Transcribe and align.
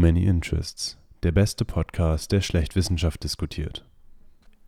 Many 0.00 0.24
Interests, 0.24 0.96
der 1.22 1.30
beste 1.30 1.66
Podcast, 1.66 2.32
der 2.32 2.40
schlecht 2.40 2.74
Wissenschaft 2.74 3.22
diskutiert. 3.22 3.84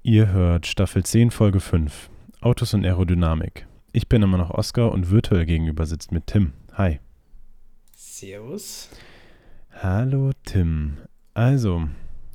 Ihr 0.02 0.28
hört 0.30 0.66
Staffel 0.66 1.04
10, 1.04 1.30
Folge 1.30 1.58
5, 1.60 2.10
Autos 2.42 2.74
und 2.74 2.84
Aerodynamik. 2.84 3.66
Ich 3.92 4.08
bin 4.10 4.22
immer 4.22 4.36
noch 4.36 4.50
Oskar 4.50 4.92
und 4.92 5.10
virtuell 5.10 5.46
gegenüber 5.46 5.86
sitzt 5.86 6.12
mit 6.12 6.26
Tim. 6.26 6.52
Hi. 6.74 7.00
Servus. 7.96 8.90
Hallo 9.80 10.32
Tim. 10.44 10.98
Also, 11.32 11.88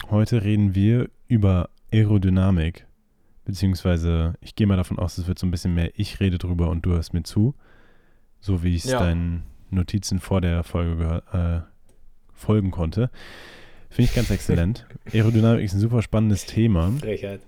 heute 0.09 0.43
reden 0.43 0.73
wir 0.73 1.07
über 1.27 1.69
Aerodynamik. 1.93 2.87
Beziehungsweise, 3.45 4.33
ich 4.41 4.55
gehe 4.55 4.65
mal 4.65 4.75
davon 4.75 4.97
aus, 4.97 5.19
es 5.19 5.27
wird 5.27 5.37
so 5.37 5.45
ein 5.45 5.51
bisschen 5.51 5.75
mehr 5.75 5.91
ich 5.99 6.19
rede 6.19 6.39
drüber 6.39 6.69
und 6.71 6.83
du 6.83 6.93
hörst 6.93 7.13
mir 7.13 7.21
zu. 7.21 7.53
So 8.39 8.63
wie 8.63 8.75
ich 8.75 8.85
es 8.85 8.91
Ja. 8.91 8.99
deinen 8.99 9.43
Notizen 9.69 10.19
vor 10.19 10.41
der 10.41 10.63
Folge 10.63 10.97
gehör, 10.97 11.63
äh, 11.67 11.76
folgen 12.37 12.71
konnte. 12.71 13.09
Finde 13.89 14.09
ich 14.09 14.15
ganz 14.15 14.29
exzellent. 14.31 14.85
Aerodynamik 15.13 15.63
ist 15.63 15.73
ein 15.73 15.79
super 15.79 16.01
spannendes 16.01 16.45
Thema. 16.45 16.91
Frechheit. 16.99 17.41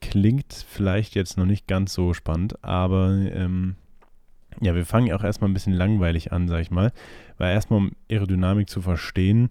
Klingt 0.00 0.66
vielleicht 0.68 1.14
jetzt 1.14 1.38
noch 1.38 1.46
nicht 1.46 1.66
ganz 1.68 1.94
so 1.94 2.12
spannend, 2.12 2.62
aber 2.64 3.10
ähm, 3.10 3.76
ja, 4.60 4.74
wir 4.74 4.84
fangen 4.84 5.12
auch 5.12 5.24
erstmal 5.24 5.48
ein 5.50 5.54
bisschen 5.54 5.72
langweilig 5.72 6.32
an, 6.32 6.48
sag 6.48 6.60
ich 6.60 6.70
mal. 6.70 6.92
Weil 7.38 7.54
erstmal, 7.54 7.78
um 7.78 7.92
Aerodynamik 8.10 8.68
zu 8.68 8.82
verstehen, 8.82 9.50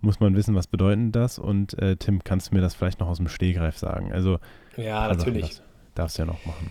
muss 0.00 0.20
man 0.20 0.36
wissen, 0.36 0.54
was 0.54 0.66
bedeutet 0.66 1.16
das. 1.16 1.38
Und 1.38 1.78
äh, 1.78 1.96
Tim, 1.96 2.22
kannst 2.22 2.50
du 2.50 2.54
mir 2.54 2.60
das 2.60 2.74
vielleicht 2.74 3.00
noch 3.00 3.08
aus 3.08 3.16
dem 3.16 3.28
Stehgreif 3.28 3.78
sagen? 3.78 4.12
Also, 4.12 4.38
Ja, 4.76 5.08
natürlich. 5.08 5.60
Darfst 5.94 6.18
du 6.18 6.22
ja 6.22 6.26
noch 6.26 6.44
machen. 6.44 6.70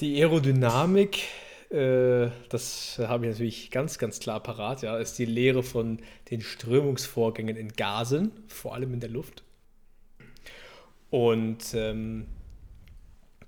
Die 0.00 0.16
Aerodynamik, 0.22 1.24
äh, 1.70 2.30
das 2.48 2.98
habe 2.98 3.26
ich 3.26 3.32
natürlich 3.32 3.70
ganz, 3.70 3.98
ganz 3.98 4.20
klar 4.20 4.42
parat, 4.42 4.82
ja, 4.82 4.96
ist 4.96 5.18
die 5.18 5.26
Lehre 5.26 5.62
von 5.62 6.00
den 6.30 6.40
Strömungsvorgängen 6.40 7.56
in 7.56 7.72
Gasen, 7.72 8.32
vor 8.46 8.74
allem 8.74 8.94
in 8.94 9.00
der 9.00 9.10
Luft. 9.10 9.42
Und 11.10 11.74
ähm, 11.74 12.26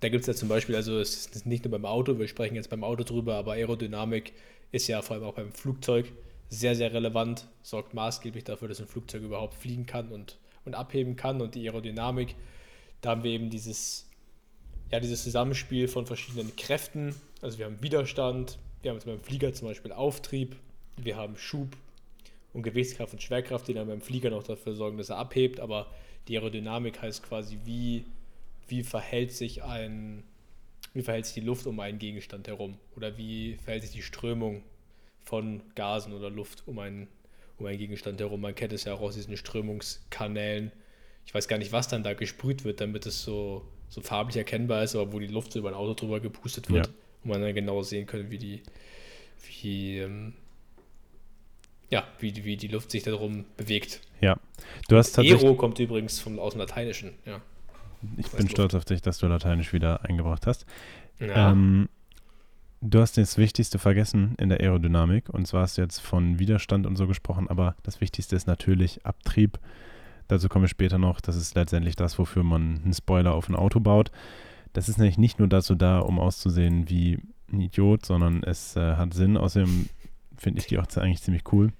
da 0.01 0.09
gibt 0.09 0.23
es 0.23 0.27
ja 0.27 0.35
zum 0.35 0.49
Beispiel, 0.49 0.77
also 0.77 0.99
es 0.99 1.27
ist 1.27 1.47
nicht 1.47 1.65
nur 1.65 1.73
beim 1.73 1.85
Auto, 1.85 2.19
wir 2.19 2.29
sprechen 2.29 2.55
jetzt 2.55 2.71
beim 2.71 2.85
Auto 2.85 3.05
drüber, 3.05 3.37
aber 3.37 3.53
Aerodynamik 3.53 4.33
ist 4.73 4.87
ja 4.89 5.03
vor 5.03 5.17
allem 5.17 5.25
auch 5.25 5.35
beim 5.35 5.53
Flugzeug 5.53 6.13
sehr, 6.49 6.75
sehr 6.75 6.93
relevant, 6.93 7.47
sorgt 7.63 7.95
maßgeblich 7.95 8.45
dafür, 8.45 8.69
dass 8.69 8.81
ein 8.81 8.87
Flugzeug 8.87 9.23
überhaupt 9.23 9.55
fliegen 9.55 9.87
kann 9.87 10.09
und, 10.09 10.39
und 10.65 10.75
abheben 10.75 11.17
kann. 11.17 11.41
Und 11.41 11.55
die 11.55 11.67
Aerodynamik, 11.69 12.35
da 13.01 13.11
haben 13.11 13.25
wir 13.25 13.31
eben 13.31 13.51
dieses, 13.51 14.10
ja, 14.91 15.01
dieses 15.01 15.23
Zusammenspiel 15.23 15.89
von 15.89 16.07
verschiedenen 16.07 16.55
Kräften. 16.57 17.15
Also 17.43 17.59
wir 17.59 17.67
haben 17.67 17.83
Widerstand, 17.83 18.59
wir 18.83 18.91
haben 18.91 18.97
jetzt 18.97 19.07
beim 19.07 19.21
Flieger 19.21 19.53
zum 19.53 19.69
Beispiel 19.69 19.93
Auftrieb, 19.93 20.57
wir 20.97 21.17
haben 21.17 21.37
Schub 21.37 21.77
und 22.53 22.63
Gewichtskraft 22.63 23.13
und 23.13 23.23
Schwerkraft, 23.23 23.69
die 23.69 23.75
dann 23.75 23.87
beim 23.87 24.01
Flieger 24.01 24.31
noch 24.31 24.43
dafür 24.43 24.75
sorgen, 24.75 24.99
dass 24.99 25.11
er 25.11 25.19
abhebt. 25.19 25.61
Aber 25.61 25.87
die 26.29 26.37
Aerodynamik 26.37 27.01
heißt 27.01 27.23
quasi, 27.23 27.59
wie, 27.65 28.05
wie 28.69 28.83
verhält 28.83 29.33
sich 29.33 29.63
ein, 29.63 30.25
wie 30.93 31.03
verhält 31.03 31.27
sich 31.27 31.35
die 31.35 31.41
Luft 31.41 31.67
um 31.67 31.79
einen 31.79 31.99
Gegenstand 31.99 32.49
herum? 32.49 32.77
Oder 32.97 33.17
wie 33.17 33.57
verhält 33.63 33.83
sich 33.83 33.93
die 33.93 34.03
Strömung 34.03 34.63
von 35.25 35.63
Gasen 35.77 36.13
oder 36.13 36.31
Luft 36.31 36.65
um 36.67 36.79
einen, 36.81 37.07
um 37.59 37.67
einen 37.67 37.79
Gegenstand 37.79 38.21
herum? 38.21 38.41
Man 38.41 38.57
kennt 38.57 38.73
es 38.73 38.85
ja 38.85 38.95
auch 38.95 39.01
aus 39.01 39.15
diesen 39.15 39.37
Strömungskanälen. 39.37 40.73
Ich 41.27 41.35
weiß 41.35 41.47
gar 41.47 41.59
nicht, 41.59 41.71
was 41.71 41.87
dann 41.87 42.03
da 42.03 42.15
gesprüht 42.15 42.65
wird, 42.65 42.81
damit 42.81 43.07
es 43.07 43.23
so, 43.23 43.65
so 43.91 44.01
farblich 44.01 44.37
erkennbar 44.39 44.83
ist, 44.85 44.95
aber 44.97 45.13
wo 45.13 45.19
die 45.19 45.27
Luft 45.27 45.53
so 45.53 45.59
über 45.59 45.69
ein 45.69 45.75
Auto 45.75 45.93
drüber 45.95 46.21
gepustet 46.21 46.71
wird, 46.71 46.87
Ja. 46.87 46.93
und 47.25 47.31
man 47.31 47.43
dann 47.43 47.55
genau 47.55 47.83
sehen 47.83 48.07
kann, 48.07 48.31
wie 48.31 48.39
die, 48.39 48.63
wie, 49.47 49.99
ähm, 49.99 50.33
ja, 51.91 52.05
wie, 52.21 52.33
die- 52.33 52.45
wie 52.45 52.57
die 52.57 52.69
Luft 52.69 52.91
sich 52.91 53.03
darum 53.03 53.45
bewegt. 53.57 54.01
Ja, 54.21 54.39
du 54.89 54.97
hast 54.97 55.13
tatsächlich. 55.13 55.43
Aero 55.43 55.55
kommt 55.57 55.79
übrigens 55.79 56.21
vom, 56.21 56.39
aus 56.39 56.53
dem 56.53 56.61
Lateinischen, 56.61 57.13
ja. 57.27 57.41
Ich 58.17 58.29
bin 58.31 58.49
stolz 58.49 58.73
auf 58.75 58.85
dich, 58.87 59.03
dass 59.03 59.19
du 59.19 59.27
Lateinisch 59.27 59.73
wieder 59.75 60.05
eingebracht 60.05 60.47
hast. 60.47 60.65
ja. 61.19 61.51
Ähm, 61.53 61.89
du 62.81 62.99
hast 63.01 63.19
das 63.19 63.37
Wichtigste 63.37 63.79
vergessen 63.79 64.37
in 64.39 64.49
der 64.49 64.61
Aerodynamik. 64.61 65.29
Und 65.29 65.47
zwar 65.47 65.63
hast 65.63 65.77
du 65.77 65.83
jetzt 65.83 65.99
von 65.99 66.39
Widerstand 66.39 66.87
und 66.87 66.97
so 66.97 67.07
gesprochen, 67.07 67.49
aber 67.51 67.77
das 67.83 68.01
Wichtigste 68.01 68.37
ist 68.37 68.47
natürlich 68.47 69.05
Abtrieb. 69.05 69.59
Dazu 70.31 70.49
kommen 70.49 70.65
wir 70.65 70.69
später 70.69 70.99
noch. 70.99 71.21
Das 71.21 71.37
ist 71.37 71.55
letztendlich 71.55 71.97
das, 71.97 72.19
wofür 72.19 72.45
man 72.45 72.81
einen 72.85 72.95
Spoiler 72.95 73.35
auf 73.35 73.49
ein 73.49 73.57
Auto 73.57 73.81
baut. 73.81 74.13
Das 74.73 74.89
ist 74.89 74.99
nämlich 74.99 75.19
nicht 75.19 75.39
nur 75.39 75.49
dazu 75.49 75.75
da, 75.75 75.99
um 75.99 76.21
auszusehen 76.21 76.89
wie 76.89 77.19
ein 77.53 77.61
Idiot, 77.61 78.07
sondern 78.07 78.45
es 78.45 78.77
äh, 78.77 78.95
hat 78.95 79.13
Sinn. 79.13 79.37
Außerdem 79.37 79.89
finde 80.37 80.61
ich 80.61 80.67
die 80.67 80.79
auch 80.79 80.87
eigentlich 80.97 81.23
ziemlich 81.23 81.53
cool. 81.53 81.73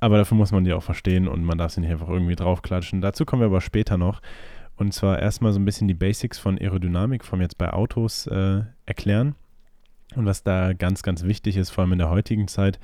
Aber 0.00 0.16
dafür 0.16 0.36
muss 0.36 0.50
man 0.50 0.64
die 0.64 0.72
auch 0.72 0.82
verstehen 0.82 1.28
und 1.28 1.44
man 1.44 1.58
darf 1.58 1.72
sie 1.72 1.80
nicht 1.80 1.92
einfach 1.92 2.08
irgendwie 2.08 2.34
draufklatschen. 2.34 3.00
Dazu 3.00 3.24
kommen 3.24 3.42
wir 3.42 3.46
aber 3.46 3.60
später 3.60 3.96
noch. 3.96 4.20
Und 4.74 4.92
zwar 4.92 5.20
erstmal 5.20 5.52
so 5.52 5.60
ein 5.60 5.64
bisschen 5.64 5.86
die 5.86 5.94
Basics 5.94 6.40
von 6.40 6.58
Aerodynamik, 6.58 7.24
vom 7.24 7.40
jetzt 7.40 7.58
bei 7.58 7.72
Autos 7.72 8.26
äh, 8.26 8.62
erklären. 8.84 9.36
Und 10.16 10.26
was 10.26 10.42
da 10.42 10.72
ganz, 10.72 11.04
ganz 11.04 11.22
wichtig 11.22 11.56
ist, 11.56 11.70
vor 11.70 11.82
allem 11.82 11.92
in 11.92 11.98
der 12.00 12.10
heutigen 12.10 12.48
Zeit, 12.48 12.80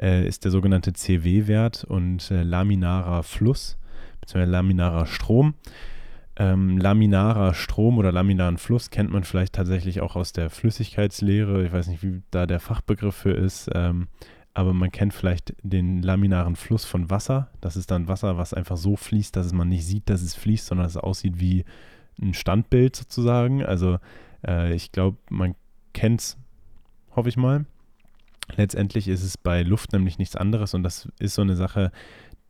äh, 0.00 0.26
ist 0.26 0.44
der 0.44 0.50
sogenannte 0.50 0.94
CW-Wert 0.94 1.84
und 1.84 2.30
äh, 2.30 2.42
laminarer 2.42 3.22
Fluss, 3.22 3.76
beziehungsweise 4.20 4.50
laminarer 4.52 5.06
Strom. 5.06 5.54
Ähm, 6.38 6.76
laminarer 6.76 7.54
Strom 7.54 7.96
oder 7.96 8.12
laminaren 8.12 8.58
Fluss 8.58 8.90
kennt 8.90 9.10
man 9.10 9.24
vielleicht 9.24 9.54
tatsächlich 9.54 10.02
auch 10.02 10.16
aus 10.16 10.32
der 10.32 10.50
Flüssigkeitslehre. 10.50 11.64
Ich 11.64 11.72
weiß 11.72 11.86
nicht, 11.86 12.02
wie 12.02 12.22
da 12.30 12.46
der 12.46 12.60
Fachbegriff 12.60 13.14
für 13.14 13.32
ist. 13.32 13.70
Ähm, 13.74 14.08
aber 14.52 14.72
man 14.72 14.90
kennt 14.90 15.12
vielleicht 15.12 15.54
den 15.62 16.02
laminaren 16.02 16.56
Fluss 16.56 16.84
von 16.84 17.10
Wasser. 17.10 17.50
Das 17.60 17.76
ist 17.76 17.90
dann 17.90 18.08
Wasser, 18.08 18.38
was 18.38 18.54
einfach 18.54 18.78
so 18.78 18.96
fließt, 18.96 19.36
dass 19.36 19.52
man 19.52 19.68
nicht 19.68 19.86
sieht, 19.86 20.08
dass 20.08 20.22
es 20.22 20.34
fließt, 20.34 20.66
sondern 20.66 20.86
es 20.86 20.96
aussieht 20.96 21.40
wie 21.40 21.64
ein 22.20 22.32
Standbild 22.32 22.96
sozusagen. 22.96 23.64
Also 23.64 23.98
äh, 24.46 24.74
ich 24.74 24.92
glaube, 24.92 25.18
man 25.28 25.54
kennt 25.92 26.20
es, 26.20 26.38
hoffe 27.14 27.28
ich 27.28 27.36
mal. 27.36 27.66
Letztendlich 28.54 29.08
ist 29.08 29.22
es 29.22 29.36
bei 29.36 29.62
Luft 29.62 29.92
nämlich 29.92 30.18
nichts 30.18 30.36
anderes 30.36 30.72
und 30.72 30.82
das 30.82 31.08
ist 31.18 31.34
so 31.34 31.42
eine 31.42 31.56
Sache, 31.56 31.90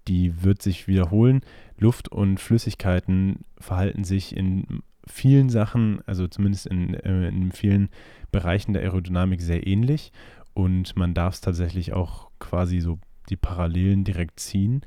die 0.09 0.43
wird 0.43 0.63
sich 0.63 0.89
wiederholen. 0.89 1.41
Luft 1.79 2.09
und 2.09 2.41
Flüssigkeiten 2.41 3.45
verhalten 3.59 4.05
sich 4.05 4.37
in 4.37 4.83
vielen 5.07 5.49
Sachen, 5.49 6.01
also 6.07 6.27
zumindest 6.27 6.67
in, 6.67 6.95
äh, 6.95 7.29
in 7.29 7.53
vielen 7.53 7.91
Bereichen 8.33 8.73
der 8.73 8.83
Aerodynamik 8.83 9.41
sehr 9.41 9.67
ähnlich 9.67 10.13
und 10.55 10.97
man 10.97 11.15
darf 11.15 11.35
es 11.35 11.41
tatsächlich 11.41 11.93
auch 11.93 12.31
quasi 12.39 12.81
so 12.81 12.99
die 13.29 13.37
Parallelen 13.37 14.05
direkt 14.05 14.41
ziehen. 14.41 14.83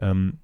Ähm, 0.00 0.38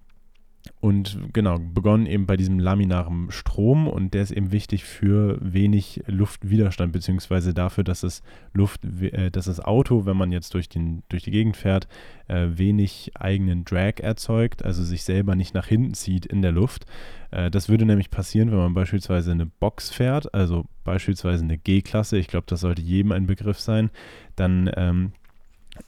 und 0.80 1.18
genau, 1.32 1.58
begonnen 1.58 2.06
eben 2.06 2.26
bei 2.26 2.36
diesem 2.36 2.58
laminaren 2.58 3.30
Strom 3.30 3.86
und 3.86 4.14
der 4.14 4.22
ist 4.22 4.30
eben 4.30 4.50
wichtig 4.50 4.84
für 4.84 5.38
wenig 5.40 6.02
Luftwiderstand, 6.06 6.92
beziehungsweise 6.92 7.52
dafür, 7.52 7.84
dass 7.84 8.00
das 8.00 8.22
Luft, 8.52 8.84
äh, 8.84 9.30
dass 9.30 9.44
das 9.46 9.60
Auto, 9.60 10.06
wenn 10.06 10.16
man 10.16 10.32
jetzt 10.32 10.54
durch, 10.54 10.68
den, 10.68 11.02
durch 11.08 11.22
die 11.22 11.30
Gegend 11.30 11.56
fährt, 11.56 11.86
äh, 12.28 12.48
wenig 12.54 13.12
eigenen 13.14 13.64
Drag 13.64 14.00
erzeugt, 14.00 14.64
also 14.64 14.82
sich 14.82 15.04
selber 15.04 15.34
nicht 15.34 15.54
nach 15.54 15.66
hinten 15.66 15.94
zieht 15.94 16.26
in 16.26 16.40
der 16.42 16.52
Luft. 16.52 16.86
Äh, 17.30 17.50
das 17.50 17.68
würde 17.68 17.84
nämlich 17.84 18.10
passieren, 18.10 18.50
wenn 18.50 18.58
man 18.58 18.74
beispielsweise 18.74 19.32
eine 19.32 19.46
Box 19.46 19.90
fährt, 19.90 20.34
also 20.34 20.64
beispielsweise 20.84 21.44
eine 21.44 21.58
G-Klasse, 21.58 22.18
ich 22.18 22.28
glaube, 22.28 22.46
das 22.46 22.60
sollte 22.60 22.82
jedem 22.82 23.12
ein 23.12 23.26
Begriff 23.26 23.60
sein, 23.60 23.90
dann 24.36 24.70
ähm, 24.76 25.12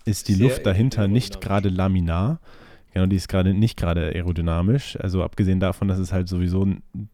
ist 0.05 0.29
die 0.29 0.35
Sehr 0.35 0.49
Luft 0.49 0.67
dahinter 0.67 1.09
nicht 1.09 1.41
gerade 1.41 1.71
laminar. 1.71 2.41
Genau, 2.97 3.05
die 3.05 3.17
ist 3.17 3.29
gerade 3.29 3.53
nicht 3.53 3.77
gerade 3.77 4.07
aerodynamisch. 4.07 4.99
Also 4.99 5.23
abgesehen 5.23 5.61
davon, 5.61 5.87
dass 5.87 5.99
es 5.99 6.15
halt 6.15 6.31
sowieso 6.31 6.67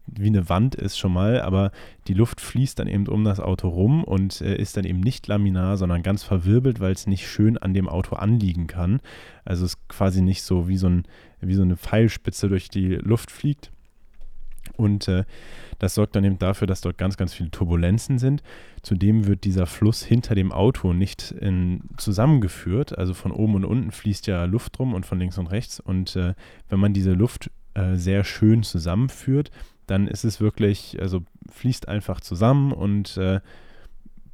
wie 0.07 0.27
eine 0.27 0.47
Wand 0.47 0.75
ist 0.75 0.97
schon 0.97 1.11
mal, 1.11 1.41
aber 1.41 1.71
die 2.07 2.13
Luft 2.13 2.39
fließt 2.39 2.79
dann 2.79 2.87
eben 2.87 3.05
um 3.09 3.25
das 3.25 3.41
Auto 3.41 3.67
rum 3.67 4.05
und 4.05 4.39
äh, 4.39 4.55
ist 4.55 4.77
dann 4.77 4.85
eben 4.85 5.01
nicht 5.01 5.27
laminar, 5.27 5.75
sondern 5.75 6.01
ganz 6.01 6.23
verwirbelt, 6.23 6.79
weil 6.79 6.93
es 6.93 7.05
nicht 7.05 7.27
schön 7.27 7.57
an 7.57 7.73
dem 7.73 7.89
Auto 7.89 8.15
anliegen 8.15 8.67
kann. 8.67 9.01
Also 9.43 9.65
es 9.65 9.73
ist 9.73 9.89
quasi 9.89 10.21
nicht 10.21 10.43
so 10.43 10.69
wie 10.69 10.77
so, 10.77 10.87
ein, 10.87 11.03
wie 11.41 11.55
so 11.55 11.63
eine 11.63 11.75
Pfeilspitze 11.75 12.47
durch 12.47 12.69
die 12.69 12.95
Luft 12.95 13.29
fliegt. 13.29 13.72
Und 14.75 15.07
äh, 15.07 15.23
das 15.79 15.95
sorgt 15.95 16.15
dann 16.15 16.23
eben 16.23 16.39
dafür, 16.39 16.67
dass 16.67 16.81
dort 16.81 16.97
ganz, 16.97 17.17
ganz 17.17 17.33
viele 17.33 17.51
Turbulenzen 17.51 18.19
sind. 18.19 18.41
Zudem 18.81 19.27
wird 19.27 19.43
dieser 19.43 19.65
Fluss 19.65 20.03
hinter 20.03 20.35
dem 20.35 20.51
Auto 20.51 20.93
nicht 20.93 21.31
in, 21.31 21.81
zusammengeführt. 21.97 22.97
Also 22.97 23.13
von 23.13 23.31
oben 23.31 23.55
und 23.55 23.65
unten 23.65 23.91
fließt 23.91 24.27
ja 24.27 24.45
Luft 24.45 24.79
rum 24.79 24.93
und 24.93 25.05
von 25.05 25.19
links 25.19 25.37
und 25.37 25.47
rechts. 25.47 25.79
Und 25.79 26.15
äh, 26.15 26.33
wenn 26.69 26.79
man 26.79 26.93
diese 26.93 27.13
Luft 27.13 27.51
äh, 27.75 27.95
sehr 27.95 28.23
schön 28.23 28.63
zusammenführt, 28.63 29.51
dann 29.87 30.07
ist 30.07 30.23
es 30.23 30.39
wirklich, 30.39 30.97
also 30.99 31.23
fließt 31.51 31.87
einfach 31.87 32.21
zusammen 32.21 32.71
und 32.71 33.17
äh, 33.17 33.41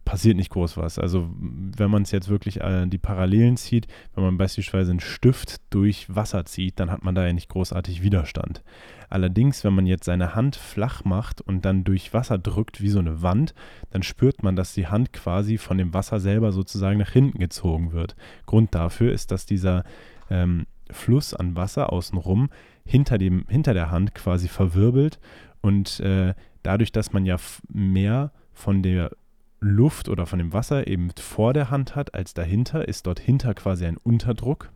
passiert 0.10 0.38
nicht 0.38 0.50
groß 0.50 0.76
was. 0.78 0.98
Also 0.98 1.30
wenn 1.40 1.92
man 1.92 2.02
es 2.02 2.10
jetzt 2.10 2.30
wirklich 2.30 2.62
äh, 2.62 2.88
die 2.88 2.98
Parallelen 2.98 3.58
zieht, 3.58 3.86
wenn 4.16 4.24
man 4.24 4.40
beispielsweise 4.40 4.90
einen 4.90 5.02
Stift 5.02 5.58
durch 5.70 6.08
Wasser 6.10 6.46
zieht, 6.46 6.80
dann 6.80 6.90
hat 6.90 7.04
man 7.04 7.14
da 7.14 7.28
ja 7.28 7.32
nicht 7.32 7.48
großartig 7.48 8.02
Widerstand. 8.02 8.64
Allerdings, 9.08 9.64
wenn 9.64 9.76
man 9.76 9.86
jetzt 9.86 10.06
seine 10.06 10.34
Hand 10.34 10.56
flach 10.56 11.06
macht 11.06 11.42
und 11.42 11.64
dann 11.64 11.84
durch 11.84 12.12
Wasser 12.12 12.40
drückt 12.40 12.82
wie 12.82 12.90
so 12.90 12.98
eine 12.98 13.22
Wand, 13.22 13.54
dann 13.92 14.02
spürt 14.02 14.42
man, 14.42 14.56
dass 14.56 14.74
die 14.74 14.88
Hand 14.88 15.14
quasi 15.14 15.60
von 15.60 15.78
dem 15.78 15.94
Wasser 15.94 16.20
selber 16.20 16.52
sozusagen 16.54 16.98
nach 16.98 17.12
hinten 17.12 17.38
gezogen 17.38 17.92
wird. 17.92 18.16
Grund 18.48 18.74
dafür 18.74 19.14
ist, 19.14 19.30
dass 19.30 19.46
dieser 19.46 19.84
ähm, 20.32 20.66
Fluss 20.90 21.36
an 21.36 21.56
Wasser 21.56 21.94
außenrum 21.94 22.50
hinter, 22.84 23.20
dem, 23.20 23.46
hinter 23.48 23.76
der 23.76 23.92
Hand 23.92 24.16
quasi 24.16 24.48
verwirbelt 24.48 25.20
und 25.62 26.00
äh, 26.00 26.34
dadurch, 26.64 26.92
dass 26.92 27.14
man 27.14 27.28
ja 27.28 27.36
mehr 27.72 28.32
von 28.54 28.82
der 28.82 29.12
Luft 29.60 30.10
oder 30.10 30.26
von 30.26 30.40
dem 30.40 30.54
Wasser 30.54 30.88
eben 30.88 31.10
vor 31.20 31.54
der 31.54 31.70
Hand 31.70 31.96
hat 31.96 32.14
als 32.14 32.34
dahinter, 32.34 32.88
ist 32.88 33.08
dort 33.08 33.20
hinter 33.20 33.54
quasi 33.54 33.86
ein 33.86 33.98
Unterdruck. 33.98 34.72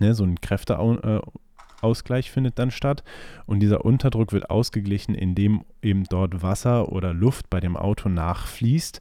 Ne, 0.00 0.14
so 0.14 0.24
ein 0.24 0.40
Kräfteausgleich 0.40 2.30
findet 2.30 2.58
dann 2.58 2.70
statt. 2.70 3.04
Und 3.46 3.60
dieser 3.60 3.84
Unterdruck 3.84 4.32
wird 4.32 4.50
ausgeglichen, 4.50 5.14
indem 5.14 5.64
eben 5.82 6.04
dort 6.04 6.42
Wasser 6.42 6.90
oder 6.90 7.12
Luft 7.12 7.50
bei 7.50 7.60
dem 7.60 7.76
Auto 7.76 8.08
nachfließt. 8.08 9.00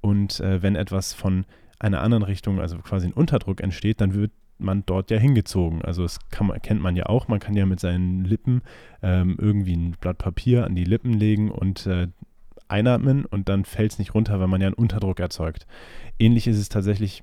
Und 0.00 0.40
äh, 0.40 0.62
wenn 0.62 0.76
etwas 0.76 1.12
von 1.12 1.44
einer 1.78 2.00
anderen 2.00 2.22
Richtung, 2.22 2.60
also 2.60 2.78
quasi 2.78 3.08
ein 3.08 3.12
Unterdruck 3.12 3.60
entsteht, 3.60 4.00
dann 4.00 4.14
wird 4.14 4.32
man 4.60 4.84
dort 4.86 5.10
ja 5.10 5.18
hingezogen. 5.18 5.82
Also 5.82 6.02
das 6.02 6.18
kann 6.30 6.50
kennt 6.62 6.82
man 6.82 6.96
ja 6.96 7.06
auch. 7.06 7.28
Man 7.28 7.40
kann 7.40 7.54
ja 7.54 7.66
mit 7.66 7.80
seinen 7.80 8.24
Lippen 8.24 8.62
ähm, 9.02 9.36
irgendwie 9.40 9.74
ein 9.74 9.96
Blatt 10.00 10.18
Papier 10.18 10.64
an 10.64 10.74
die 10.74 10.84
Lippen 10.84 11.14
legen 11.14 11.50
und 11.50 11.86
äh, 11.86 12.08
einatmen 12.70 13.24
und 13.24 13.48
dann 13.48 13.64
fällt 13.64 13.92
es 13.92 13.98
nicht 13.98 14.14
runter, 14.14 14.40
weil 14.40 14.48
man 14.48 14.60
ja 14.60 14.68
einen 14.68 14.74
Unterdruck 14.74 15.20
erzeugt. 15.20 15.66
Ähnlich 16.18 16.46
ist 16.46 16.58
es 16.58 16.68
tatsächlich 16.68 17.22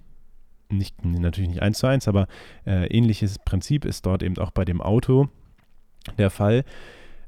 nicht, 0.70 1.04
natürlich 1.06 1.50
nicht 1.50 1.62
eins 1.62 1.80
zu 1.80 1.88
eins, 1.88 2.08
aber 2.08 2.28
äh, 2.66 2.88
ähnliches 2.88 3.40
Prinzip 3.40 3.86
ist 3.86 4.06
dort 4.06 4.24
eben 4.24 4.38
auch 4.38 4.52
bei 4.52 4.66
dem 4.66 4.82
Auto 4.82 5.30
der 6.18 6.30
Fall. 6.30 6.64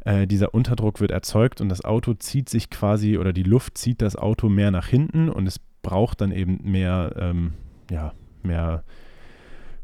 Äh, 0.01 0.27
dieser 0.27 0.53
Unterdruck 0.53 0.99
wird 0.99 1.11
erzeugt 1.11 1.61
und 1.61 1.69
das 1.69 1.83
Auto 1.83 2.13
zieht 2.13 2.49
sich 2.49 2.69
quasi 2.69 3.17
oder 3.17 3.33
die 3.33 3.43
Luft 3.43 3.77
zieht 3.77 4.01
das 4.01 4.15
Auto 4.15 4.49
mehr 4.49 4.71
nach 4.71 4.87
hinten 4.87 5.29
und 5.29 5.47
es 5.47 5.59
braucht 5.81 6.21
dann 6.21 6.31
eben 6.31 6.59
mehr, 6.63 7.13
ähm, 7.17 7.53
ja, 7.89 8.13
mehr 8.43 8.83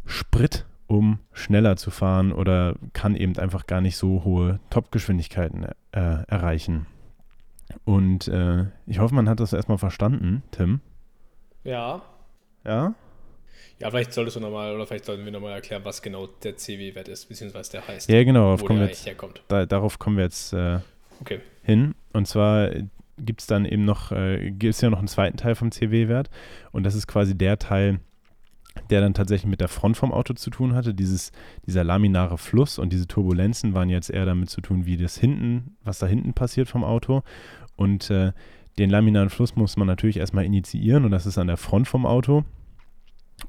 Sprit, 0.06 0.66
um 0.88 1.20
schneller 1.34 1.78
zu 1.78 1.92
fahren 1.92 2.32
oder 2.32 2.76
kann 2.94 3.16
eben 3.16 3.38
einfach 3.38 3.66
gar 3.66 3.82
nicht 3.82 3.98
so 3.98 4.24
hohe 4.24 4.60
Topgeschwindigkeiten 4.70 5.66
äh, 5.92 6.24
erreichen. 6.28 6.86
Und 7.84 8.28
äh, 8.28 8.66
ich 8.86 9.00
hoffe, 9.00 9.16
man 9.16 9.28
hat 9.30 9.40
das 9.40 9.54
erstmal 9.54 9.78
verstanden, 9.78 10.44
Tim. 10.52 10.82
Ja. 11.64 12.02
Ja? 12.64 12.94
Ja, 13.80 13.90
vielleicht 13.90 14.14
solltest 14.14 14.38
du 14.38 14.40
nochmal, 14.40 14.74
oder 14.74 14.88
vielleicht 14.88 15.06
sollten 15.06 15.26
wir 15.26 15.32
nochmal 15.32 15.54
erklären, 15.54 15.84
was 15.84 16.02
genau 16.02 16.28
der 16.28 16.56
CW-Wert 16.56 17.08
ist, 17.08 17.28
beziehungsweise 17.28 17.72
der 17.72 17.88
heißt. 17.88 18.10
Ja, 18.10 18.24
genau, 18.24 18.44
darauf 18.56 18.66
kommen 18.66 18.80
wir 18.80 18.88
jetzt, 18.88 19.10
da, 19.50 19.66
darauf 19.66 20.00
kommen 20.00 20.18
wir 20.18 20.24
jetzt 20.24 20.54
äh, 20.54 20.80
Okay. 21.22 21.42
hin. 21.64 21.96
Und 22.14 22.28
zwar 22.28 22.70
gibt 23.18 23.42
es 23.42 23.48
dann 23.48 23.66
eben 23.66 23.86
noch, 23.86 24.12
äh, 24.12 24.52
gibt 24.52 24.76
es 24.76 24.82
ja 24.82 24.90
noch 24.90 25.00
einen 25.00 25.08
zweiten 25.08 25.38
Teil 25.38 25.56
vom 25.56 25.72
CW-Wert. 25.72 26.30
Und 26.72 26.84
das 26.84 26.96
ist 26.96 27.08
quasi 27.08 27.38
der 27.38 27.58
Teil, 27.60 28.00
der 28.90 29.02
dann 29.02 29.14
tatsächlich 29.14 29.50
mit 29.50 29.62
der 29.62 29.68
Front 29.68 29.98
vom 29.98 30.12
Auto 30.12 30.34
zu 30.34 30.50
tun 30.50 30.74
hatte. 30.74 30.94
Dieses, 30.94 31.32
dieser 31.66 31.84
laminare 31.84 32.38
Fluss 32.38 32.78
und 32.78 32.92
diese 32.92 33.08
Turbulenzen 33.08 33.74
waren 33.74 33.90
jetzt 33.90 34.10
eher 34.10 34.26
damit 34.26 34.50
zu 34.50 34.62
tun, 34.62 34.86
wie 34.86 34.98
das 34.98 35.18
hinten, 35.18 35.78
was 35.84 36.00
da 36.00 36.08
hinten 36.08 36.34
passiert 36.34 36.68
vom 36.68 36.84
Auto. 36.84 37.24
Und 37.76 38.10
äh, 38.10 38.32
den 38.78 38.90
laminaren 38.90 39.30
Fluss 39.30 39.56
muss 39.56 39.78
man 39.78 39.88
natürlich 39.88 40.18
erstmal 40.18 40.46
initiieren 40.46 41.06
und 41.06 41.12
das 41.12 41.26
ist 41.26 41.38
an 41.38 41.48
der 41.48 41.58
Front 41.58 41.88
vom 41.88 42.06
Auto. 42.06 42.44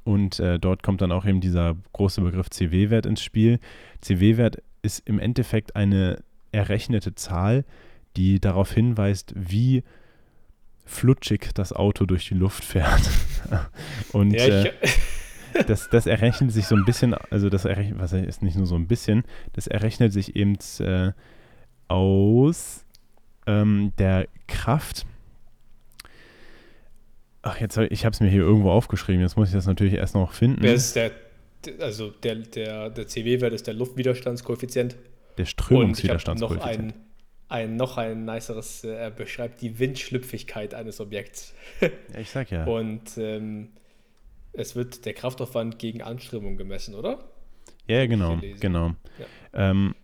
Und 0.05 0.41
äh, 0.41 0.59
dort 0.59 0.83
kommt 0.83 1.01
dann 1.01 1.13
auch 1.13 1.25
eben 1.25 1.41
dieser 1.41 1.77
große 1.93 2.21
Begriff 2.21 2.51
CW-Wert 2.51 3.07
ins 3.07 3.23
Spiel. 3.23 3.61
CW-Wert 4.01 4.63
ist 4.83 5.07
im 5.07 5.19
Endeffekt 5.19 5.77
eine 5.77 6.23
errechnete 6.53 7.15
Zahl, 7.15 7.65
die 8.17 8.41
darauf 8.41 8.73
hinweist, 8.73 9.33
wie 9.37 9.85
flutschig 10.85 11.51
das 11.55 11.73
Auto 11.73 12.07
durch 12.07 12.29
die 12.29 12.35
Luft 12.35 12.65
fährt. 12.65 13.11
Und 14.13 14.33
Ja, 14.33 14.45
äh, 14.45 14.73
ich, 14.83 14.99
das, 15.67 15.89
das 15.91 16.07
errechnet 16.07 16.53
sich 16.53 16.67
so 16.67 16.75
ein 16.75 16.85
bisschen, 16.85 17.15
also 17.15 17.49
das 17.49 17.65
errechnet, 17.65 17.99
was 17.99 18.13
ist 18.13 18.43
nicht 18.43 18.57
nur 18.57 18.67
so 18.67 18.75
ein 18.75 18.87
bisschen, 18.87 19.25
das 19.53 19.67
errechnet 19.67 20.13
sich 20.13 20.37
eben 20.37 20.59
äh, 20.81 21.13
aus 21.89 22.85
ähm, 23.47 23.93
der 23.99 24.29
Kraft. 24.47 25.07
Ach, 27.43 27.61
jetzt, 27.61 27.77
ich 27.79 28.05
habe 28.05 28.13
es 28.13 28.21
mir 28.21 28.29
hier 28.29 28.43
irgendwo 28.43 28.71
aufgeschrieben, 28.71 29.21
jetzt 29.21 29.37
muss 29.37 29.49
ich 29.49 29.55
das 29.55 29.67
natürlich 29.67 29.95
erst 29.95 30.15
noch 30.15 30.33
finden. 30.33 30.63
wer 30.63 30.75
ist 30.75 30.97
der, 30.97 31.13
also 31.79 32.11
der, 32.11 32.37
der, 32.37 32.91
der 32.91 33.07
CW-Wert 33.07 33.53
ist 33.53 33.67
der 33.67 33.75
Luftwiderstandskoeffizient. 33.75 34.95
der 34.95 34.99
Und 35.37 35.41
ich 35.41 35.51
Strömungswiderstandskoeffizient. 35.51 36.87
noch 36.89 36.95
ein, 37.49 37.71
ein, 37.71 37.77
noch 37.77 37.99
ein 37.99 38.25
niceres, 38.25 38.83
äh, 38.83 38.89
er 38.89 39.11
beschreibt 39.11 39.61
die 39.63 39.79
Windschlüpfigkeit 39.79 40.75
eines 40.75 41.01
Objekts. 41.01 41.55
Ja, 41.81 41.89
ich 42.19 42.31
sag 42.31 42.51
ja. 42.51 42.65
Und 42.65 43.17
ähm, 43.17 43.69
es 44.57 44.77
wird 44.77 45.05
der 45.05 45.15
Kraftaufwand 45.15 45.79
gegen 45.79 46.03
Anströmung 46.03 46.57
gemessen, 46.57 46.95
oder? 46.95 47.29
ja, 47.87 47.99
ja, 47.99 48.07
genau, 48.07 48.39
genau. 48.61 48.93
Ähm, 49.53 49.95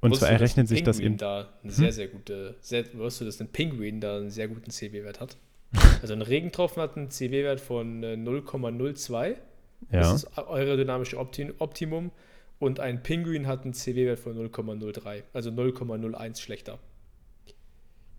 und 0.00 0.10
Wusstest 0.12 0.28
zwar 0.28 0.32
errechnet 0.32 0.68
sich 0.68 0.82
das 0.82 0.98
eben. 0.98 1.16
da 1.18 1.52
eine 1.62 1.72
sehr, 1.72 1.92
sehr 1.92 2.08
gute, 2.08 2.56
sehr, 2.60 2.84
wusstest 2.94 3.20
du, 3.20 3.24
dass 3.26 3.40
ein 3.40 3.48
Pinguin 3.52 4.00
da 4.00 4.16
einen 4.16 4.30
sehr 4.30 4.48
guten 4.48 4.70
CW-Wert 4.70 5.20
hat? 5.20 5.36
Also 6.02 6.14
ein 6.14 6.22
Regentropfen 6.22 6.82
hat 6.82 6.96
einen 6.96 7.10
CW-Wert 7.10 7.60
von 7.60 8.02
äh, 8.02 8.14
0,02. 8.14 9.36
Das 9.90 9.92
Ja, 9.92 10.14
ist 10.14 10.24
das 10.24 10.38
aerodynamische 10.38 11.18
Opti 11.18 11.52
Optimum. 11.58 12.10
Und 12.58 12.80
ein 12.80 13.02
Pinguin 13.02 13.46
hat 13.46 13.64
einen 13.64 13.74
CW-Wert 13.74 14.18
von 14.18 14.36
0,03. 14.36 15.22
Also 15.34 15.50
0,01 15.50 16.40
schlechter. 16.40 16.78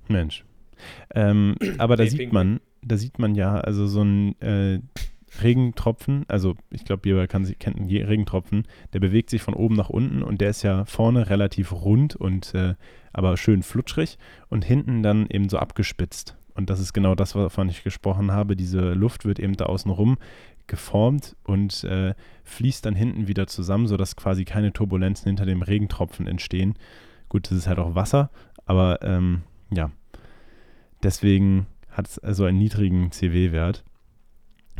Mensch. 0.07 0.45
Ähm, 1.13 1.55
aber 1.77 1.95
da 1.95 2.03
Nee, 2.03 2.09
sieht 2.09 2.19
Pinguin. 2.19 2.33
man, 2.33 2.61
da 2.81 2.97
sieht 2.97 3.19
man 3.19 3.35
ja, 3.35 3.55
also 3.59 3.87
so 3.87 4.03
ein 4.03 4.39
äh, 4.41 4.79
Regentropfen, 5.41 6.25
also 6.27 6.55
ich 6.69 6.83
glaube, 6.83 7.07
jeder 7.07 7.27
kann, 7.27 7.45
sich- 7.45 7.57
kennt 7.59 7.77
einen 7.77 7.89
Regentropfen, 7.89 8.63
der 8.93 8.99
bewegt 8.99 9.29
sich 9.29 9.41
von 9.41 9.53
oben 9.53 9.75
nach 9.75 9.89
unten 9.89 10.23
und 10.23 10.41
der 10.41 10.49
ist 10.49 10.63
ja 10.63 10.85
vorne 10.85 11.29
relativ 11.29 11.71
rund 11.71 12.15
und 12.15 12.53
äh, 12.53 12.75
aber 13.13 13.37
schön 13.37 13.63
flutschrig 13.63 14.17
und 14.49 14.65
hinten 14.65 15.03
dann 15.03 15.27
eben 15.27 15.49
so 15.49 15.57
abgespitzt. 15.57 16.35
Und 16.53 16.69
das 16.69 16.79
ist 16.81 16.91
genau 16.93 17.15
das, 17.15 17.33
wovon 17.33 17.69
ich 17.69 17.83
gesprochen 17.83 18.31
habe. 18.31 18.57
Diese 18.57 18.93
Luft 18.93 19.23
wird 19.25 19.39
eben 19.39 19.55
da 19.55 19.65
außen 19.67 19.89
rum 19.89 20.17
geformt 20.67 21.35
und 21.43 21.83
äh, 21.85 22.13
fließt 22.43 22.85
dann 22.85 22.95
hinten 22.95 23.27
wieder 23.27 23.47
zusammen, 23.47 23.87
sodass 23.87 24.15
quasi 24.15 24.45
keine 24.45 24.73
Turbulenzen 24.73 25.27
hinter 25.27 25.45
dem 25.45 25.61
Regentropfen 25.61 26.27
entstehen. 26.27 26.75
Gut, 27.29 27.49
das 27.49 27.57
ist 27.57 27.67
halt 27.67 27.79
auch 27.79 27.95
Wasser, 27.95 28.29
aber 28.65 29.01
ähm, 29.01 29.41
ja, 29.73 29.91
deswegen 31.03 31.67
hat 31.89 32.07
es 32.07 32.19
also 32.19 32.45
einen 32.45 32.57
niedrigen 32.57 33.11
CW-Wert. 33.11 33.83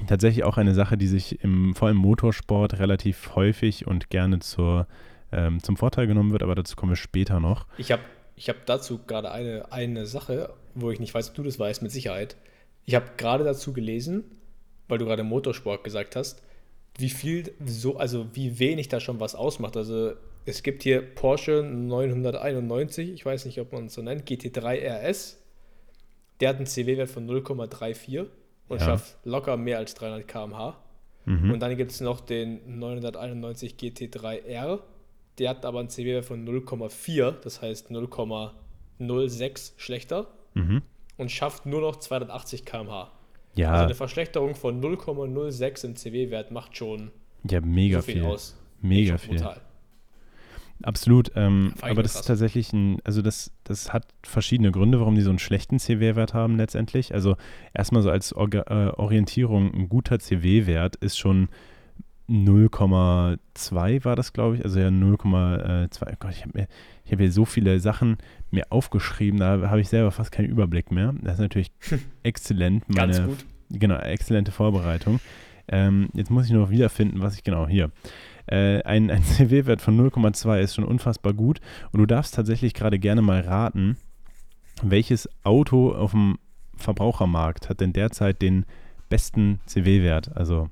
Tatsächlich 0.07 0.43
auch 0.43 0.57
eine 0.57 0.73
Sache, 0.73 0.97
die 0.97 1.07
sich 1.07 1.43
im, 1.43 1.75
vor 1.75 1.87
allem 1.87 1.97
im 1.97 2.01
Motorsport 2.01 2.79
relativ 2.79 3.35
häufig 3.35 3.87
und 3.87 4.09
gerne 4.09 4.39
zur, 4.39 4.87
ähm, 5.31 5.61
zum 5.61 5.77
Vorteil 5.77 6.07
genommen 6.07 6.31
wird, 6.31 6.43
aber 6.43 6.55
dazu 6.55 6.75
kommen 6.75 6.91
wir 6.91 6.97
später 6.97 7.39
noch. 7.39 7.67
Ich 7.77 7.91
habe 7.91 8.01
ich 8.35 8.49
hab 8.49 8.65
dazu 8.65 8.99
gerade 9.05 9.31
eine, 9.31 9.71
eine 9.71 10.05
Sache, 10.07 10.53
wo 10.73 10.89
ich 10.89 10.99
nicht 10.99 11.13
weiß, 11.13 11.29
ob 11.29 11.35
du 11.35 11.43
das 11.43 11.59
weißt, 11.59 11.83
mit 11.83 11.91
Sicherheit. 11.91 12.35
Ich 12.85 12.95
habe 12.95 13.11
gerade 13.17 13.43
dazu 13.43 13.73
gelesen, 13.73 14.23
weil 14.87 14.97
du 14.97 15.05
gerade 15.05 15.23
Motorsport 15.23 15.83
gesagt 15.83 16.15
hast, 16.15 16.41
wie 16.97 17.09
viel, 17.09 17.53
so, 17.65 17.97
also 17.97 18.27
wie 18.33 18.59
wenig 18.59 18.89
da 18.89 18.99
schon 18.99 19.19
was 19.19 19.35
ausmacht. 19.35 19.77
Also 19.77 20.13
es 20.45 20.63
gibt 20.63 20.83
hier 20.83 21.01
Porsche 21.01 21.63
991, 21.63 23.11
ich 23.11 23.25
weiß 23.25 23.45
nicht, 23.45 23.59
ob 23.59 23.71
man 23.73 23.85
es 23.85 23.93
so 23.93 24.01
nennt, 24.01 24.27
GT3 24.27 25.07
RS. 25.07 25.37
Der 26.39 26.49
hat 26.49 26.57
einen 26.57 26.65
CW-Wert 26.65 27.09
von 27.09 27.29
0,34 27.29 28.25
und 28.71 28.79
Ja. 28.79 28.85
schafft 28.85 29.17
locker 29.23 29.57
mehr 29.57 29.77
als 29.77 29.93
300 29.95 30.27
km/h. 30.27 30.77
Mhm. 31.25 31.51
Und 31.51 31.59
dann 31.59 31.75
gibt 31.77 31.91
es 31.91 32.01
noch 32.01 32.19
den 32.19 32.79
991 32.79 33.75
GT3R. 33.77 34.79
Der 35.37 35.49
hat 35.49 35.65
aber 35.65 35.79
einen 35.79 35.89
CW-Wert 35.89 36.25
von 36.25 36.43
0,4, 36.45 37.31
das 37.43 37.61
heißt 37.61 37.91
0,06 38.99 39.73
schlechter 39.77 40.27
Mhm. 40.53 40.81
und 41.17 41.31
schafft 41.31 41.65
nur 41.65 41.81
noch 41.81 41.95
280 41.97 42.65
km/h. 42.65 43.11
Ja, 43.55 43.71
Also 43.71 43.85
eine 43.85 43.95
Verschlechterung 43.95 44.55
von 44.55 44.79
0,06 44.81 45.83
im 45.83 45.95
CW-Wert 45.95 46.51
macht 46.51 46.75
schon 46.77 47.11
ja, 47.49 47.59
mega 47.61 47.99
so 47.99 48.05
viel, 48.05 48.13
viel. 48.15 48.25
aus. 48.25 48.57
Mega 48.81 49.17
viel. 49.17 49.35
Brutal. 49.37 49.61
Absolut. 50.83 51.31
Ähm, 51.35 51.73
aber 51.81 52.03
das 52.03 52.13
krass. 52.13 52.21
ist 52.21 52.27
tatsächlich 52.27 52.73
ein, 52.73 52.97
also 53.03 53.21
das, 53.21 53.51
das 53.63 53.93
hat 53.93 54.05
verschiedene 54.23 54.71
Gründe, 54.71 54.99
warum 54.99 55.15
die 55.15 55.21
so 55.21 55.29
einen 55.29 55.39
schlechten 55.39 55.79
CW-Wert 55.79 56.33
haben 56.33 56.57
letztendlich. 56.57 57.13
Also 57.13 57.35
erstmal 57.73 58.01
so 58.01 58.09
als 58.09 58.33
Orga, 58.33 58.63
äh, 58.67 58.91
Orientierung, 58.99 59.73
ein 59.73 59.89
guter 59.89 60.19
CW-Wert 60.19 60.95
ist 60.97 61.17
schon 61.17 61.49
0,2 62.29 64.05
war 64.05 64.15
das, 64.15 64.31
glaube 64.33 64.55
ich. 64.55 64.63
Also 64.63 64.79
ja 64.79 64.87
0,2. 64.87 66.15
Gott, 66.19 66.31
ich 66.31 66.43
habe 66.43 66.57
mir, 66.57 66.67
ich 67.05 67.11
habe 67.11 67.23
hier 67.23 67.31
so 67.31 67.45
viele 67.45 67.79
Sachen 67.79 68.17
mir 68.51 68.65
aufgeschrieben, 68.69 69.39
da 69.39 69.69
habe 69.69 69.81
ich 69.81 69.89
selber 69.89 70.11
fast 70.11 70.31
keinen 70.31 70.49
Überblick 70.49 70.91
mehr. 70.91 71.13
Das 71.21 71.35
ist 71.35 71.39
natürlich 71.39 71.71
exzellent. 72.23 72.87
Meine, 72.87 73.13
Ganz 73.13 73.27
gut. 73.27 73.45
Genau, 73.69 73.97
exzellente 73.97 74.51
Vorbereitung. 74.51 75.19
Ähm, 75.67 76.09
jetzt 76.13 76.31
muss 76.31 76.45
ich 76.45 76.51
nur 76.51 76.63
noch 76.63 76.69
wiederfinden, 76.69 77.21
was 77.21 77.35
ich 77.35 77.43
genau 77.43 77.67
hier. 77.67 77.91
Äh, 78.47 78.81
ein 78.83 79.09
ein 79.11 79.23
CW-Wert 79.23 79.81
von 79.81 79.97
0,2 79.99 80.59
ist 80.61 80.75
schon 80.75 80.83
unfassbar 80.83 81.33
gut. 81.33 81.59
Und 81.91 81.99
du 81.99 82.05
darfst 82.05 82.35
tatsächlich 82.35 82.73
gerade 82.73 82.99
gerne 82.99 83.21
mal 83.21 83.41
raten, 83.41 83.97
welches 84.81 85.29
Auto 85.43 85.91
auf 85.93 86.11
dem 86.11 86.37
Verbrauchermarkt 86.75 87.69
hat 87.69 87.79
denn 87.81 87.93
derzeit 87.93 88.41
den 88.41 88.65
besten 89.09 89.59
CW-Wert? 89.67 90.35
Also, 90.35 90.69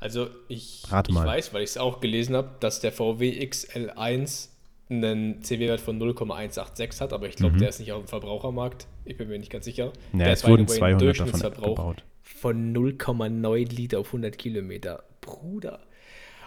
Also 0.00 0.28
ich, 0.48 0.82
Rate 0.90 1.10
ich 1.10 1.14
mal. 1.14 1.26
weiß, 1.26 1.52
weil 1.54 1.62
ich 1.62 1.70
es 1.70 1.78
auch 1.78 2.00
gelesen 2.00 2.36
habe, 2.36 2.50
dass 2.60 2.80
der 2.80 2.92
VW 2.92 3.40
XL1 3.44 4.48
einen 4.90 5.42
CW-Wert 5.42 5.80
von 5.80 5.98
0,186 5.98 7.00
hat, 7.00 7.12
aber 7.14 7.26
ich 7.26 7.36
glaube, 7.36 7.54
Mhm. 7.54 7.58
der 7.60 7.70
ist 7.70 7.80
nicht 7.80 7.90
auf 7.92 8.04
dem 8.04 8.08
Verbrauchermarkt. 8.08 8.86
Ich 9.06 9.16
bin 9.16 9.28
mir 9.28 9.38
nicht 9.38 9.50
ganz 9.50 9.64
sicher. 9.64 9.92
Ja, 10.12 10.18
der 10.18 10.32
es 10.32 10.46
wurden 10.46 10.68
the 10.68 10.74
way, 10.74 10.78
200 10.96 11.20
einen 11.20 11.40
davon 11.40 11.62
gebaut. 11.64 12.04
Von 12.22 12.72
0,9 12.74 13.74
Liter 13.74 13.98
auf 13.98 14.08
100 14.08 14.36
Kilometer. 14.36 15.02
Bruder. 15.22 15.80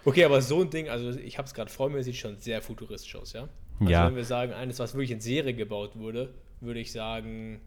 Okay, 0.06 0.24
aber 0.24 0.42
so 0.42 0.62
ein 0.62 0.70
Ding, 0.70 0.90
also 0.90 1.12
ich 1.20 1.38
habe 1.38 1.48
es 1.48 1.54
gerade 1.54 1.70
vor 1.72 1.90
mir, 1.90 2.04
sieht 2.04 2.16
schon 2.16 2.38
sehr 2.38 2.62
futuristisch 2.62 3.16
aus, 3.16 3.34
ja? 3.34 3.48
Also 3.80 3.92
Ja. 3.92 4.08
wenn 4.08 4.16
wir 4.16 4.26
sagen, 4.26 4.54
eines, 4.54 4.80
was 4.80 4.94
wirklich 4.94 5.12
in 5.12 5.22
Serie 5.22 5.54
gebaut 5.54 5.92
wurde, 5.96 6.34
würde 6.62 6.80
ich 6.80 6.92
sagen, 6.92 7.62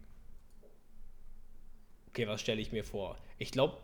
okay, 2.09 2.27
was 2.27 2.41
stelle 2.41 2.61
ich 2.61 2.73
mir 2.73 2.85
vor? 2.85 3.17
Ich 3.39 3.53
glaube, 3.53 3.77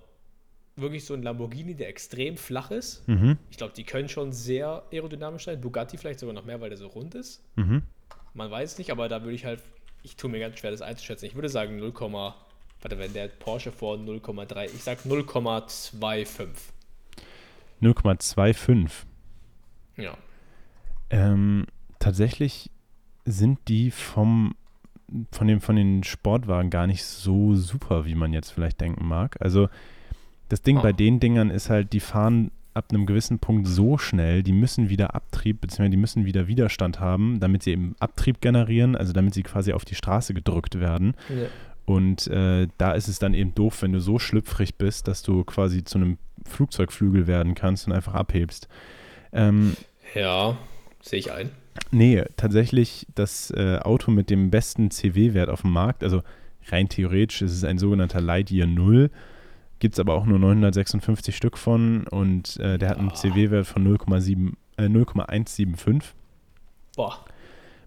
wirklich 0.77 1.05
so 1.05 1.15
ein 1.15 1.23
Lamborghini, 1.23 1.75
der 1.75 1.89
extrem 1.89 2.37
flach 2.37 2.71
ist. 2.71 3.07
Mhm. 3.09 3.39
Ich 3.51 3.57
glaube, 3.57 3.73
die 3.75 3.85
können 3.85 4.09
schon 4.09 4.33
sehr 4.33 4.83
aerodynamisch 4.93 5.45
sein. 5.45 5.61
Bugatti 5.61 5.97
vielleicht 5.97 6.21
sogar 6.21 6.35
noch 6.35 6.45
mehr, 6.45 6.61
weil 6.61 6.69
der 6.69 6.79
so 6.79 6.89
rund 6.89 7.15
ist. 7.15 7.43
Mhm. 7.57 7.83
Man 8.35 8.51
weiß 8.51 8.73
es 8.73 8.79
nicht, 8.79 8.91
aber 8.91 9.09
da 9.09 9.23
würde 9.23 9.35
ich 9.35 9.45
halt, 9.47 9.63
ich 10.03 10.17
tue 10.17 10.29
mir 10.31 10.39
ganz 10.39 10.59
schwer, 10.59 10.71
das 10.71 10.83
einzuschätzen. 10.83 11.25
Ich 11.27 11.35
würde 11.35 11.49
sagen 11.49 11.77
0, 11.79 11.95
warte, 12.83 12.99
wenn 12.99 13.13
der 13.15 13.29
Porsche 13.29 13.73
vor 13.73 13.97
0,3, 13.97 14.67
ich 14.67 14.83
sag 14.83 14.99
0,25. 15.07 16.49
0,25. 17.83 18.91
Ja. 19.97 20.17
Ähm, 21.11 21.67
tatsächlich 21.99 22.71
sind 23.25 23.59
die 23.69 23.91
vom, 23.91 24.55
von, 25.33 25.47
dem, 25.47 25.61
von 25.61 25.77
den 25.77 26.05
Sportwagen 26.05 26.71
gar 26.71 26.87
nicht 26.87 27.05
so 27.05 27.55
super, 27.55 28.05
wie 28.07 28.15
man 28.15 28.33
jetzt 28.33 28.51
vielleicht 28.51 28.81
denken 28.81 29.07
mag. 29.07 29.37
Also 29.41 29.69
das 30.49 30.63
Ding 30.63 30.79
Ah. 30.79 30.83
bei 30.83 30.93
den 30.93 31.19
Dingern 31.21 31.51
ist 31.51 31.71
halt, 31.71 31.93
die 31.93 32.01
fahren 32.01 32.51
ab 32.75 32.87
einem 32.91 33.07
gewissen 33.07 33.39
Punkt 33.39 33.67
so 33.67 33.97
schnell, 33.97 34.43
die 34.43 34.53
müssen 34.53 34.91
wieder 34.91 35.15
Abtrieb, 35.15 35.63
beziehungsweise 35.63 35.91
die 35.91 35.97
müssen 35.97 36.27
wieder 36.27 36.47
Widerstand 36.47 37.01
haben, 37.01 37.41
damit 37.41 37.63
sie 37.63 37.71
eben 37.73 37.97
Abtrieb 38.01 38.43
generieren, 38.43 38.95
also 38.97 39.15
damit 39.15 39.33
sie 39.33 39.43
quasi 39.43 39.73
auf 39.73 39.85
die 39.87 39.95
Straße 39.95 40.35
gedrückt 40.35 40.79
werden. 40.79 41.15
ja. 41.31 41.47
Und 41.87 42.27
äh, 42.27 42.67
da 42.79 42.93
ist 42.93 43.07
es 43.07 43.21
dann 43.21 43.33
eben 43.33 43.55
doof, 43.55 43.81
wenn 43.83 43.93
du 43.93 44.01
so 44.01 44.19
schlüpfrig 44.19 44.75
bist, 44.75 45.07
dass 45.07 45.23
du 45.23 45.45
quasi 45.45 45.85
zu 45.85 45.99
einem 45.99 46.19
Flugzeugflügel 46.47 47.27
werden 47.27 47.55
kannst 47.55 47.87
und 47.87 47.93
einfach 47.93 48.15
abhebst. 48.15 48.69
Ähm, 49.33 49.77
Ja, 50.15 50.57
sehe 51.03 51.19
ich 51.19 51.33
ein. 51.33 51.51
Nee, 51.91 52.25
tatsächlich 52.37 53.07
das 53.15 53.51
äh, 53.51 53.79
Auto 53.83 54.11
mit 54.11 54.31
dem 54.31 54.51
besten 54.51 54.91
CW-Wert 54.91 55.51
auf 55.51 55.61
dem 55.63 55.73
Markt, 55.73 56.03
also 56.03 56.23
rein 56.69 56.89
theoretisch 56.89 57.43
ist 57.43 57.53
es 57.53 57.65
ein 57.65 57.79
sogenannter 57.79 58.21
Lightyear 58.21 58.67
0, 58.67 59.11
gibt 59.79 59.95
es 59.95 60.01
aber 60.01 60.15
auch 60.15 60.25
nur 60.25 60.39
956 60.39 61.37
Stück 61.37 61.59
von 61.59 62.07
und 62.07 62.57
äh, 62.61 62.79
der 62.79 62.89
hat 62.89 62.99
einen 62.99 63.11
Ah. 63.11 63.15
CW-Wert 63.15 63.67
von 63.67 63.87
0,7 63.87 64.55
äh, 64.79 64.89
0,175, 64.89 66.15
Boah. 66.97 67.25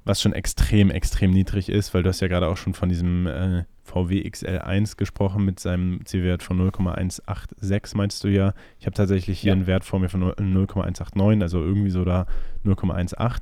Was 0.06 0.22
schon 0.22 0.34
extrem, 0.34 0.90
extrem 0.90 1.32
niedrig 1.32 1.70
ist, 1.70 1.94
weil 1.94 2.04
du 2.04 2.10
hast 2.10 2.20
ja 2.22 2.28
gerade 2.28 2.48
auch 2.48 2.58
schon 2.58 2.74
von 2.74 2.90
diesem 2.90 3.28
äh, 3.28 3.64
VW 3.84 4.22
XL1 4.28 4.98
gesprochen 4.98 5.44
mit 5.46 5.60
seinem 5.60 6.06
CW-Wert 6.06 6.44
von 6.44 6.58
0,186, 6.58 7.96
meinst 7.96 8.24
du 8.24 8.28
ja. 8.28 8.54
Ich 8.80 8.86
habe 8.86 8.96
tatsächlich 8.96 9.40
hier 9.40 9.50
Ja. 9.50 9.54
einen 9.56 9.68
Wert 9.68 9.84
vor 9.84 10.00
mir 10.00 10.10
von 10.10 10.22
0,189, 10.22 11.42
also 11.42 11.62
irgendwie 11.64 11.90
so 11.90 12.06
da 12.06 12.26
0,18. 12.66 13.42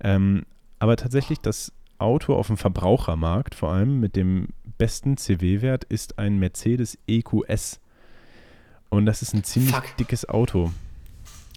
Ähm, 0.00 0.44
aber 0.78 0.96
tatsächlich 0.96 1.40
das 1.40 1.72
Auto 1.98 2.34
auf 2.34 2.48
dem 2.48 2.56
Verbrauchermarkt, 2.56 3.54
vor 3.54 3.72
allem 3.72 4.00
mit 4.00 4.16
dem 4.16 4.48
besten 4.78 5.16
CW-Wert, 5.16 5.84
ist 5.84 6.18
ein 6.18 6.38
Mercedes 6.38 6.98
EQS. 7.06 7.80
Und 8.88 9.06
das 9.06 9.22
ist 9.22 9.34
ein 9.34 9.44
ziemlich 9.44 9.74
Fuck. 9.74 9.96
dickes 9.98 10.28
Auto. 10.28 10.72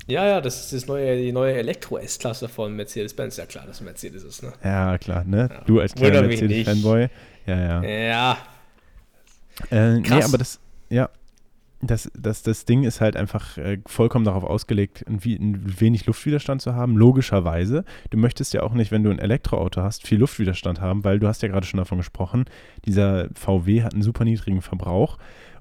Ja, 0.08 0.26
ja, 0.26 0.42
das 0.42 0.66
ist 0.66 0.74
das 0.74 0.88
neue, 0.88 1.18
die 1.18 1.32
neue 1.32 1.54
Elektro-S-Klasse 1.56 2.48
von 2.48 2.76
Mercedes-Benz. 2.76 3.38
Ja 3.38 3.46
klar, 3.46 3.66
dass 3.66 3.82
Mercedes 3.82 4.24
ist, 4.24 4.44
ne? 4.44 4.54
Ja, 4.64 4.98
klar, 4.98 5.24
ne? 5.24 5.50
Ja. 5.52 5.62
Du 5.66 5.80
als 5.80 5.96
kleiner. 5.96 6.22
Mercedes-Fanboy. 6.22 7.10
Ja, 7.48 7.82
ja. 7.82 7.84
Ja. 7.84 8.38
Äh, 9.72 9.96
nee, 9.96 10.02
Krass. 10.02 10.26
aber 10.26 10.38
das, 10.38 10.60
ja, 10.90 11.10
das, 11.82 12.12
das, 12.18 12.44
das 12.44 12.66
Ding 12.66 12.84
ist 12.84 13.02
halt 13.02 13.16
einfach 13.16 13.58
äh, 13.58 13.80
vollkommen 13.86 14.26
darauf 14.26 14.44
ausgelegt, 14.44 15.06
ein, 15.08 15.16
ein 15.24 15.80
wenig 15.80 16.06
Luftwiderstand 16.06 16.62
zu 16.62 16.76
haben, 16.76 16.98
logischerweise. 16.98 17.84
Du 18.10 18.18
möchtest 18.18 18.54
ja 18.54 18.64
auch 18.64 18.74
nicht, 18.74 18.92
wenn 18.92 19.04
du 19.04 19.10
ein 19.10 19.20
Elektroauto 19.20 19.82
hast, 19.82 20.06
viel 20.06 20.20
Luftwiderstand 20.20 20.82
haben, 20.82 21.04
weil 21.04 21.20
du 21.20 21.28
hast 21.28 21.42
ja 21.42 21.48
gerade 21.48 21.66
schon 21.66 21.78
davon 21.78 21.98
gesprochen, 21.98 22.46
dieser 22.86 23.30
VW 23.34 23.84
hat 23.84 23.94
einen 23.94 24.04
super 24.04 24.24
niedrigen 24.24 24.62
Verbrauch 24.62 25.18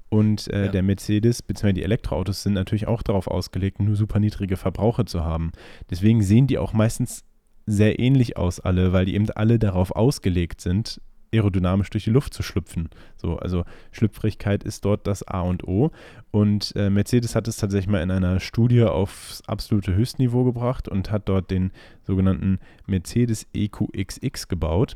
und 0.09 0.47
äh, 0.53 0.65
Ja. 0.65 0.71
der 0.71 0.83
Mercedes 0.83 1.41
bzw. 1.41 1.73
die 1.73 1.83
Elektroautos 1.83 2.43
sind 2.43 2.53
natürlich 2.53 2.87
auch 2.87 3.01
darauf 3.03 3.27
ausgelegt, 3.27 3.79
nur 3.81 3.95
super 3.95 4.19
niedrige 4.19 4.57
Verbrauche 4.57 5.05
zu 5.05 5.23
haben. 5.25 5.51
Deswegen 5.89 6.21
sehen 6.21 6.47
die 6.47 6.57
auch 6.57 6.73
meistens 6.73 7.23
sehr 7.65 7.99
ähnlich 7.99 8.37
aus 8.37 8.59
alle, 8.59 8.93
weil 8.93 9.05
die 9.05 9.15
eben 9.15 9.29
alle 9.31 9.57
darauf 9.57 9.91
ausgelegt 9.91 10.61
sind, 10.61 11.01
aerodynamisch 11.33 11.89
durch 11.89 12.03
die 12.05 12.11
Luft 12.11 12.33
zu 12.33 12.43
schlüpfen. 12.43 12.89
So, 13.17 13.37
also 13.39 13.65
Schlüpfrigkeit 13.91 14.63
ist 14.63 14.85
dort 14.85 15.05
das 15.07 15.23
A 15.27 15.41
und 15.41 15.67
O. 15.67 15.91
Und 16.31 16.71
äh, 16.75 16.89
Mercedes 16.89 17.35
hat 17.35 17.47
es 17.47 17.57
tatsächlich 17.57 17.89
mal 17.89 18.01
in 18.03 18.11
einer 18.11 18.39
Studie 18.39 18.83
aufs 18.83 19.41
absolute 19.47 19.95
Höchstniveau 19.95 20.43
gebracht 20.45 20.87
und 20.87 21.11
hat 21.11 21.27
dort 21.27 21.49
den 21.51 21.71
sogenannten 22.03 22.59
Mercedes 22.85 23.47
EQXX 23.53 24.47
gebaut. 24.47 24.95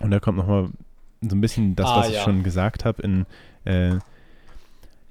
Und 0.00 0.10
da 0.10 0.20
kommt 0.20 0.38
nochmal 0.38 0.68
so 1.20 1.36
ein 1.36 1.40
bisschen 1.40 1.76
das, 1.76 1.86
Ah, 1.88 1.98
was 1.98 2.08
ich 2.08 2.14
ja. 2.14 2.22
schon 2.22 2.42
gesagt 2.44 2.84
habe, 2.84 3.02
in, 3.02 3.26
äh, 3.64 3.96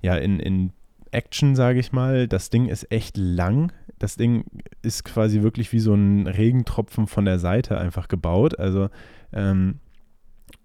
ja, 0.01 0.15
in, 0.15 0.39
in 0.39 0.71
Action, 1.11 1.55
sage 1.55 1.79
ich 1.79 1.91
mal. 1.91 2.27
Das 2.27 2.49
Ding 2.49 2.67
ist 2.67 2.91
echt 2.91 3.17
lang. 3.17 3.71
Das 3.99 4.15
Ding 4.15 4.45
ist 4.81 5.03
quasi 5.03 5.41
wirklich 5.41 5.71
wie 5.73 5.79
so 5.79 5.93
ein 5.93 6.27
Regentropfen 6.27 7.07
von 7.07 7.25
der 7.25 7.39
Seite 7.39 7.77
einfach 7.77 8.07
gebaut. 8.07 8.57
Also 8.57 8.89
ähm, 9.33 9.79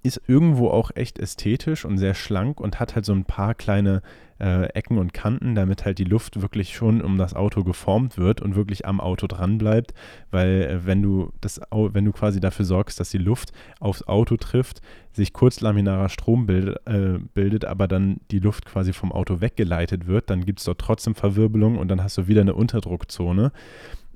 ist 0.03 0.21
irgendwo 0.27 0.69
auch 0.69 0.91
echt 0.95 1.19
ästhetisch 1.19 1.85
und 1.85 1.99
sehr 1.99 2.15
schlank 2.15 2.61
und 2.61 2.79
hat 2.81 2.95
halt 2.95 3.05
so 3.05 3.13
ein 3.13 3.25
paar 3.25 3.55
kleine 3.55 4.03
äh, 4.39 4.67
Ecken 4.75 4.99
und 4.99 5.15
Kanten, 5.15 5.55
damit 5.55 5.85
halt 5.85 5.99
die 5.99 6.05
Luft 6.05 6.41
wirklich 6.43 6.75
schon 6.75 7.01
um 7.01 7.17
das 7.17 7.35
Auto 7.35 7.65
geformt 7.65 8.19
wird 8.19 8.43
und 8.43 8.55
wirklich 8.55 8.87
am 8.87 9.01
Auto 9.01 9.27
dran 9.27 9.59
bleibt, 9.59 9.95
weil 10.31 10.63
äh, 10.63 10.87
wenn 10.87 11.03
du 11.03 11.33
das 11.41 11.61
wenn 11.71 12.05
du 12.05 12.13
quasi 12.13 12.41
dafür 12.41 12.65
sorgst, 12.65 13.01
dass 13.01 13.11
die 13.11 13.19
Luft 13.19 13.53
aufs 13.81 14.07
Auto 14.07 14.37
trifft, 14.37 14.83
sich 15.13 15.33
kurzlaminarer 15.33 16.09
Strom 16.09 16.47
bildet, 16.47 16.87
äh, 16.87 17.19
bildet, 17.35 17.65
aber 17.65 17.89
dann 17.89 18.21
die 18.31 18.39
Luft 18.39 18.67
quasi 18.67 18.93
vom 18.93 19.13
Auto 19.13 19.41
weggeleitet 19.41 20.07
wird, 20.07 20.29
dann 20.31 20.45
gibt 20.45 20.59
es 20.59 20.67
dort 20.67 20.81
trotzdem 20.81 21.15
Verwirbelung 21.15 21.79
und 21.79 21.89
dann 21.89 22.03
hast 22.03 22.19
du 22.19 22.27
wieder 22.27 22.43
eine 22.43 22.55
Unterdruckzone. 22.55 23.53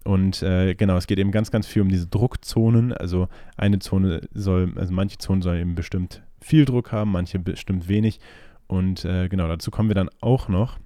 Und 0.04 0.42
äh, 0.42 0.75
genau, 0.75 0.97
es 0.97 1.07
geht 1.07 1.19
eben 1.19 1.30
ganz, 1.30 1.50
ganz 1.50 1.66
viel 1.66 1.83
um 1.83 1.88
diese 1.88 2.07
Druckzonen. 2.07 2.92
Also 2.92 3.28
eine 3.57 3.78
Zone 3.80 4.23
soll, 4.33 4.73
also 4.76 4.92
manche 4.92 5.19
Zonen 5.19 5.42
sollen 5.42 5.61
eben 5.61 5.75
bestimmt 5.75 6.23
viel 6.40 6.64
Druck 6.64 6.92
haben, 6.92 7.12
manche 7.12 7.38
bestimmt 7.38 7.88
wenig. 7.88 8.19
Und 8.66 9.04
äh, 9.04 9.28
genau, 9.28 9.49
dazu 9.49 9.71
kommen 9.71 9.90
wir 9.90 9.95
dann 9.95 10.11
auch 10.21 10.49
noch. 10.49 10.78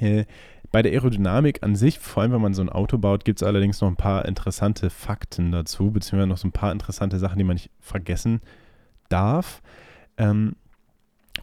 Äh, 0.00 0.24
bei 0.72 0.82
der 0.82 0.90
Aerodynamik 0.90 1.62
an 1.62 1.76
sich, 1.76 2.00
vor 2.00 2.22
allem 2.24 2.32
wenn 2.32 2.40
man 2.40 2.54
so 2.54 2.62
ein 2.62 2.68
Auto 2.68 2.98
baut, 2.98 3.24
gibt 3.24 3.40
es 3.40 3.46
allerdings 3.46 3.80
noch 3.80 3.88
ein 3.88 3.94
paar 3.94 4.24
interessante 4.24 4.90
Fakten 4.90 5.52
dazu, 5.52 5.92
beziehungsweise 5.92 6.26
noch 6.26 6.38
so 6.38 6.48
ein 6.48 6.52
paar 6.52 6.72
interessante 6.72 7.20
Sachen, 7.20 7.38
die 7.38 7.44
man 7.44 7.54
nicht 7.54 7.70
vergessen 7.78 8.40
darf. 9.08 9.62
Ähm, 10.16 10.56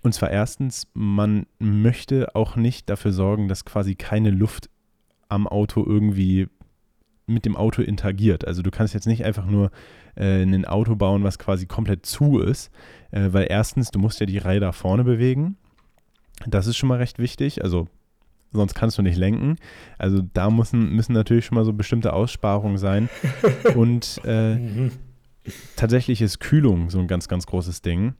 und 0.02 0.14
zwar 0.14 0.32
erstens, 0.32 0.88
man 0.94 1.46
möchte 1.60 2.36
auch 2.36 2.58
nicht 2.58 2.90
dafür 2.90 3.14
sorgen, 3.14 3.48
dass 3.48 3.64
quasi 3.64 3.96
keine 3.96 4.32
Luft 4.32 4.70
am 5.30 5.48
Auto 5.48 5.86
irgendwie 5.86 6.50
mit 7.28 7.46
dem 7.46 7.56
Auto 7.56 7.82
interagiert. 7.82 8.46
Also 8.48 8.62
du 8.62 8.72
kannst 8.72 8.94
jetzt 8.94 9.08
nicht 9.08 9.24
einfach 9.26 9.46
nur 9.46 9.72
äh, 10.16 10.44
ein 10.44 10.66
Auto 10.66 10.96
bauen, 10.96 11.24
was 11.24 11.40
quasi 11.40 11.66
komplett 11.66 12.06
zu 12.06 12.40
ist, 12.40 12.72
äh, 13.12 13.30
weil 13.32 13.48
erstens, 13.50 13.92
du 13.92 14.00
musst 14.00 14.20
ja 14.20 14.26
die 14.26 14.38
Räder 14.38 14.74
vorne 14.74 15.04
bewegen. 15.04 15.56
Das 16.48 16.68
ist 16.68 16.78
schon 16.78 16.90
mal 16.90 16.98
recht 16.98 17.20
wichtig. 17.20 17.64
Also 17.64 17.88
sonst 18.52 18.74
kannst 18.74 18.98
du 18.98 19.02
nicht 19.02 19.18
lenken. 19.18 19.56
Also 19.98 20.22
da 20.34 20.50
müssen, 20.50 20.94
müssen 20.94 21.14
natürlich 21.14 21.46
schon 21.46 21.56
mal 21.56 21.64
so 21.66 21.72
bestimmte 21.74 22.14
Aussparungen 22.14 22.78
sein. 22.78 23.10
Und 23.76 24.20
äh, 24.26 24.56
Mhm. 24.56 24.92
tatsächlich 25.76 26.22
ist 26.22 26.40
Kühlung 26.40 26.90
so 26.90 27.00
ein 27.00 27.08
ganz, 27.08 27.28
ganz 27.28 27.48
großes 27.48 27.82
Ding, 27.82 28.14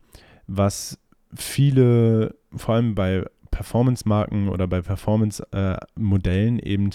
was 0.48 0.98
viele, 1.36 2.36
vor 2.56 2.76
allem 2.76 2.96
bei 2.96 3.26
Performance-Marken 3.52 4.48
oder 4.50 4.68
bei 4.68 4.82
Performance-Modellen 4.82 6.60
eben 6.60 6.88
äh, 6.88 6.92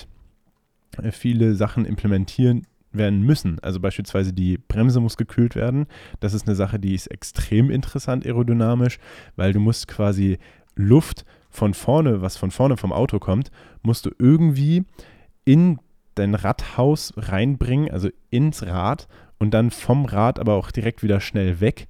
viele 1.10 1.54
Sachen 1.54 1.84
implementieren 1.84 2.66
werden 2.92 3.22
müssen. 3.22 3.58
Also 3.60 3.80
beispielsweise 3.80 4.32
die 4.32 4.58
Bremse 4.58 5.00
muss 5.00 5.16
gekühlt 5.16 5.54
werden. 5.54 5.86
Das 6.20 6.34
ist 6.34 6.46
eine 6.46 6.56
Sache, 6.56 6.78
die 6.78 6.94
ist 6.94 7.08
extrem 7.08 7.70
interessant 7.70 8.24
aerodynamisch, 8.24 8.98
weil 9.36 9.52
du 9.52 9.60
musst 9.60 9.88
quasi 9.88 10.38
Luft 10.74 11.24
von 11.50 11.74
vorne, 11.74 12.20
was 12.22 12.36
von 12.36 12.50
vorne 12.50 12.76
vom 12.76 12.92
Auto 12.92 13.18
kommt, 13.18 13.50
musst 13.82 14.06
du 14.06 14.10
irgendwie 14.18 14.84
in 15.44 15.78
dein 16.14 16.34
Radhaus 16.34 17.12
reinbringen, 17.16 17.90
also 17.90 18.08
ins 18.30 18.64
Rad 18.64 19.08
und 19.38 19.52
dann 19.52 19.70
vom 19.70 20.04
Rad 20.04 20.38
aber 20.38 20.54
auch 20.54 20.70
direkt 20.70 21.02
wieder 21.02 21.20
schnell 21.20 21.60
weg. 21.60 21.88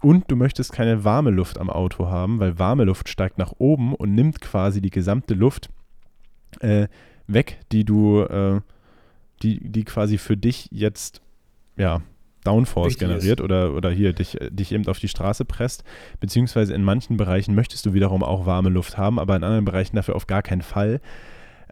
Und 0.00 0.30
du 0.30 0.36
möchtest 0.36 0.72
keine 0.72 1.02
warme 1.02 1.30
Luft 1.30 1.58
am 1.58 1.70
Auto 1.70 2.06
haben, 2.06 2.38
weil 2.38 2.58
warme 2.58 2.84
Luft 2.84 3.08
steigt 3.08 3.38
nach 3.38 3.54
oben 3.58 3.94
und 3.94 4.14
nimmt 4.14 4.40
quasi 4.40 4.80
die 4.80 4.90
gesamte 4.90 5.34
Luft 5.34 5.70
äh, 6.60 6.86
weg, 7.28 7.60
die 7.70 7.84
du, 7.84 8.22
äh, 8.22 8.60
die, 9.42 9.60
die 9.60 9.84
quasi 9.84 10.18
für 10.18 10.36
dich 10.36 10.68
jetzt, 10.72 11.20
ja, 11.76 12.02
Downforce 12.44 12.96
generiert 12.96 13.40
oder, 13.40 13.74
oder 13.74 13.90
hier 13.90 14.12
dich, 14.12 14.38
dich 14.50 14.72
eben 14.72 14.86
auf 14.86 14.98
die 14.98 15.08
Straße 15.08 15.44
presst. 15.44 15.84
Beziehungsweise 16.20 16.74
in 16.74 16.82
manchen 16.82 17.16
Bereichen 17.16 17.54
möchtest 17.54 17.84
du 17.84 17.92
wiederum 17.94 18.22
auch 18.22 18.46
warme 18.46 18.70
Luft 18.70 18.96
haben, 18.96 19.18
aber 19.18 19.36
in 19.36 19.44
anderen 19.44 19.64
Bereichen 19.64 19.96
dafür 19.96 20.16
auf 20.16 20.26
gar 20.26 20.42
keinen 20.42 20.62
Fall. 20.62 21.00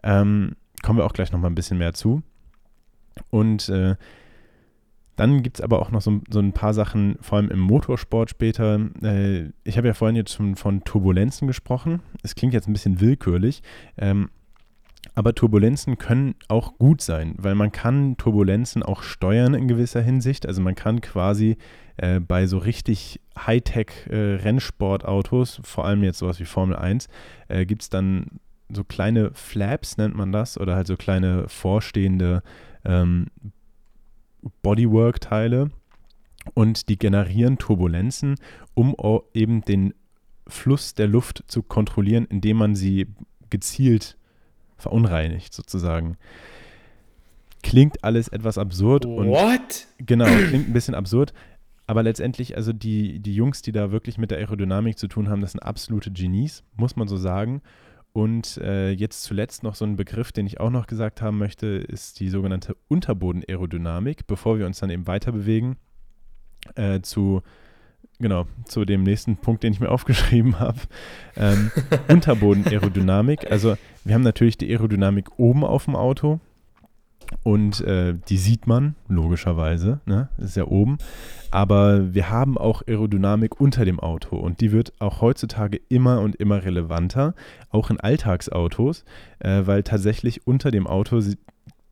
Ähm, 0.03 0.55
kommen 0.83 0.99
wir 0.99 1.05
auch 1.05 1.13
gleich 1.13 1.31
nochmal 1.31 1.49
ein 1.49 1.55
bisschen 1.55 1.79
mehr 1.79 1.93
zu. 1.93 2.21
Und 3.31 3.69
äh, 3.69 3.95
dann 5.15 5.41
gibt 5.41 5.57
es 5.57 5.63
aber 5.63 5.81
auch 5.81 5.89
noch 5.89 6.01
so, 6.01 6.21
so, 6.29 6.39
ein 6.39 6.53
paar 6.53 6.75
Sachen, 6.75 7.17
vor 7.21 7.37
allem 7.39 7.49
im 7.49 7.59
Motorsport 7.59 8.29
später. 8.29 8.79
Äh, 9.01 9.49
ich 9.63 9.77
habe 9.77 9.87
ja 9.87 9.95
vorhin 9.95 10.15
jetzt 10.15 10.33
schon 10.33 10.55
von 10.55 10.83
Turbulenzen 10.83 11.47
gesprochen. 11.47 12.01
Es 12.21 12.35
klingt 12.35 12.53
jetzt 12.53 12.67
ein 12.67 12.73
bisschen 12.73 13.01
willkürlich. 13.01 13.63
Ähm, 13.97 14.29
aber 15.15 15.33
Turbulenzen 15.33 15.97
können 15.97 16.35
auch 16.47 16.77
gut 16.77 17.01
sein, 17.01 17.33
weil 17.37 17.55
man 17.55 17.71
kann 17.71 18.17
Turbulenzen 18.17 18.83
auch 18.83 19.01
steuern 19.01 19.55
in 19.55 19.67
gewisser 19.67 20.01
Hinsicht. 20.01 20.45
Also 20.45 20.61
man 20.61 20.75
kann 20.75 21.01
quasi 21.01 21.57
äh, 21.97 22.19
bei 22.19 22.45
so 22.45 22.59
richtig 22.59 23.19
Hightech-Rennsportautos, 23.37 25.59
äh, 25.59 25.61
vor 25.63 25.85
allem 25.85 26.03
jetzt 26.03 26.19
sowas 26.19 26.39
wie 26.39 26.45
Formel 26.45 26.75
1, 26.75 27.07
äh, 27.47 27.65
gibt 27.65 27.81
es 27.81 27.89
dann 27.89 28.27
so 28.69 28.83
kleine 28.83 29.31
Flaps, 29.33 29.97
nennt 29.97 30.13
man 30.15 30.31
das, 30.31 30.59
oder 30.59 30.75
halt 30.75 30.85
so 30.87 30.97
kleine 30.97 31.49
vorstehende 31.49 32.43
ähm, 32.85 33.25
Bodywork-Teile 34.61 35.71
und 36.53 36.89
die 36.89 36.99
generieren 36.99 37.57
Turbulenzen, 37.57 38.35
um 38.73 38.93
eben 39.33 39.61
den 39.61 39.93
Fluss 40.47 40.93
der 40.93 41.07
Luft 41.07 41.45
zu 41.47 41.63
kontrollieren, 41.63 42.27
indem 42.29 42.57
man 42.57 42.75
sie 42.75 43.07
gezielt 43.49 44.17
verunreinigt 44.77 45.53
sozusagen. 45.53 46.17
Klingt 47.63 48.03
alles 48.03 48.27
etwas 48.27 48.57
absurd 48.57 49.05
What? 49.05 49.87
und 49.97 50.05
genau, 50.05 50.25
klingt 50.25 50.69
ein 50.69 50.73
bisschen 50.73 50.95
absurd, 50.95 51.33
aber 51.87 52.03
letztendlich, 52.03 52.55
also 52.55 52.73
die, 52.73 53.19
die 53.19 53.33
Jungs, 53.33 53.61
die 53.61 53.71
da 53.71 53.91
wirklich 53.91 54.17
mit 54.17 54.29
der 54.29 54.37
Aerodynamik 54.39 54.97
zu 54.97 55.07
tun 55.07 55.29
haben, 55.29 55.41
das 55.41 55.53
sind 55.53 55.61
absolute 55.61 56.11
Genies, 56.11 56.63
muss 56.75 56.97
man 56.97 57.07
so 57.07 57.17
sagen. 57.17 57.61
Und 58.11 58.57
äh, 58.57 58.91
jetzt 58.91 59.23
zuletzt 59.23 59.63
noch 59.63 59.75
so 59.75 59.85
ein 59.85 59.95
Begriff, 59.95 60.31
den 60.31 60.47
ich 60.47 60.59
auch 60.59 60.69
noch 60.69 60.87
gesagt 60.87 61.21
haben 61.21 61.37
möchte, 61.37 61.67
ist 61.67 62.19
die 62.19 62.29
sogenannte 62.29 62.75
Unterboden-Aerodynamik, 62.89 64.27
bevor 64.27 64.59
wir 64.59 64.65
uns 64.65 64.79
dann 64.79 64.89
eben 64.89 65.07
weiter 65.07 65.31
bewegen 65.31 65.77
äh, 66.75 67.01
zu 67.01 67.41
genau, 68.19 68.45
zu 68.65 68.85
dem 68.85 69.03
nächsten 69.03 69.37
Punkt, 69.37 69.63
den 69.63 69.73
ich 69.73 69.79
mir 69.79 69.89
aufgeschrieben 69.91 70.59
habe. 70.59 70.79
Ähm, 71.35 71.71
Unterboden-Aerodynamik. 72.07 73.51
Also 73.51 73.75
wir 74.03 74.15
haben 74.15 74.23
natürlich 74.23 74.57
die 74.57 74.69
Aerodynamik 74.69 75.37
oben 75.37 75.63
auf 75.63 75.85
dem 75.85 75.95
Auto 75.95 76.39
und 77.43 77.81
äh, 77.81 78.15
die 78.29 78.37
sieht 78.37 78.67
man, 78.67 78.95
logischerweise, 79.07 79.99
ne? 80.05 80.29
ist 80.37 80.55
ja 80.55 80.65
oben. 80.65 80.97
Aber 81.51 82.13
wir 82.13 82.29
haben 82.29 82.57
auch 82.57 82.83
Aerodynamik 82.87 83.59
unter 83.59 83.85
dem 83.85 83.99
Auto 83.99 84.37
und 84.37 84.61
die 84.61 84.71
wird 84.71 84.93
auch 84.99 85.21
heutzutage 85.21 85.79
immer 85.89 86.21
und 86.21 86.35
immer 86.35 86.63
relevanter, 86.63 87.33
auch 87.69 87.89
in 87.89 87.99
Alltagsautos, 87.99 89.03
äh, 89.39 89.61
weil 89.65 89.83
tatsächlich 89.83 90.47
unter 90.47 90.71
dem 90.71 90.87
Auto 90.87 91.21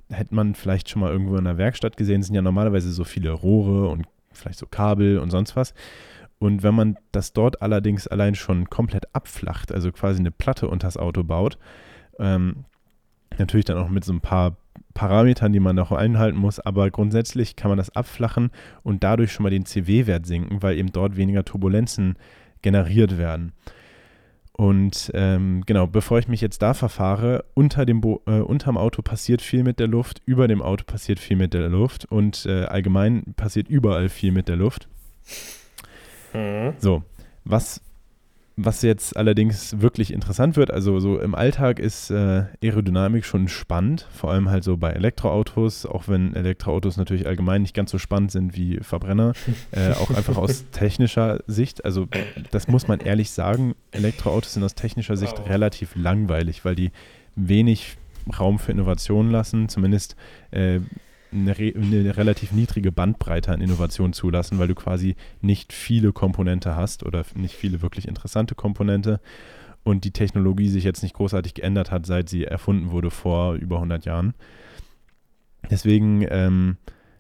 hätte 0.10 0.36
man 0.36 0.56
vielleicht 0.56 0.90
schon 0.90 1.02
mal 1.02 1.12
irgendwo 1.12 1.36
in 1.38 1.46
der 1.46 1.58
Werkstatt 1.58 1.98
gesehen, 1.98 2.24
sind 2.24 2.36
ja 2.36 2.42
normalerweise 2.42 2.92
so 2.92 3.04
viele 3.04 3.32
Rohre 3.32 3.90
und 3.90 4.06
vielleicht 4.32 4.60
so 4.60 4.66
Kabel 4.66 5.20
und 5.20 5.32
sonst 5.32 5.56
was. 5.56 5.74
Und 6.40 6.64
wenn 6.64 6.76
man 6.76 6.98
das 7.12 7.34
dort 7.34 7.62
allerdings 7.62 8.08
allein 8.08 8.36
schon 8.36 8.70
komplett 8.70 9.14
abflacht, 9.14 9.72
also 9.72 9.92
quasi 9.92 10.20
eine 10.20 10.32
Platte 10.32 10.68
unter 10.68 10.88
das 10.88 10.98
Auto 10.98 11.24
baut, 11.24 11.58
ähm, 12.20 12.66
natürlich 13.38 13.66
dann 13.66 13.78
auch 13.78 13.90
mit 13.90 14.04
so 14.04 14.14
ein 14.14 14.22
paar 14.22 14.58
Parametern, 14.94 15.54
die 15.54 15.60
man 15.60 15.76
noch 15.76 15.92
einhalten 15.92 16.38
muss, 16.38 16.60
aber 16.60 16.90
grundsätzlich 16.90 17.56
kann 17.56 17.70
man 17.70 17.78
das 17.78 17.96
abflachen 17.96 18.52
und 18.84 19.04
dadurch 19.04 19.32
schon 19.32 19.44
mal 19.44 19.50
den 19.50 19.66
CW-Wert 19.66 20.26
sinken, 20.26 20.62
weil 20.62 20.78
eben 20.78 20.92
dort 20.92 21.18
weniger 21.18 21.44
Turbulenzen 21.44 22.16
generiert 22.62 23.18
werden. 23.18 23.52
Und 24.58 25.12
ähm, 25.14 25.64
genau, 25.66 25.86
bevor 25.86 26.18
ich 26.18 26.30
mich 26.30 26.40
jetzt 26.40 26.62
da 26.62 26.74
verfahre, 26.74 27.44
unter 27.56 27.86
dem 27.86 28.00
Bo 28.00 28.22
äh, 28.26 28.40
unterm 28.40 28.78
Auto 28.78 29.02
passiert 29.02 29.42
viel 29.42 29.64
mit 29.64 29.82
der 29.82 29.88
Luft, 29.88 30.22
über 30.26 30.48
dem 30.48 30.62
Auto 30.62 30.86
passiert 30.86 31.20
viel 31.20 31.36
mit 31.36 31.54
der 31.54 31.68
Luft 31.68 32.06
und 32.06 32.46
äh, 32.46 32.64
allgemein 32.64 33.34
passiert 33.36 33.68
überall 33.68 34.08
viel 34.08 34.32
mit 34.32 34.48
der 34.48 34.56
Luft. 34.56 34.88
Mhm. 36.36 36.74
So, 36.80 37.04
was, 37.44 37.82
was 38.58 38.82
jetzt 38.82 39.18
allerdings 39.18 39.82
wirklich 39.82 40.14
interessant 40.14 40.56
wird, 40.56 40.72
also 40.72 41.00
so 41.00 41.20
im 41.20 41.36
Alltag 41.36 41.80
ist 41.80 42.10
äh, 42.10 42.46
Aerodynamik 42.64 43.26
schon 43.26 43.48
spannend, 43.48 44.08
vor 44.14 44.32
allem 44.32 44.50
halt 44.50 44.64
so 44.64 44.78
bei 44.78 44.92
Elektroautos, 44.92 45.86
auch 45.86 46.08
wenn 46.08 46.36
Elektroautos 46.36 46.98
natürlich 46.98 47.28
allgemein 47.28 47.62
nicht 47.62 47.76
ganz 47.76 47.92
so 47.92 47.98
spannend 47.98 48.32
sind 48.32 48.56
wie 48.56 48.80
Verbrenner, 48.82 49.34
äh, 49.72 49.92
auch 49.94 50.10
einfach 50.12 50.38
aus 50.38 50.66
technischer 50.72 51.40
Sicht. 51.48 51.84
Also 51.84 52.08
das 52.52 52.68
muss 52.68 52.88
man 52.88 53.00
ehrlich 53.00 53.32
sagen, 53.32 53.76
Elektroautos 53.92 54.54
sind 54.54 54.64
aus 54.64 54.76
technischer 54.76 55.18
Sicht 55.18 55.38
wow. 55.38 55.50
relativ 55.50 55.96
langweilig, 55.96 56.64
weil 56.66 56.76
die 56.76 56.92
wenig 57.36 57.98
Raum 58.40 58.58
für 58.58 58.72
Innovationen 58.72 59.32
lassen, 59.32 59.70
zumindest 59.70 60.16
äh, 60.52 60.80
eine, 61.36 61.54
eine, 61.54 62.18
relativ 62.18 62.52
niedrige 62.52 62.92
Bandbreite 62.92 63.52
an 63.52 63.62
Innovation 63.62 64.14
zulassen, 64.14 64.60
weil 64.60 64.68
du 64.68 64.76
quasi 64.76 65.16
nicht 65.42 65.74
viele 65.74 66.14
Komponente 66.14 66.76
hast 66.76 67.04
oder 67.04 67.24
nicht 67.36 67.56
viele 67.56 67.82
wirklich 67.82 68.08
interessante 68.08 68.56
Komponente 68.56 69.20
und 69.84 70.04
die 70.04 70.12
Technologie 70.12 70.70
sich 70.70 70.84
jetzt 70.84 71.04
nicht 71.04 71.16
großartig 71.16 71.54
geändert 71.54 71.92
hat, 71.92 72.06
seit 72.06 72.28
sie 72.28 72.46
erfunden 72.46 72.92
wurde 72.92 73.12
vor 73.12 73.54
über 73.54 73.76
100 73.76 74.06
Jahren. 74.06 74.34
Deswegen, 75.70 76.26
ähm, 76.30 76.78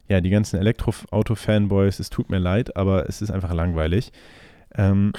ja, 0.07 0.21
die 0.21 0.29
ganzen 0.29 0.59
Elektroauto-Fanboys, 0.59 1.99
es 1.99 2.09
tut 2.09 2.29
mir 2.29 2.39
leid, 2.39 2.75
aber 2.75 3.07
es 3.07 3.21
ist 3.21 3.31
einfach 3.31 3.53
langweilig. 3.53 4.11
Ähm, 4.75 5.13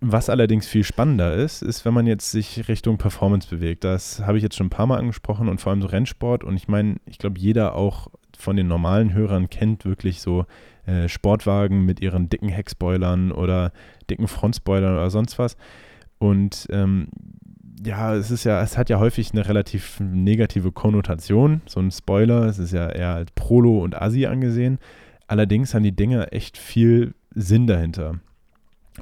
was 0.00 0.30
allerdings 0.30 0.68
viel 0.68 0.84
spannender 0.84 1.34
ist, 1.34 1.62
ist, 1.62 1.84
wenn 1.84 1.94
man 1.94 2.06
jetzt 2.06 2.30
sich 2.30 2.68
Richtung 2.68 2.98
Performance 2.98 3.48
bewegt. 3.48 3.82
Das 3.82 4.20
habe 4.20 4.36
ich 4.38 4.44
jetzt 4.44 4.56
schon 4.56 4.68
ein 4.68 4.70
paar 4.70 4.86
Mal 4.86 4.98
angesprochen 4.98 5.48
und 5.48 5.60
vor 5.60 5.70
allem 5.70 5.82
so 5.82 5.88
Rennsport. 5.88 6.44
Und 6.44 6.56
ich 6.56 6.68
meine, 6.68 6.96
ich 7.06 7.18
glaube, 7.18 7.40
jeder 7.40 7.74
auch 7.74 8.08
von 8.38 8.56
den 8.56 8.68
normalen 8.68 9.12
Hörern 9.12 9.50
kennt 9.50 9.84
wirklich 9.84 10.20
so 10.20 10.46
äh, 10.86 11.08
Sportwagen 11.08 11.84
mit 11.84 12.00
ihren 12.00 12.28
dicken 12.28 12.48
Heckspoilern 12.48 13.32
oder 13.32 13.72
dicken 14.08 14.28
Frontspoilern 14.28 14.94
oder 14.94 15.10
sonst 15.10 15.38
was. 15.38 15.56
Und 16.18 16.66
ähm, 16.70 17.08
ja, 17.84 18.14
es 18.14 18.30
ist 18.30 18.44
ja, 18.44 18.62
es 18.62 18.78
hat 18.78 18.90
ja 18.90 18.98
häufig 18.98 19.32
eine 19.32 19.46
relativ 19.48 20.00
negative 20.00 20.72
Konnotation. 20.72 21.62
So 21.66 21.80
ein 21.80 21.90
Spoiler, 21.90 22.44
es 22.44 22.58
ist 22.58 22.72
ja 22.72 22.88
eher 22.88 23.14
als 23.14 23.30
Prolo 23.32 23.82
und 23.82 24.00
Assi 24.00 24.26
angesehen. 24.26 24.78
Allerdings 25.26 25.74
haben 25.74 25.82
die 25.82 25.94
Dinger 25.94 26.32
echt 26.32 26.56
viel 26.56 27.14
Sinn 27.34 27.66
dahinter. 27.66 28.20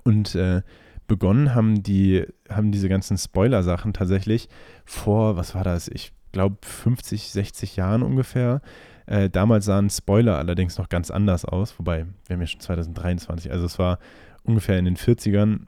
Und 0.03 0.35
äh, 0.35 0.63
begonnen 1.07 1.55
haben 1.55 1.83
die, 1.83 2.27
haben 2.51 2.73
diese 2.73 2.89
ganzen 2.89 3.17
Spoiler-Sachen 3.17 3.93
tatsächlich 3.93 4.49
vor, 4.85 5.37
was 5.37 5.55
war 5.55 5.65
das? 5.65 5.89
Ich 5.89 6.13
glaube 6.33 6.57
50, 6.63 7.31
60 7.31 7.77
Jahren 7.77 8.03
ungefähr. 8.03 8.61
Äh, 9.07 9.31
damals 9.31 9.65
sahen 9.67 9.91
Spoiler 9.91 10.37
allerdings 10.39 10.79
noch 10.79 10.89
ganz 10.89 11.11
anders 11.11 11.45
aus, 11.45 11.79
wobei 11.79 12.07
wir 12.27 12.35
haben 12.35 12.41
ja 12.41 12.47
schon 12.47 12.61
2023, 12.61 13.51
also 13.53 13.65
es 13.65 13.79
war 13.79 13.99
ungefähr 14.43 14.79
in 14.79 14.85
den 14.85 14.97
40ern, 14.97 15.61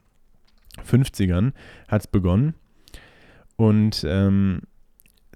50ern 0.85 1.53
hat 1.87 2.01
es 2.01 2.07
begonnen. 2.07 2.53
Und 3.55 4.05
ähm, 4.07 4.61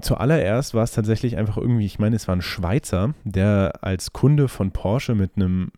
zuallererst 0.01 0.73
war 0.73 0.83
es 0.83 0.91
tatsächlich 0.91 1.37
einfach 1.37 1.57
irgendwie, 1.57 1.85
ich 1.85 1.99
meine, 1.99 2.15
es 2.15 2.27
war 2.27 2.35
ein 2.35 2.41
Schweizer, 2.41 3.13
der 3.25 3.73
als 3.81 4.13
Kunde 4.13 4.47
von 4.47 4.71
Porsche 4.71 5.15
mit 5.15 5.35
einem 5.35 5.71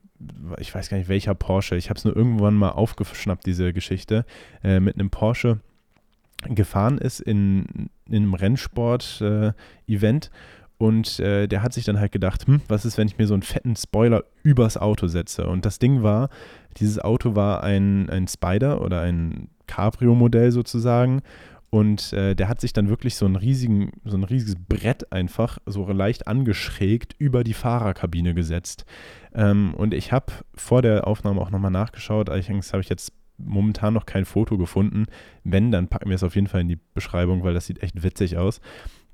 ich 0.59 0.73
weiß 0.73 0.89
gar 0.89 0.97
nicht 0.97 1.09
welcher 1.09 1.35
Porsche, 1.35 1.75
ich 1.75 1.89
habe 1.89 1.97
es 1.97 2.05
nur 2.05 2.15
irgendwann 2.15 2.55
mal 2.55 2.69
aufgeschnappt, 2.69 3.45
diese 3.45 3.73
Geschichte, 3.73 4.25
äh, 4.63 4.79
mit 4.79 4.95
einem 4.95 5.09
Porsche 5.09 5.59
gefahren 6.47 6.97
ist 6.97 7.19
in, 7.19 7.89
in 8.07 8.15
einem 8.15 8.33
Rennsport-Event 8.33 10.25
äh, 10.25 10.29
und 10.77 11.19
äh, 11.19 11.47
der 11.47 11.61
hat 11.61 11.73
sich 11.73 11.85
dann 11.85 11.99
halt 11.99 12.11
gedacht, 12.11 12.47
hm, 12.47 12.61
was 12.67 12.85
ist, 12.85 12.97
wenn 12.97 13.07
ich 13.07 13.17
mir 13.17 13.27
so 13.27 13.33
einen 13.33 13.43
fetten 13.43 13.75
Spoiler 13.75 14.23
übers 14.43 14.77
Auto 14.77 15.07
setze? 15.07 15.47
Und 15.47 15.65
das 15.65 15.79
Ding 15.79 16.03
war, 16.03 16.29
dieses 16.77 16.99
Auto 16.99 17.35
war 17.35 17.63
ein, 17.63 18.09
ein 18.09 18.27
Spider 18.27 18.81
oder 18.81 19.01
ein 19.01 19.49
Cabrio-Modell 19.67 20.51
sozusagen 20.51 21.21
und 21.75 22.13
äh, 22.13 22.35
der 22.35 22.47
hat 22.47 22.61
sich 22.61 22.71
dann 22.71 22.87
wirklich 22.87 23.15
so, 23.15 23.25
einen 23.25 23.35
riesigen, 23.35 23.91
so 24.05 24.15
ein 24.15 24.23
riesiges 24.23 24.55
Brett 24.55 25.11
einfach 25.11 25.57
so 25.65 25.85
leicht 25.91 26.25
angeschrägt 26.25 27.15
über 27.17 27.43
die 27.43 27.53
Fahrerkabine 27.53 28.33
gesetzt. 28.33 28.85
Ähm, 29.33 29.73
und 29.73 29.93
ich 29.93 30.13
habe 30.13 30.31
vor 30.55 30.81
der 30.81 31.05
Aufnahme 31.05 31.41
auch 31.41 31.51
nochmal 31.51 31.71
nachgeschaut. 31.71 32.29
Allerdings 32.29 32.71
habe 32.71 32.81
ich 32.81 32.87
jetzt 32.87 33.11
momentan 33.37 33.93
noch 33.93 34.05
kein 34.05 34.23
Foto 34.23 34.57
gefunden. 34.57 35.07
Wenn, 35.43 35.69
dann 35.69 35.89
packen 35.89 36.07
wir 36.07 36.15
es 36.15 36.23
auf 36.23 36.35
jeden 36.35 36.47
Fall 36.47 36.61
in 36.61 36.69
die 36.69 36.79
Beschreibung, 36.93 37.43
weil 37.43 37.53
das 37.53 37.65
sieht 37.65 37.83
echt 37.83 38.03
witzig 38.03 38.37
aus. 38.37 38.61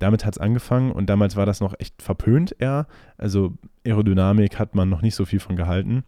Damit 0.02 0.26
hat 0.26 0.34
es 0.34 0.40
angefangen 0.40 0.92
und 0.92 1.12
damals 1.12 1.36
war 1.36 1.46
das 1.46 1.62
noch 1.62 1.76
echt 1.78 2.02
verpönt 2.02 2.56
eher. 2.58 2.88
Also 3.20 3.54
Aerodynamik 3.86 4.58
hat 4.58 4.74
man 4.74 4.90
noch 4.90 5.04
nicht 5.04 5.14
so 5.14 5.26
viel 5.26 5.40
von 5.40 5.56
gehalten. 5.56 6.04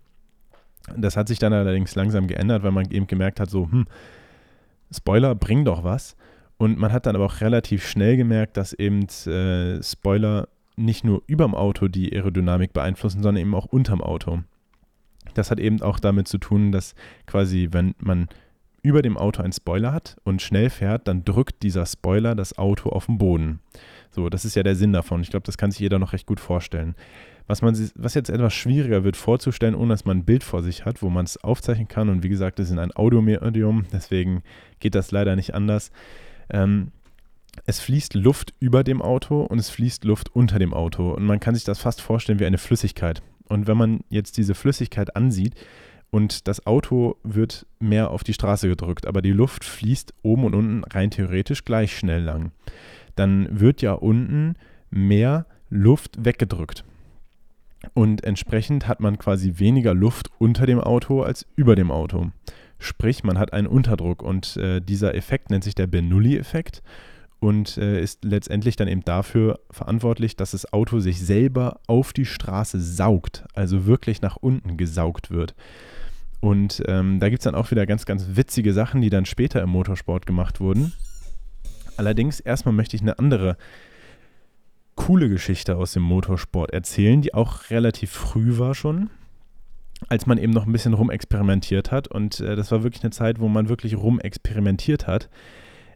Das 0.98 1.16
hat 1.16 1.28
sich 1.28 1.38
dann 1.38 1.54
allerdings 1.54 1.94
langsam 1.94 2.26
geändert, 2.26 2.64
weil 2.64 2.72
man 2.72 2.90
eben 2.90 3.06
gemerkt 3.06 3.40
hat, 3.40 3.52
so, 3.52 3.70
hm, 3.70 3.86
Spoiler 4.92 5.36
bringen 5.36 5.64
doch 5.64 5.84
was. 5.84 6.16
Und 6.58 6.80
man 6.80 6.92
hat 6.92 7.06
dann 7.06 7.16
aber 7.16 7.26
auch 7.26 7.40
relativ 7.40 7.88
schnell 7.88 8.18
gemerkt, 8.18 8.58
dass 8.58 8.74
eben 8.74 9.06
äh, 9.28 9.84
Spoiler 9.84 10.48
nicht 10.76 11.04
nur 11.04 11.22
überm 11.28 11.54
Auto 11.54 11.88
die 11.88 12.12
Aerodynamik 12.14 12.74
beeinflussen, 12.74 13.22
sondern 13.22 13.44
eben 13.44 13.54
auch 13.54 13.66
unterm 13.66 14.02
Auto. 14.02 14.40
Das 15.36 15.52
hat 15.52 15.60
eben 15.60 15.84
auch 15.84 16.00
damit 16.00 16.28
zu 16.28 16.40
tun, 16.40 16.72
dass 16.72 16.96
quasi, 17.28 17.70
wenn 17.72 17.94
man 18.00 18.28
über 18.84 19.02
dem 19.02 19.18
Auto 19.18 19.42
einen 19.42 19.54
Spoiler 19.54 19.94
hat 19.94 20.18
und 20.24 20.42
schnell 20.42 20.70
fährt, 20.70 21.08
dann 21.08 21.24
drückt 21.24 21.64
dieser 21.64 21.86
Spoiler 21.86 22.36
das 22.36 22.58
Auto 22.58 22.90
auf 22.90 23.08
den 23.08 23.18
Boden. 23.18 23.62
So, 24.12 24.30
das 24.30 24.46
ist 24.46 24.56
ja 24.56 24.62
der 24.62 24.76
Sinn 24.76 24.94
davon. 24.94 25.22
Ich 25.22 25.32
glaube, 25.32 25.46
das 25.46 25.58
kann 25.58 25.72
sich 25.72 25.80
jeder 25.80 25.98
noch 25.98 26.14
recht 26.14 26.28
gut 26.28 26.40
vorstellen. 26.40 26.94
Was, 27.48 27.62
man, 27.62 27.76
was 27.96 28.14
jetzt 28.14 28.30
etwas 28.30 28.54
schwieriger 28.54 29.04
wird 29.04 29.18
vorzustellen, 29.18 29.74
ohne 29.74 29.94
dass 29.94 30.06
man 30.06 30.20
ein 30.20 30.26
Bild 30.26 30.44
vor 30.44 30.62
sich 30.62 30.86
hat, 30.86 31.02
wo 31.02 31.10
man 31.10 31.26
es 31.26 31.44
aufzeichnen 31.44 31.88
kann. 31.88 32.10
Und 32.10 32.24
wie 32.24 32.30
gesagt, 32.30 32.60
das 32.60 32.70
ist 32.70 32.78
ein 32.78 32.96
Audiomedium, 32.96 33.86
deswegen 33.92 34.44
geht 34.80 34.96
das 34.96 35.12
leider 35.12 35.36
nicht 35.36 35.54
anders. 35.54 35.92
Ähm, 36.50 36.92
es 37.66 37.80
fließt 37.80 38.16
Luft 38.16 38.54
über 38.60 38.84
dem 38.84 39.02
Auto 39.02 39.42
und 39.44 39.60
es 39.60 39.70
fließt 39.70 40.04
Luft 40.04 40.36
unter 40.36 40.60
dem 40.60 40.74
Auto. 40.74 41.12
Und 41.12 41.24
man 41.24 41.40
kann 41.40 41.56
sich 41.56 41.64
das 41.64 41.80
fast 41.80 42.02
vorstellen 42.02 42.40
wie 42.40 42.46
eine 42.46 42.58
Flüssigkeit. 42.58 43.22
Und 43.48 43.68
wenn 43.68 43.78
man 43.78 44.02
jetzt 44.10 44.38
diese 44.38 44.56
Flüssigkeit 44.56 45.16
ansieht 45.16 45.54
und 46.14 46.48
das 46.48 46.68
Auto 46.68 47.16
wird 47.24 47.66
mehr 47.80 48.12
auf 48.12 48.24
die 48.24 48.36
Straße 48.36 48.68
gedrückt, 48.70 49.08
aber 49.08 49.24
die 49.24 49.32
Luft 49.32 49.64
fließt 49.64 50.14
oben 50.22 50.44
und 50.44 50.54
unten 50.54 50.84
rein 50.84 51.10
theoretisch 51.10 51.66
gleich 51.66 51.98
schnell 51.98 52.22
lang, 52.22 52.52
dann 53.16 53.48
wird 53.60 53.82
ja 53.82 53.94
unten 53.94 54.54
mehr 54.92 55.48
Luft 55.72 56.24
weggedrückt. 56.24 56.84
Und 57.96 58.24
entsprechend 58.24 58.88
hat 58.88 59.00
man 59.00 59.18
quasi 59.18 59.56
weniger 59.58 59.96
Luft 59.96 60.30
unter 60.38 60.68
dem 60.68 60.80
Auto 60.80 61.24
als 61.24 61.48
über 61.56 61.76
dem 61.76 61.90
Auto. 61.90 62.30
Sprich, 62.78 63.24
man 63.24 63.40
hat 63.40 63.52
einen 63.52 63.66
Unterdruck 63.66 64.22
und 64.22 64.56
äh, 64.58 64.82
dieser 64.82 65.16
Effekt 65.16 65.50
nennt 65.50 65.64
sich 65.64 65.74
der 65.74 65.88
Bernoulli-Effekt 65.88 66.84
und 67.40 67.80
äh, 67.80 68.00
ist 68.00 68.24
letztendlich 68.24 68.76
dann 68.76 68.88
eben 68.88 69.04
dafür 69.04 69.62
verantwortlich, 69.72 70.36
dass 70.36 70.52
das 70.52 70.72
Auto 70.74 71.00
sich 71.00 71.20
selber 71.26 71.80
auf 71.88 72.14
die 72.14 72.28
Straße 72.28 72.80
saugt, 72.80 73.46
also 73.56 73.88
wirklich 73.88 74.22
nach 74.22 74.36
unten 74.36 74.78
gesaugt 74.78 75.32
wird. 75.32 75.56
Und 76.44 76.84
ähm, 76.88 77.22
da 77.22 77.30
gibt 77.30 77.40
es 77.40 77.46
dann 77.46 77.56
auch 77.56 77.72
wieder 77.72 77.86
ganz, 77.86 78.06
ganz 78.06 78.26
witzige 78.34 78.74
Sachen, 78.74 79.00
die 79.00 79.10
dann 79.10 79.26
später 79.26 79.62
im 79.62 79.70
Motorsport 79.70 80.26
gemacht 80.26 80.60
wurden. 80.60 80.92
Allerdings 81.96 82.42
erstmal 82.42 82.74
möchte 82.74 82.98
ich 82.98 83.02
eine 83.02 83.18
andere 83.18 83.56
coole 84.96 85.30
Geschichte 85.30 85.78
aus 85.78 85.94
dem 85.94 86.04
Motorsport 86.04 86.72
erzählen, 86.72 87.22
die 87.22 87.34
auch 87.34 87.70
relativ 87.70 88.12
früh 88.12 88.58
war 88.58 88.76
schon, 88.76 89.10
als 90.10 90.26
man 90.26 90.38
eben 90.38 90.52
noch 90.52 90.66
ein 90.66 90.74
bisschen 90.74 90.94
rumexperimentiert 90.94 91.92
hat. 91.92 92.10
Und 92.10 92.42
äh, 92.42 92.58
das 92.58 92.72
war 92.72 92.84
wirklich 92.84 93.04
eine 93.04 93.12
Zeit, 93.12 93.40
wo 93.40 93.48
man 93.48 93.70
wirklich 93.70 93.96
rumexperimentiert 93.96 95.08
hat. 95.08 95.30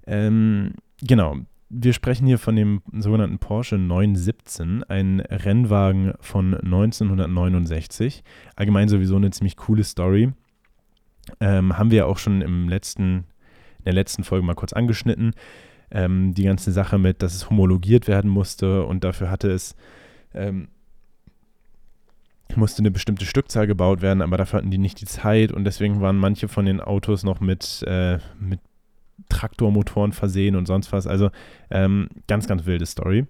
Ähm, 0.05 0.75
Genau. 1.01 1.37
Wir 1.69 1.91
sprechen 1.91 2.25
hier 2.25 2.39
von 2.39 2.55
dem 2.55 2.81
sogenannten 2.93 3.39
Porsche 3.39 3.77
917, 3.77 4.83
ein 4.83 5.19
Rennwagen 5.19 6.13
von 6.21 6.53
1969. 6.55 8.23
Allgemein 8.55 8.87
sowieso 8.87 9.17
eine 9.17 9.31
ziemlich 9.31 9.57
coole 9.57 9.83
Story. 9.83 10.31
Ähm, 11.41 11.77
haben 11.77 11.91
wir 11.91 12.07
auch 12.07 12.19
schon 12.19 12.41
im 12.41 12.69
letzten, 12.69 13.25
in 13.79 13.83
der 13.85 13.93
letzten 13.93 14.23
Folge 14.23 14.45
mal 14.45 14.55
kurz 14.55 14.71
angeschnitten. 14.71 15.33
Ähm, 15.91 16.33
die 16.33 16.43
ganze 16.43 16.71
Sache 16.71 16.97
mit, 16.97 17.21
dass 17.21 17.35
es 17.35 17.49
homologiert 17.49 18.07
werden 18.07 18.31
musste 18.31 18.85
und 18.85 19.03
dafür 19.03 19.29
hatte 19.29 19.51
es, 19.51 19.75
ähm, 20.33 20.69
musste 22.55 22.79
eine 22.79 22.91
bestimmte 22.91 23.25
Stückzahl 23.25 23.67
gebaut 23.67 24.01
werden, 24.01 24.21
aber 24.21 24.37
dafür 24.37 24.59
hatten 24.59 24.71
die 24.71 24.77
nicht 24.77 25.01
die 25.01 25.05
Zeit 25.05 25.51
und 25.51 25.65
deswegen 25.65 25.99
waren 25.99 26.17
manche 26.17 26.47
von 26.47 26.65
den 26.65 26.79
Autos 26.79 27.23
noch 27.23 27.39
mit, 27.41 27.83
äh, 27.85 28.19
mit 28.39 28.61
Traktormotoren 29.29 30.11
versehen 30.11 30.55
und 30.55 30.65
sonst 30.65 30.91
was. 30.91 31.07
Also 31.07 31.29
ähm, 31.69 32.09
ganz, 32.27 32.47
ganz 32.47 32.65
wilde 32.65 32.85
Story. 32.85 33.25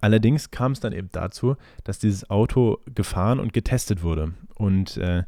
Allerdings 0.00 0.50
kam 0.50 0.72
es 0.72 0.80
dann 0.80 0.92
eben 0.92 1.08
dazu, 1.12 1.56
dass 1.84 1.98
dieses 1.98 2.30
Auto 2.30 2.78
gefahren 2.94 3.40
und 3.40 3.52
getestet 3.52 4.02
wurde. 4.02 4.34
Und 4.54 4.96
äh, 4.96 5.24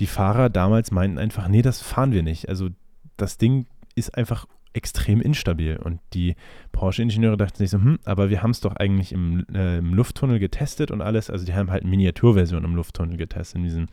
die 0.00 0.06
Fahrer 0.06 0.48
damals 0.48 0.90
meinten 0.90 1.18
einfach, 1.18 1.48
nee, 1.48 1.62
das 1.62 1.82
fahren 1.82 2.12
wir 2.12 2.22
nicht. 2.22 2.48
Also 2.48 2.68
das 3.16 3.38
Ding 3.38 3.66
ist 3.94 4.16
einfach 4.16 4.46
extrem 4.72 5.20
instabil. 5.20 5.76
Und 5.76 6.00
die 6.14 6.36
Porsche-Ingenieure 6.72 7.36
dachten 7.36 7.58
sich 7.58 7.70
so, 7.70 7.78
hm, 7.78 7.98
aber 8.04 8.30
wir 8.30 8.42
haben 8.42 8.50
es 8.50 8.60
doch 8.60 8.76
eigentlich 8.76 9.12
im, 9.12 9.44
äh, 9.52 9.78
im, 9.78 9.94
Lufttunnel 9.94 10.38
getestet 10.38 10.90
und 10.90 11.02
alles. 11.02 11.30
Also 11.30 11.44
die 11.44 11.54
haben 11.54 11.70
halt 11.70 11.84
Miniaturversion 11.84 12.64
im 12.64 12.76
Lufttunnel 12.76 13.16
getestet, 13.16 13.56
in 13.56 13.64
diesem 13.64 13.86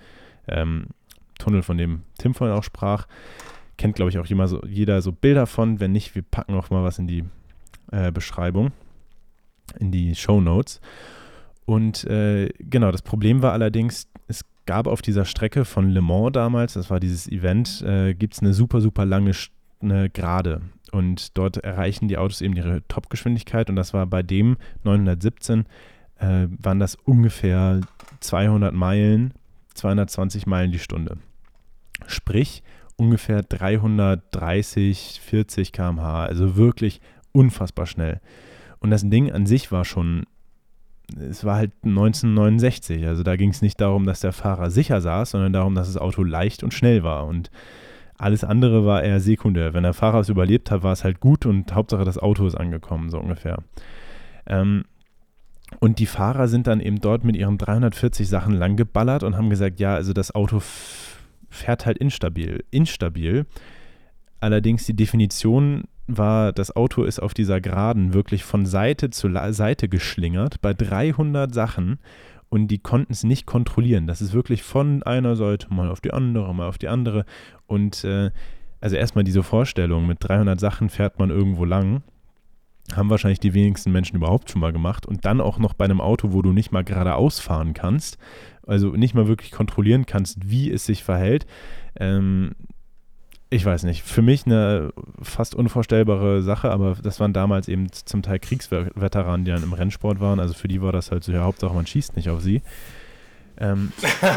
ähm, 0.47 0.87
Tunnel, 1.39 1.63
von 1.63 1.77
dem 1.77 2.03
Tim 2.17 2.33
vorhin 2.33 2.55
auch 2.55 2.63
sprach 2.63 3.07
kennt, 3.77 3.95
glaube 3.95 4.09
ich, 4.09 4.17
auch 4.17 4.29
immer 4.29 4.47
so, 4.47 4.61
jeder 4.65 5.01
so 5.01 5.11
Bilder 5.11 5.47
von. 5.47 5.79
Wenn 5.79 5.91
nicht, 5.91 6.15
wir 6.15 6.21
packen 6.21 6.55
auch 6.55 6.69
mal 6.69 6.83
was 6.83 6.99
in 6.99 7.07
die 7.07 7.23
äh, 7.91 8.11
Beschreibung, 8.11 8.71
in 9.79 9.91
die 9.91 10.15
Show 10.15 10.41
Notes. 10.41 10.81
Und 11.65 12.03
äh, 12.05 12.49
genau, 12.59 12.91
das 12.91 13.01
Problem 13.01 13.41
war 13.41 13.53
allerdings, 13.53 14.07
es 14.27 14.45
gab 14.65 14.87
auf 14.87 15.01
dieser 15.01 15.25
Strecke 15.25 15.65
von 15.65 15.89
Le 15.89 16.01
Mans 16.01 16.33
damals, 16.33 16.73
das 16.73 16.89
war 16.89 16.99
dieses 16.99 17.27
Event, 17.27 17.81
äh, 17.81 18.13
gibt 18.13 18.35
es 18.35 18.41
eine 18.41 18.53
super, 18.53 18.81
super 18.81 19.05
lange 19.05 19.31
eine 19.81 20.09
Gerade. 20.09 20.61
Und 20.91 21.37
dort 21.37 21.57
erreichen 21.57 22.07
die 22.07 22.17
Autos 22.17 22.41
eben 22.41 22.55
ihre 22.55 22.87
Topgeschwindigkeit. 22.87 23.69
Und 23.69 23.75
das 23.75 23.93
war 23.93 24.05
bei 24.05 24.23
dem 24.23 24.57
917, 24.83 25.65
äh, 26.19 26.47
waren 26.49 26.79
das 26.79 26.95
ungefähr 26.95 27.81
200 28.21 28.73
Meilen, 28.73 29.33
220 29.73 30.47
Meilen 30.47 30.71
die 30.71 30.79
Stunde. 30.79 31.17
Sprich, 32.07 32.63
ungefähr 32.97 33.43
330, 33.43 35.21
40 35.23 35.71
km/h. 35.71 36.25
Also 36.25 36.55
wirklich 36.55 37.01
unfassbar 37.31 37.85
schnell. 37.85 38.21
Und 38.79 38.91
das 38.91 39.07
Ding 39.07 39.31
an 39.31 39.45
sich 39.45 39.71
war 39.71 39.85
schon, 39.85 40.25
es 41.19 41.43
war 41.43 41.57
halt 41.57 41.71
1969. 41.83 43.05
Also 43.05 43.23
da 43.23 43.35
ging 43.35 43.49
es 43.49 43.61
nicht 43.61 43.81
darum, 43.81 44.05
dass 44.05 44.19
der 44.21 44.31
Fahrer 44.31 44.71
sicher 44.71 45.01
saß, 45.01 45.31
sondern 45.31 45.53
darum, 45.53 45.75
dass 45.75 45.87
das 45.87 46.01
Auto 46.01 46.23
leicht 46.23 46.63
und 46.63 46.73
schnell 46.73 47.03
war. 47.03 47.27
Und 47.27 47.51
alles 48.17 48.43
andere 48.43 48.85
war 48.85 49.03
eher 49.03 49.19
sekundär. 49.19 49.73
Wenn 49.73 49.83
der 49.83 49.93
Fahrer 49.93 50.19
es 50.19 50.29
überlebt 50.29 50.71
hat, 50.71 50.83
war 50.83 50.93
es 50.93 51.03
halt 51.03 51.19
gut 51.19 51.45
und 51.45 51.73
Hauptsache 51.73 52.05
das 52.05 52.17
Auto 52.17 52.47
ist 52.47 52.55
angekommen, 52.55 53.09
so 53.09 53.19
ungefähr. 53.19 53.57
Ähm, 54.47 54.85
und 55.79 55.99
die 55.99 56.05
Fahrer 56.05 56.47
sind 56.47 56.67
dann 56.67 56.79
eben 56.79 57.01
dort 57.01 57.23
mit 57.23 57.35
ihren 57.35 57.57
340 57.57 58.29
Sachen 58.29 58.53
lang 58.53 58.75
geballert 58.77 59.23
und 59.23 59.35
haben 59.35 59.49
gesagt, 59.49 59.79
ja, 59.79 59.95
also 59.95 60.13
das 60.13 60.33
Auto 60.33 60.61
fährt 61.55 61.85
halt 61.85 61.97
instabil. 61.97 62.63
Instabil. 62.71 63.45
Allerdings 64.39 64.85
die 64.85 64.95
Definition 64.95 65.85
war, 66.07 66.53
das 66.53 66.75
Auto 66.75 67.03
ist 67.03 67.19
auf 67.19 67.33
dieser 67.33 67.61
Geraden 67.61 68.13
wirklich 68.13 68.43
von 68.43 68.65
Seite 68.65 69.09
zu 69.09 69.29
Seite 69.51 69.89
geschlingert 69.89 70.61
bei 70.61 70.73
300 70.73 71.53
Sachen 71.53 71.99
und 72.49 72.67
die 72.67 72.77
konnten 72.77 73.11
es 73.11 73.23
nicht 73.23 73.45
kontrollieren. 73.45 74.05
Das 74.05 74.21
ist 74.21 74.33
wirklich 74.33 74.61
von 74.61 75.01
einer 75.03 75.35
Seite 75.35 75.73
mal 75.73 75.89
auf 75.89 76.01
die 76.01 76.13
andere, 76.13 76.53
mal 76.53 76.67
auf 76.67 76.77
die 76.77 76.89
andere 76.89 77.25
und 77.65 78.03
äh, 78.03 78.29
also 78.81 78.95
erstmal 78.97 79.23
diese 79.23 79.41
Vorstellung, 79.41 80.05
mit 80.05 80.19
300 80.21 80.59
Sachen 80.59 80.89
fährt 80.89 81.17
man 81.17 81.31
irgendwo 81.31 81.65
lang, 81.65 82.03
haben 82.95 83.09
wahrscheinlich 83.09 83.39
die 83.39 83.55
wenigsten 83.55 83.91
Menschen 83.91 84.17
überhaupt 84.17 84.51
schon 84.51 84.61
mal 84.61 84.73
gemacht 84.73 85.07
und 85.07 85.25
dann 85.25 85.41
auch 85.41 85.57
noch 85.57 85.73
bei 85.73 85.85
einem 85.85 86.01
Auto, 86.01 86.33
wo 86.33 86.43
du 86.43 86.53
nicht 86.53 86.71
mal 86.71 86.83
geradeaus 86.83 87.39
fahren 87.39 87.73
kannst, 87.73 88.19
also 88.67 88.89
nicht 88.89 89.13
mal 89.13 89.27
wirklich 89.27 89.51
kontrollieren 89.51 90.05
kannst, 90.05 90.49
wie 90.49 90.71
es 90.71 90.85
sich 90.85 91.03
verhält. 91.03 91.45
Ähm, 91.99 92.55
ich 93.49 93.63
weiß 93.63 93.83
nicht, 93.83 94.03
für 94.03 94.21
mich 94.21 94.45
eine 94.45 94.91
fast 95.21 95.55
unvorstellbare 95.55 96.41
Sache, 96.41 96.71
aber 96.71 96.95
das 97.01 97.19
waren 97.19 97.31
damals 97.31 97.67
eben 97.67 97.91
zum 97.91 98.21
Teil 98.21 98.39
Kriegsveteranen, 98.39 99.45
die 99.45 99.51
dann 99.51 99.63
im 99.63 99.73
Rennsport 99.73 100.19
waren. 100.19 100.39
Also 100.39 100.53
für 100.53 100.67
die 100.67 100.81
war 100.81 100.91
das 100.91 101.11
halt 101.11 101.23
so, 101.23 101.31
ja, 101.31 101.43
Hauptsache 101.43 101.73
man 101.73 101.85
schießt 101.85 102.15
nicht 102.15 102.29
auf 102.29 102.41
sie. 102.41 102.61
Ähm, 103.57 103.91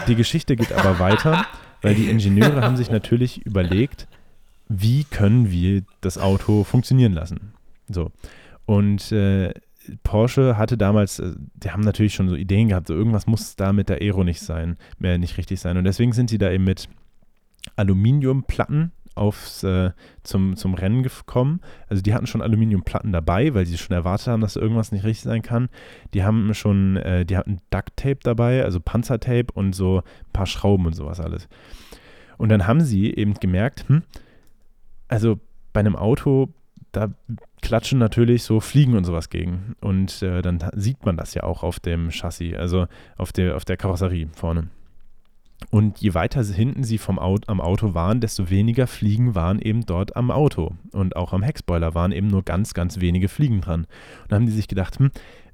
die 0.07 0.15
Geschichte 0.15 0.57
geht 0.57 0.73
aber 0.73 0.99
weiter, 0.99 1.47
weil 1.83 1.95
die 1.95 2.11
Ingenieure 2.11 2.63
haben 2.63 2.77
sich 2.77 2.91
natürlich 2.91 3.45
überlegt, 3.45 4.07
wie 4.69 5.05
können 5.05 5.51
wir 5.51 5.83
das 6.01 6.19
Auto 6.19 6.63
funktionieren 6.65 7.13
lassen. 7.13 7.55
So. 7.89 8.13
Und 8.67 9.11
äh, 9.13 9.55
Porsche 10.03 10.57
hatte 10.57 10.77
damals, 10.77 11.19
äh, 11.19 11.35
die 11.55 11.71
haben 11.71 11.83
natürlich 11.83 12.15
schon 12.15 12.29
so 12.29 12.35
Ideen 12.35 12.69
gehabt, 12.69 12.89
so 12.89 12.95
irgendwas 12.95 13.27
muss 13.27 13.57
da 13.57 13.73
mit 13.73 13.89
der 13.89 14.01
Aero 14.01 14.25
nicht 14.25 14.41
sein, 14.41 14.77
mehr 14.99 15.19
nicht 15.19 15.39
richtig 15.39 15.61
sein. 15.61 15.77
Und 15.77 15.85
deswegen 15.85 16.13
sind 16.13 16.31
sie 16.31 16.39
da 16.39 16.51
eben 16.51 16.65
mit 16.65 16.89
Aluminiumplatten 17.77 18.93
aufs, 19.15 19.65
äh, 19.65 19.91
zum, 20.23 20.57
zum 20.57 20.75
Rennen 20.75 21.03
gekommen. 21.03 21.61
Also 21.89 22.03
die 22.03 22.15
hatten 22.15 22.27
schon 22.27 22.41
Aluminiumplatten 22.41 23.13
dabei, 23.13 23.53
weil 23.53 23.67
sie 23.67 23.77
schon 23.77 23.95
erwartet 23.95 24.29
haben, 24.29 24.41
dass 24.41 24.57
irgendwas 24.57 24.93
nicht 24.93 25.05
richtig 25.05 25.25
sein 25.25 25.43
kann. 25.43 25.69
Die 26.15 26.23
haben 26.23 26.55
schon, 26.55 26.97
äh, 26.97 27.27
die 27.27 27.37
hatten 27.37 27.59
Duct 27.71 27.97
Tape 27.97 28.19
dabei, 28.23 28.65
also 28.65 28.81
Panzertape 28.81 29.53
und 29.53 29.75
so 29.75 29.99
ein 29.99 30.33
paar 30.33 30.47
Schrauben 30.47 30.87
und 30.87 30.95
sowas 30.95 31.21
alles. 31.21 31.49
Und 32.39 32.49
dann 32.51 32.67
haben 32.67 32.81
sie 32.81 33.13
eben 33.13 33.35
gemerkt, 33.35 33.89
hm, 33.89 34.03
also 35.09 35.41
bei 35.73 35.81
einem 35.81 35.97
Auto 35.97 36.49
da 36.93 37.09
klatschen 37.61 37.99
natürlich 37.99 38.43
so 38.43 38.61
Fliegen 38.61 38.97
und 38.97 39.05
sowas 39.05 39.31
gegen. 39.31 39.75
Und 39.81 40.23
äh, 40.23 40.43
dann 40.43 40.65
sieht 40.75 41.05
man 41.05 41.17
das 41.17 41.35
ja 41.35 41.43
auch 41.43 41.63
auf 41.63 41.81
dem 41.81 42.11
Chassis, 42.11 42.57
also 42.57 42.87
auf 43.17 43.33
der, 43.33 43.57
auf 43.57 43.65
der 43.65 43.77
Karosserie 43.77 44.29
vorne. 44.35 44.69
Und 45.71 45.99
je 45.99 46.15
weiter 46.15 46.43
hinten 46.45 46.85
sie 46.85 46.99
vom 46.99 47.19
Auto, 47.19 47.51
am 47.51 47.61
Auto 47.61 47.93
waren, 47.93 48.21
desto 48.21 48.49
weniger 48.49 48.87
Fliegen 48.87 49.35
waren 49.35 49.61
eben 49.61 49.85
dort 49.85 50.17
am 50.17 50.31
Auto. 50.31 50.77
Und 50.93 51.17
auch 51.17 51.33
am 51.33 51.43
Heckspoiler 51.43 51.95
waren 51.95 52.13
eben 52.13 52.29
nur 52.29 52.45
ganz, 52.45 52.75
ganz 52.75 53.01
wenige 53.01 53.29
Fliegen 53.29 53.61
dran. 53.61 53.81
Und 54.23 54.33
da 54.33 54.37
haben 54.37 54.47
die 54.47 54.53
sich 54.53 54.69
gedacht, 54.69 54.99
hm, 54.99 55.11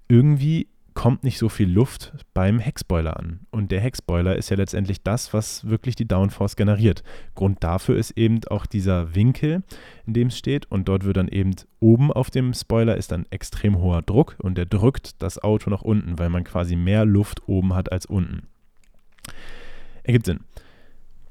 irgendwie 0.08 0.68
kommt 0.94 1.24
nicht 1.24 1.38
so 1.38 1.48
viel 1.48 1.68
Luft 1.68 2.12
beim 2.34 2.60
Heckspoiler 2.60 3.18
an. 3.18 3.40
Und 3.50 3.72
der 3.72 3.80
Heckspoiler 3.80 4.36
ist 4.36 4.50
ja 4.50 4.56
letztendlich 4.56 5.02
das, 5.02 5.34
was 5.34 5.68
wirklich 5.68 5.96
die 5.96 6.06
Downforce 6.06 6.56
generiert. 6.56 7.02
Grund 7.34 7.62
dafür 7.62 7.96
ist 7.96 8.12
eben 8.12 8.40
auch 8.48 8.64
dieser 8.64 9.14
Winkel, 9.14 9.64
in 10.06 10.14
dem 10.14 10.28
es 10.28 10.38
steht. 10.38 10.66
Und 10.70 10.88
dort 10.88 11.04
wird 11.04 11.16
dann 11.16 11.28
eben 11.28 11.54
oben 11.80 12.12
auf 12.12 12.30
dem 12.30 12.54
Spoiler 12.54 12.96
ist 12.96 13.10
dann 13.12 13.26
extrem 13.30 13.78
hoher 13.78 14.02
Druck 14.02 14.36
und 14.40 14.56
der 14.56 14.66
drückt 14.66 15.20
das 15.20 15.42
Auto 15.42 15.68
nach 15.68 15.82
unten, 15.82 16.18
weil 16.18 16.30
man 16.30 16.44
quasi 16.44 16.76
mehr 16.76 17.04
Luft 17.04 17.48
oben 17.48 17.74
hat 17.74 17.90
als 17.90 18.06
unten. 18.06 18.46
Ergibt 20.04 20.26
Sinn. 20.26 20.40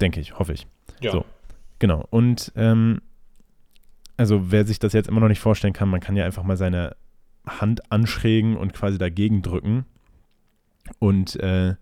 Denke 0.02 0.19
ich, 0.19 0.38
hoffe 0.38 0.54
ich. 0.54 0.67
Ja. 0.99 1.12
So, 1.12 1.26
genau. 1.80 2.06
Und 2.10 2.52
ähm, 2.56 3.02
also 4.17 4.52
wer 4.52 4.65
sich 4.65 4.80
das 4.80 4.93
jetzt 4.93 5.08
immer 5.08 5.21
noch 5.21 5.30
nicht 5.30 5.39
vorstellen 5.39 5.73
kann, 5.73 5.89
man 5.89 6.02
kann 6.02 6.15
ja 6.15 6.26
einfach 6.26 6.43
mal 6.43 6.58
seine 6.58 6.95
Hand 7.46 7.92
anschrägen 7.92 8.56
und 8.56 8.74
quasi 8.74 8.98
dagegen 8.98 9.42
drücken. 9.42 9.86
Und 11.00 11.36
äh, 11.38 11.76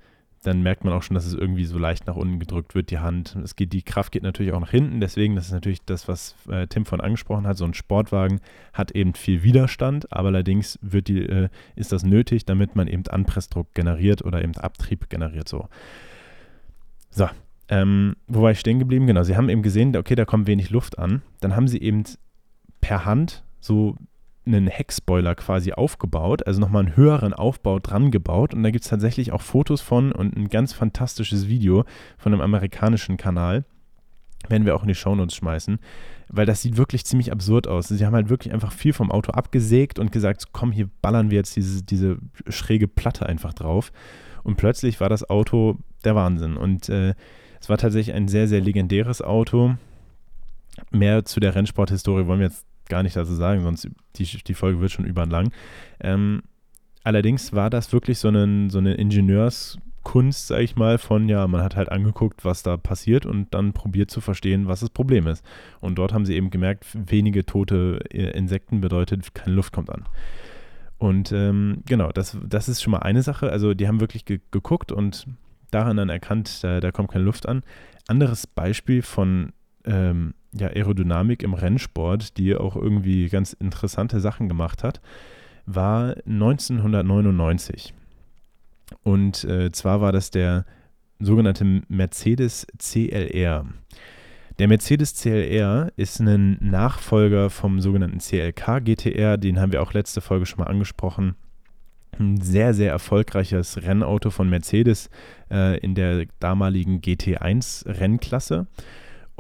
dann 0.44 0.64
merkt 0.64 0.84
man 0.84 0.94
auch 0.94 1.04
schon, 1.04 1.14
dass 1.14 1.26
es 1.26 1.34
irgendwie 1.34 1.66
so 1.66 1.78
leicht 1.78 2.08
nach 2.08 2.16
unten 2.16 2.40
gedrückt 2.40 2.74
wird, 2.74 2.90
die 2.90 3.00
Hand. 3.00 3.36
Es 3.44 3.56
geht, 3.56 3.74
die 3.74 3.84
Kraft 3.84 4.12
geht 4.12 4.24
natürlich 4.24 4.54
auch 4.54 4.60
nach 4.60 4.72
hinten, 4.72 5.00
deswegen, 5.00 5.36
das 5.36 5.48
ist 5.48 5.52
natürlich 5.52 5.84
das, 5.86 6.08
was 6.08 6.36
äh, 6.50 6.66
Tim 6.68 6.86
von 6.86 7.00
angesprochen 7.00 7.46
hat, 7.46 7.58
so 7.58 7.66
ein 7.66 7.76
Sportwagen 7.76 8.42
hat 8.74 8.92
eben 8.92 9.14
viel 9.14 9.44
Widerstand, 9.44 10.12
aber 10.12 10.30
allerdings 10.30 10.80
wird 10.82 11.08
die, 11.08 11.20
äh, 11.20 11.50
ist 11.76 11.92
das 11.92 12.04
nötig, 12.04 12.46
damit 12.46 12.76
man 12.76 12.88
eben 12.88 13.06
Anpressdruck 13.08 13.74
generiert 13.74 14.24
oder 14.24 14.44
eben 14.44 14.56
Abtrieb 14.58 15.10
generiert. 15.10 15.48
So. 15.48 15.68
So, 17.12 17.30
ähm, 17.70 18.16
wo 18.28 18.42
war 18.42 18.52
ich 18.52 18.60
stehen 18.60 18.80
geblieben? 18.80 19.06
Genau, 19.06 19.24
sie 19.24 19.38
haben 19.38 19.50
eben 19.50 19.62
gesehen, 19.62 19.96
okay, 19.96 20.16
da 20.16 20.26
kommt 20.26 20.48
wenig 20.48 20.72
Luft 20.72 20.98
an. 20.98 21.22
Dann 21.40 21.56
haben 21.56 21.68
sie 21.68 21.82
eben 21.82 22.04
per 22.80 23.06
Hand 23.06 23.44
so 23.60 23.96
einen 24.46 24.68
Heckspoiler 24.68 25.36
quasi 25.36 25.74
aufgebaut, 25.74 26.48
also 26.48 26.60
nochmal 26.60 26.86
einen 26.86 26.96
höheren 26.96 27.34
Aufbau 27.34 27.80
dran 27.80 28.12
gebaut. 28.12 28.54
Und 28.54 28.64
da 28.64 28.72
gibt 28.72 28.84
es 28.84 28.90
tatsächlich 28.90 29.32
auch 29.32 29.42
Fotos 29.42 29.82
von 29.82 30.12
und 30.12 30.36
ein 30.36 30.50
ganz 30.50 30.74
fantastisches 30.74 31.48
Video 31.48 31.86
von 32.18 32.34
einem 32.34 32.42
amerikanischen 32.42 33.18
Kanal. 33.18 33.66
Werden 34.50 34.66
wir 34.66 34.76
auch 34.76 34.82
in 34.82 34.88
die 34.88 34.96
Shownotes 34.96 35.36
schmeißen, 35.36 35.78
weil 36.30 36.48
das 36.48 36.64
sieht 36.64 36.76
wirklich 36.76 37.06
ziemlich 37.06 37.32
absurd 37.32 37.68
aus. 37.68 37.90
Sie 37.90 38.04
haben 38.04 38.16
halt 38.16 38.30
wirklich 38.30 38.52
einfach 38.52 38.72
viel 38.72 38.94
vom 38.94 39.12
Auto 39.12 39.32
abgesägt 39.32 40.00
und 40.00 40.12
gesagt, 40.12 40.46
komm, 40.52 40.72
hier 40.72 40.90
ballern 41.04 41.30
wir 41.30 41.38
jetzt 41.38 41.56
diese, 41.56 41.84
diese 41.84 42.18
schräge 42.48 42.88
Platte 42.88 43.28
einfach 43.28 43.54
drauf. 43.54 43.92
Und 44.42 44.58
plötzlich 44.58 45.00
war 45.00 45.10
das 45.10 45.30
Auto 45.30 45.78
der 46.04 46.16
Wahnsinn. 46.16 46.58
Und 46.58 46.90
äh, 46.90 47.14
es 47.60 47.70
war 47.70 47.78
tatsächlich 47.78 48.16
ein 48.16 48.28
sehr, 48.28 48.48
sehr 48.48 48.62
legendäres 48.62 49.22
Auto. 49.22 49.76
Mehr 50.90 51.26
zu 51.26 51.40
der 51.40 51.54
Rennsporthistorie 51.54 52.26
wollen 52.26 52.40
wir 52.40 52.48
jetzt 52.48 52.66
gar 52.90 53.04
nicht 53.04 53.16
dazu 53.16 53.34
sagen, 53.34 53.62
sonst 53.64 53.88
die, 54.16 54.26
die 54.26 54.54
Folge 54.54 54.80
wird 54.80 54.92
schon 54.92 55.06
überlang. 55.06 55.52
Ähm, 56.00 56.44
allerdings 57.04 57.54
war 57.54 57.70
das 57.70 57.92
wirklich 57.94 58.20
so, 58.20 58.28
einen, 58.28 58.70
so 58.70 58.78
eine 58.78 58.96
Ingenieurskunst, 58.96 60.48
sag 60.48 60.62
ich 60.62 60.76
mal, 60.76 60.98
von 60.98 61.30
ja, 61.30 61.48
man 61.48 61.62
hat 61.62 61.76
halt 61.76 61.90
angeguckt, 61.90 62.46
was 62.46 62.64
da 62.64 62.78
passiert 62.78 63.26
und 63.26 63.54
dann 63.54 63.74
probiert 63.74 64.12
zu 64.12 64.22
verstehen, 64.22 64.68
was 64.68 64.82
das 64.82 64.90
Problem 64.90 65.28
ist. 65.28 65.46
Und 65.80 65.96
dort 65.96 66.14
haben 66.14 66.26
sie 66.26 66.36
eben 66.36 66.50
gemerkt, 66.50 66.86
wenige 66.94 67.46
tote 67.46 68.00
äh, 68.12 68.38
Insekten 68.38 68.82
bedeutet, 68.82 69.34
keine 69.34 69.56
Luft 69.56 69.74
kommt 69.74 69.90
an. 69.90 70.06
Und 70.98 71.32
ähm, 71.32 71.82
genau, 71.88 72.12
das, 72.12 72.38
das 72.48 72.70
ist 72.70 72.84
schon 72.84 72.92
mal 72.92 73.00
eine 73.00 73.24
Sache. 73.24 73.52
Also 73.52 73.74
die 73.74 73.88
haben 73.88 74.00
wirklich 74.00 74.24
ge 74.24 74.40
geguckt 74.52 74.92
und 74.92 75.26
daran 75.72 75.98
dann 75.98 76.10
erkannt, 76.10 76.64
da, 76.64 76.80
da, 76.80 76.92
kommt 76.92 77.10
keine 77.10 77.26
Luft 77.26 77.48
an. 77.48 77.64
Anderes 78.08 78.46
Beispiel 78.46 79.02
von 79.02 79.52
ähm, 79.86 80.36
ja, 80.54 80.68
Aerodynamik 80.68 81.44
im 81.44 81.54
Rennsport, 81.54 82.38
die 82.38 82.56
auch 82.56 82.76
irgendwie 82.76 83.30
ganz 83.30 83.54
interessante 83.54 84.20
Sachen 84.20 84.48
gemacht 84.48 84.84
hat, 84.84 85.02
war 85.66 86.16
1999. 86.26 87.94
Und 89.04 89.44
äh, 89.46 89.72
zwar 89.72 90.02
war 90.02 90.12
das 90.12 90.32
der 90.32 90.66
sogenannte 91.20 91.84
Mercedes 91.88 92.68
CLR. 92.78 93.66
Der 94.60 94.68
Mercedes 94.68 95.16
CLR 95.16 95.92
ist 95.96 96.20
ein 96.20 96.58
Nachfolger 96.60 97.50
vom 97.50 97.80
sogenannten 97.80 98.20
CLK 98.20 98.84
GTR, 98.84 99.38
den 99.38 99.60
haben 99.60 99.72
wir 99.72 99.82
auch 99.82 99.94
letzte 99.94 100.22
Folge 100.22 100.46
schon 100.46 100.60
mal 100.60 100.68
angesprochen. 100.68 101.36
Ein 102.20 102.42
sehr, 102.42 102.74
sehr 102.74 102.92
erfolgreiches 102.92 103.82
Rennauto 103.84 104.30
von 104.30 104.50
Mercedes 104.50 105.10
äh, 105.50 105.80
in 105.80 105.96
der 105.96 106.26
damaligen 106.40 107.00
GT1 107.00 107.88
Rennklasse. 107.88 108.68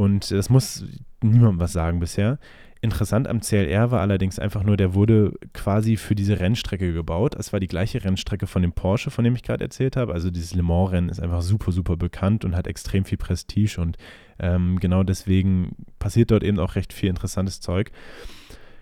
Und 0.01 0.31
das 0.31 0.49
muss 0.49 0.83
niemandem 1.21 1.59
was 1.59 1.73
sagen 1.73 1.99
bisher. 1.99 2.39
Interessant 2.81 3.27
am 3.27 3.41
CLR 3.41 3.91
war 3.91 4.01
allerdings 4.01 4.39
einfach 4.39 4.63
nur, 4.63 4.75
der 4.75 4.95
wurde 4.95 5.33
quasi 5.53 5.95
für 5.95 6.15
diese 6.15 6.39
Rennstrecke 6.39 6.91
gebaut. 6.91 7.35
Es 7.35 7.53
war 7.53 7.59
die 7.59 7.67
gleiche 7.67 8.03
Rennstrecke 8.03 8.47
von 8.47 8.63
dem 8.63 8.73
Porsche, 8.73 9.11
von 9.11 9.23
dem 9.23 9.35
ich 9.35 9.43
gerade 9.43 9.63
erzählt 9.63 9.95
habe. 9.95 10.13
Also 10.13 10.31
dieses 10.31 10.55
Le 10.55 10.63
Mans-Rennen 10.63 11.09
ist 11.09 11.19
einfach 11.19 11.43
super, 11.43 11.71
super 11.71 11.97
bekannt 11.97 12.43
und 12.43 12.55
hat 12.55 12.65
extrem 12.65 13.05
viel 13.05 13.19
Prestige 13.19 13.79
und 13.79 13.97
ähm, 14.39 14.79
genau 14.79 15.03
deswegen 15.03 15.75
passiert 15.99 16.31
dort 16.31 16.43
eben 16.43 16.57
auch 16.57 16.73
recht 16.73 16.93
viel 16.93 17.09
interessantes 17.09 17.61
Zeug. 17.61 17.91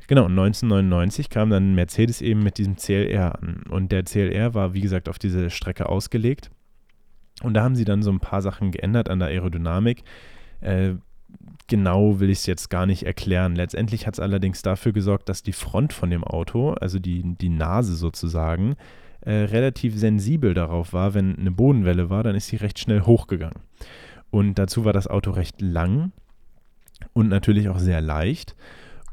Genau, 0.07 0.27
1999 0.27 1.29
kam 1.29 1.49
dann 1.49 1.75
Mercedes 1.75 2.21
eben 2.21 2.43
mit 2.43 2.57
diesem 2.57 2.77
CLR 2.77 3.37
an. 3.37 3.63
Und 3.69 3.91
der 3.91 4.05
CLR 4.05 4.53
war, 4.53 4.73
wie 4.73 4.81
gesagt, 4.81 5.09
auf 5.09 5.19
diese 5.19 5.49
Strecke 5.49 5.89
ausgelegt. 5.89 6.49
Und 7.43 7.55
da 7.55 7.63
haben 7.63 7.75
sie 7.75 7.85
dann 7.85 8.03
so 8.03 8.09
ein 8.09 8.21
paar 8.21 8.41
Sachen 8.41 8.71
geändert 8.71 9.09
an 9.09 9.19
der 9.19 9.27
Aerodynamik. 9.27 10.03
Äh, 10.61 10.93
genau 11.69 12.19
will 12.19 12.29
ich 12.29 12.39
es 12.39 12.45
jetzt 12.45 12.69
gar 12.69 12.85
nicht 12.85 13.03
erklären. 13.03 13.55
Letztendlich 13.55 14.05
hat 14.05 14.15
es 14.15 14.19
allerdings 14.19 14.61
dafür 14.61 14.91
gesorgt, 14.91 15.29
dass 15.29 15.43
die 15.43 15.53
Front 15.53 15.93
von 15.93 16.09
dem 16.09 16.23
Auto, 16.23 16.71
also 16.71 16.99
die, 16.99 17.23
die 17.23 17.49
Nase 17.49 17.95
sozusagen, 17.95 18.75
äh, 19.21 19.31
relativ 19.31 19.97
sensibel 19.97 20.53
darauf 20.53 20.93
war, 20.93 21.13
wenn 21.13 21.37
eine 21.37 21.51
Bodenwelle 21.51 22.09
war, 22.09 22.23
dann 22.23 22.35
ist 22.35 22.47
sie 22.47 22.57
recht 22.57 22.79
schnell 22.79 23.01
hochgegangen. 23.01 23.61
Und 24.31 24.55
dazu 24.59 24.85
war 24.85 24.93
das 24.93 25.07
Auto 25.07 25.31
recht 25.31 25.61
lang 25.61 26.11
und 27.13 27.29
natürlich 27.29 27.69
auch 27.69 27.79
sehr 27.79 28.01
leicht. 28.01 28.55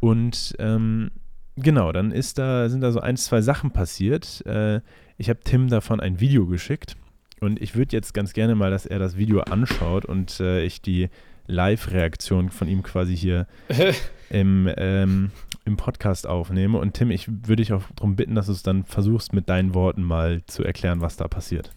Und 0.01 0.55
ähm, 0.59 1.11
genau, 1.57 1.93
dann 1.93 2.11
ist 2.13 2.39
da, 2.39 2.69
sind 2.69 2.81
da 2.81 2.93
so 2.93 3.01
ein, 3.01 3.17
zwei 3.17 3.41
Sachen 3.41 3.71
passiert. 3.71 4.45
Äh, 4.47 4.81
ich 5.19 5.29
habe 5.29 5.41
Tim 5.43 5.69
davon 5.69 6.01
ein 6.01 6.21
Video 6.21 6.47
geschickt 6.47 6.97
und 7.41 7.61
ich 7.61 7.75
würde 7.75 7.97
jetzt 7.97 8.15
ganz 8.15 8.33
gerne 8.33 8.55
mal, 8.55 8.71
dass 8.71 8.87
er 8.87 8.99
das 8.99 9.17
Video 9.17 9.41
anschaut 9.41 10.05
und 10.05 10.41
äh, 10.41 10.63
ich 10.63 10.83
die 10.83 11.09
Live-Reaktion 11.47 12.51
von 12.51 12.69
ihm 12.69 12.83
quasi 12.83 13.17
hier 13.17 13.47
im, 14.31 14.73
ähm, 14.77 15.31
im 15.65 15.77
Podcast 15.77 16.27
aufnehme. 16.27 16.79
Und 16.79 16.95
Tim, 16.95 17.11
ich 17.11 17.29
würde 17.29 17.57
dich 17.57 17.73
auch 17.73 17.83
darum 17.95 18.17
bitten, 18.17 18.35
dass 18.35 18.47
du 18.47 18.53
es 18.53 18.63
dann 18.63 18.85
versuchst, 18.85 19.33
mit 19.33 19.49
deinen 19.49 19.75
Worten 19.75 20.03
mal 20.03 20.43
zu 20.47 20.65
erklären, 20.65 21.01
was 21.01 21.17
da 21.17 21.29
passiert. 21.29 21.71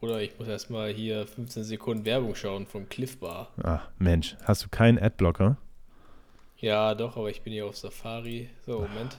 Bruder, 0.00 0.22
ich 0.22 0.38
muss 0.38 0.48
erstmal 0.48 0.92
hier 0.92 1.26
15 1.26 1.62
Sekunden 1.62 2.04
Werbung 2.06 2.34
schauen 2.34 2.66
vom 2.66 2.88
Cliff 2.88 3.18
Bar. 3.18 3.50
Ach, 3.62 3.88
Mensch, 3.98 4.36
hast 4.44 4.64
du 4.64 4.68
keinen 4.70 4.98
Adblocker? 4.98 5.58
Ja, 6.56 6.94
doch, 6.94 7.16
aber 7.16 7.30
ich 7.30 7.42
bin 7.42 7.52
hier 7.52 7.66
auf 7.66 7.76
Safari. 7.76 8.48
So, 8.66 8.80
Moment. 8.80 9.18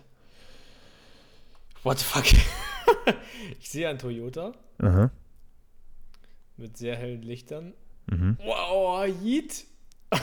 What 1.84 2.00
the 2.00 2.06
fuck? 2.06 2.26
ich 3.60 3.70
sehe 3.70 3.88
einen 3.88 4.00
Toyota. 4.00 4.54
Aha. 4.80 5.12
Mit 6.58 6.78
sehr 6.78 6.98
hellen 6.98 7.22
Lichtern. 7.22 7.74
Mhm. 8.10 8.38
Wow, 8.44 9.06
Yeet. 9.22 9.66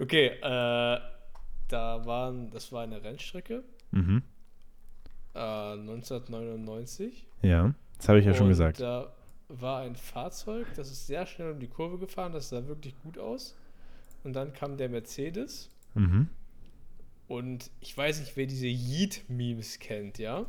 okay, 0.00 0.26
äh, 0.26 1.00
da 1.68 2.04
waren, 2.04 2.50
das 2.50 2.72
war 2.72 2.82
eine 2.82 3.02
Rennstrecke. 3.02 3.62
Mhm. 3.92 4.22
Äh, 5.34 5.38
1999. 5.38 7.26
Ja, 7.42 7.74
das 7.96 8.08
habe 8.08 8.18
ich 8.18 8.26
ja 8.26 8.34
schon 8.34 8.48
gesagt. 8.48 8.80
Da 8.80 9.12
war 9.48 9.82
ein 9.82 9.96
Fahrzeug, 9.96 10.66
das 10.76 10.90
ist 10.90 11.06
sehr 11.06 11.26
schnell 11.26 11.52
um 11.52 11.60
die 11.60 11.68
Kurve 11.68 11.98
gefahren, 11.98 12.32
das 12.32 12.48
sah 12.48 12.66
wirklich 12.66 12.94
gut 13.02 13.18
aus. 13.18 13.56
Und 14.22 14.34
dann 14.34 14.52
kam 14.52 14.76
der 14.76 14.88
Mercedes. 14.88 15.70
Mhm. 15.94 16.28
Und 17.26 17.70
ich 17.80 17.96
weiß 17.96 18.20
nicht, 18.20 18.36
wer 18.36 18.46
diese 18.46 18.66
Yeet-Memes 18.66 19.78
kennt, 19.78 20.18
ja? 20.18 20.46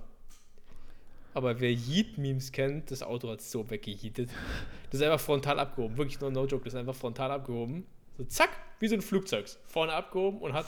Aber 1.33 1.59
wer 1.59 1.71
Yeet-Memes 1.71 2.51
kennt, 2.51 2.91
das 2.91 3.03
Auto 3.03 3.29
hat 3.29 3.41
so 3.41 3.69
weggeheatet. 3.69 4.29
Das 4.89 4.99
ist 4.99 5.05
einfach 5.05 5.19
frontal 5.19 5.59
abgehoben. 5.59 5.97
Wirklich 5.97 6.19
nur 6.19 6.31
no 6.31 6.45
joke. 6.45 6.65
Das 6.65 6.73
ist 6.73 6.79
einfach 6.79 6.95
frontal 6.95 7.31
abgehoben. 7.31 7.85
So 8.17 8.23
zack, 8.25 8.49
wie 8.79 8.87
so 8.87 8.95
ein 8.95 9.01
Flugzeug. 9.01 9.47
Vorne 9.67 9.93
abgehoben 9.93 10.39
und 10.39 10.53
hat, 10.53 10.65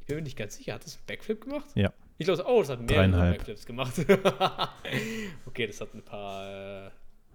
ich 0.00 0.06
bin 0.06 0.16
mir 0.16 0.22
nicht 0.22 0.36
ganz 0.36 0.56
sicher, 0.56 0.74
hat 0.74 0.84
das 0.84 0.96
einen 0.96 1.06
Backflip 1.06 1.42
gemacht? 1.42 1.70
Ja. 1.74 1.92
Ich 2.18 2.26
glaube, 2.26 2.44
oh, 2.46 2.60
das 2.60 2.70
hat 2.70 2.80
mehrere 2.80 3.10
Backflips 3.10 3.66
gemacht. 3.66 3.94
okay, 5.46 5.66
das 5.66 5.80
hat 5.80 5.94
ein 5.94 6.02
paar, 6.02 6.86
äh, 6.86 6.90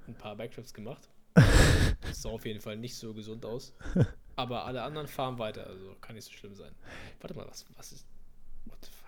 ein 0.08 0.16
paar 0.16 0.36
Backflips 0.36 0.74
gemacht. 0.74 1.10
Das 1.34 1.46
sah 2.22 2.30
auf 2.30 2.46
jeden 2.46 2.62
Fall 2.62 2.78
nicht 2.78 2.96
so 2.96 3.14
gesund 3.14 3.46
aus. 3.46 3.74
Aber 4.36 4.66
alle 4.66 4.84
anderen 4.84 5.08
fahren 5.08 5.38
weiter, 5.38 5.68
also 5.68 5.96
kann 6.00 6.16
nicht 6.16 6.26
so 6.26 6.32
schlimm 6.32 6.56
sein. 6.56 6.72
Warte 7.20 7.36
mal, 7.36 7.46
was, 7.48 7.66
was 7.76 7.92
ist. 7.92 8.06
What 8.66 8.78
the? 8.82 8.99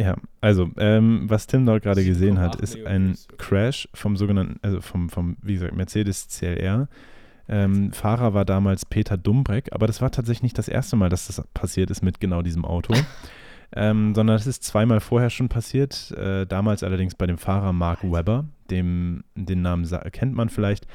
Ja, 0.00 0.16
also, 0.40 0.70
ähm, 0.78 1.24
was 1.28 1.46
Tim 1.46 1.66
dort 1.66 1.82
gerade 1.82 2.02
gesehen 2.02 2.38
hat, 2.38 2.56
7,8 2.56 2.62
ist 2.62 2.86
ein. 2.86 3.18
Crash 3.36 3.86
vom 3.92 4.16
sogenannten, 4.16 4.58
also 4.62 4.80
vom, 4.80 5.10
vom 5.10 5.36
wie 5.42 5.54
gesagt, 5.54 5.76
Mercedes 5.76 6.28
CLR. 6.28 6.88
Ähm, 7.50 7.92
Fahrer 7.92 8.32
war 8.32 8.46
damals 8.46 8.86
Peter 8.86 9.18
Dumbreck, 9.18 9.68
aber 9.72 9.86
das 9.86 10.00
war 10.00 10.10
tatsächlich 10.10 10.42
nicht 10.42 10.58
das 10.58 10.68
erste 10.68 10.96
Mal, 10.96 11.10
dass 11.10 11.26
das 11.26 11.46
passiert 11.52 11.90
ist 11.90 12.02
mit 12.02 12.18
genau 12.18 12.40
diesem 12.40 12.64
Auto. 12.64 12.94
ähm, 13.76 14.14
sondern 14.14 14.36
es 14.36 14.46
ist 14.46 14.64
zweimal 14.64 15.00
vorher 15.00 15.28
schon 15.28 15.50
passiert. 15.50 16.12
Äh, 16.12 16.46
damals 16.46 16.82
allerdings 16.82 17.14
bei 17.14 17.26
dem 17.26 17.36
Fahrer 17.36 17.74
Mark 17.74 18.02
Webber, 18.02 18.46
dem, 18.70 19.22
den 19.34 19.60
Namen 19.60 19.86
kennt 20.12 20.34
man 20.34 20.48
vielleicht. 20.48 20.86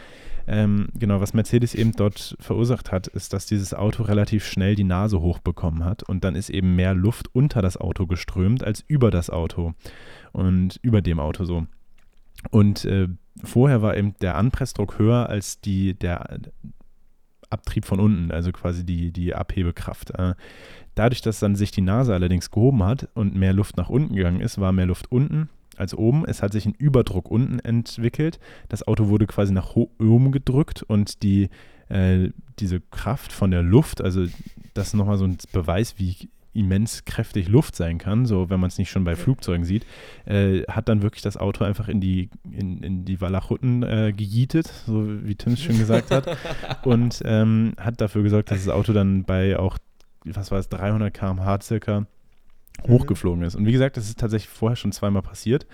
Ähm, 0.48 0.90
genau, 0.94 1.22
was 1.22 1.34
Mercedes 1.34 1.74
eben 1.74 1.92
dort 1.94 2.36
verursacht 2.40 2.92
hat, 2.92 3.08
ist, 3.08 3.34
dass 3.34 3.46
dieses 3.46 3.74
Auto 3.74 4.04
relativ 4.04 4.46
schnell 4.46 4.76
die 4.76 4.84
Nase 4.84 5.20
hochbekommen 5.20 5.84
hat 5.84 6.04
und 6.04 6.24
dann 6.24 6.36
ist 6.36 6.50
eben 6.50 6.76
mehr 6.76 6.94
Luft 6.94 7.34
unter 7.34 7.62
das 7.62 7.78
Auto 7.78 8.06
geströmt 8.06 8.64
als 8.64 8.84
über 8.88 9.10
das 9.10 9.30
Auto 9.30 9.74
und 10.34 10.80
über 10.84 11.02
dem 11.02 11.20
Auto 11.20 11.46
so. 11.46 11.66
Und 12.52 12.86
äh, 12.86 13.08
vorher 13.44 13.82
war 13.82 13.98
eben 13.98 14.16
der 14.22 14.36
Anpressdruck 14.36 15.00
höher 15.00 15.30
als 15.30 15.62
die, 15.62 15.98
der 15.98 16.40
Abtrieb 17.50 17.86
von 17.86 18.00
unten, 18.00 18.32
also 18.32 18.52
quasi 18.52 18.86
die, 18.86 19.12
die 19.12 19.34
Abhebekraft. 19.34 20.12
Äh, 20.12 20.36
dadurch, 20.94 21.22
dass 21.22 21.40
dann 21.40 21.56
sich 21.56 21.72
die 21.72 21.82
Nase 21.82 22.14
allerdings 22.14 22.52
gehoben 22.52 22.84
hat 22.84 23.10
und 23.16 23.36
mehr 23.36 23.54
Luft 23.54 23.78
nach 23.78 23.90
unten 23.90 24.16
gegangen 24.16 24.42
ist, 24.42 24.60
war 24.60 24.72
mehr 24.72 24.86
Luft 24.86 25.12
unten 25.12 25.50
als 25.80 25.94
oben. 25.94 26.26
Es 26.26 26.42
hat 26.42 26.54
sich 26.54 26.66
ein 26.66 26.74
Überdruck 26.74 27.30
unten 27.30 27.60
entwickelt. 27.60 28.40
Das 28.70 28.88
Auto 28.88 29.08
wurde 29.08 29.28
quasi 29.28 29.54
nach 29.54 29.76
oben 29.76 30.32
gedrückt 30.32 30.84
und 30.84 31.24
die, 31.24 31.50
äh, 31.90 32.30
diese 32.60 32.82
Kraft 32.82 33.32
von 33.32 33.52
der 33.52 33.64
Luft, 33.64 34.02
also 34.02 34.26
das 34.74 34.88
ist 34.88 34.94
nochmal 34.94 35.18
so 35.18 35.26
ein 35.26 35.38
Beweis, 35.52 35.96
wie 35.98 36.30
immens 36.56 37.04
kräftig 37.06 37.50
Luft 37.50 37.76
sein 37.76 37.98
kann, 37.98 38.26
so 38.26 38.50
wenn 38.50 38.60
man 38.60 38.70
es 38.70 38.78
nicht 38.78 38.90
schon 38.90 39.04
bei 39.04 39.16
Flugzeugen 39.16 39.66
sieht, 39.66 39.86
äh, 40.26 40.62
hat 40.64 40.88
dann 40.88 41.02
wirklich 41.02 41.22
das 41.22 41.38
Auto 41.38 41.66
einfach 41.66 41.90
in 41.90 42.00
die, 42.00 42.30
in, 42.50 42.82
in 42.82 43.06
die 43.06 43.20
Walachutten 43.20 43.84
äh, 43.84 44.14
gejietet, 44.16 44.72
so 44.88 45.06
wie 45.26 45.36
Tim 45.36 45.54
es 45.54 45.62
schon 45.62 45.78
gesagt 45.78 46.12
hat, 46.12 46.38
und 46.86 47.22
ähm, 47.26 47.74
hat 47.78 48.00
dafür 48.00 48.24
gesorgt, 48.24 48.52
dass 48.52 48.64
das 48.64 48.74
Auto 48.74 48.94
dann 48.94 49.26
bei 49.26 49.60
auch, 49.60 49.78
was 50.24 50.50
war 50.50 50.60
es, 50.60 50.70
300 50.70 51.14
km/h 51.14 51.62
circa 51.62 52.08
hochgeflogen 52.88 53.44
ist. 53.44 53.56
Und 53.56 53.66
wie 53.66 53.72
gesagt, 53.72 53.98
das 53.98 54.08
ist 54.08 54.20
tatsächlich 54.20 54.50
vorher 54.50 54.76
schon 54.76 54.92
zweimal 54.92 55.22
passiert. 55.22 55.66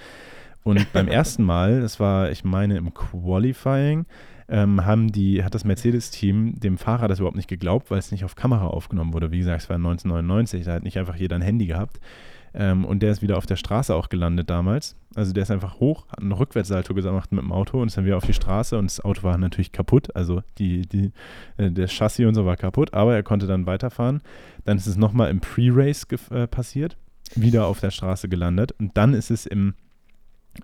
Und 0.63 0.91
beim 0.93 1.07
ersten 1.07 1.43
Mal, 1.43 1.81
das 1.81 1.99
war, 1.99 2.31
ich 2.31 2.43
meine, 2.43 2.77
im 2.77 2.93
Qualifying, 2.93 4.05
ähm, 4.49 4.85
haben 4.85 5.11
die, 5.11 5.43
hat 5.43 5.55
das 5.55 5.63
Mercedes-Team 5.63 6.59
dem 6.59 6.77
Fahrer 6.77 7.07
das 7.07 7.19
überhaupt 7.19 7.37
nicht 7.37 7.47
geglaubt, 7.47 7.89
weil 7.89 7.99
es 7.99 8.11
nicht 8.11 8.25
auf 8.25 8.35
Kamera 8.35 8.67
aufgenommen 8.67 9.13
wurde. 9.13 9.31
Wie 9.31 9.39
gesagt, 9.39 9.63
es 9.63 9.69
war 9.69 9.77
1999, 9.77 10.65
da 10.65 10.73
hat 10.73 10.83
nicht 10.83 10.99
einfach 10.99 11.15
jeder 11.15 11.37
ein 11.37 11.41
Handy 11.41 11.67
gehabt. 11.67 11.99
Ähm, 12.53 12.85
und 12.85 13.01
der 13.01 13.11
ist 13.11 13.21
wieder 13.21 13.37
auf 13.37 13.45
der 13.45 13.55
Straße 13.55 13.95
auch 13.95 14.09
gelandet 14.09 14.49
damals. 14.49 14.95
Also 15.15 15.33
der 15.33 15.43
ist 15.43 15.51
einfach 15.51 15.79
hoch, 15.79 16.07
hat 16.09 16.19
einen 16.19 16.31
Rückwärtssalto 16.31 16.93
gemacht 16.93 17.31
mit 17.31 17.41
dem 17.41 17.51
Auto 17.51 17.81
und 17.81 17.87
ist 17.87 17.97
dann 17.97 18.05
wieder 18.05 18.17
auf 18.17 18.25
die 18.25 18.33
Straße 18.33 18.77
und 18.77 18.85
das 18.85 19.03
Auto 19.03 19.23
war 19.23 19.37
natürlich 19.37 19.71
kaputt. 19.71 20.15
Also 20.15 20.41
die, 20.57 20.81
die, 20.87 21.11
äh, 21.57 21.71
der 21.71 21.87
Chassis 21.87 22.25
und 22.25 22.35
so 22.35 22.45
war 22.45 22.57
kaputt, 22.57 22.93
aber 22.93 23.15
er 23.15 23.23
konnte 23.23 23.47
dann 23.47 23.65
weiterfahren. 23.65 24.21
Dann 24.65 24.77
ist 24.77 24.87
es 24.87 24.97
nochmal 24.97 25.29
im 25.29 25.39
Pre-Race 25.39 26.05
äh, 26.31 26.47
passiert, 26.47 26.97
wieder 27.35 27.65
auf 27.67 27.79
der 27.79 27.91
Straße 27.91 28.27
gelandet 28.27 28.73
und 28.73 28.97
dann 28.97 29.13
ist 29.13 29.31
es 29.31 29.45
im, 29.45 29.75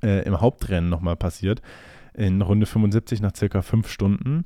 äh, 0.02 0.24
im 0.26 0.42
Hauptrennen 0.42 0.90
nochmal 0.90 1.16
passiert, 1.16 1.62
in 2.14 2.42
Runde 2.42 2.66
75 2.66 3.22
nach 3.22 3.36
circa 3.36 3.62
fünf 3.62 3.90
Stunden. 3.90 4.46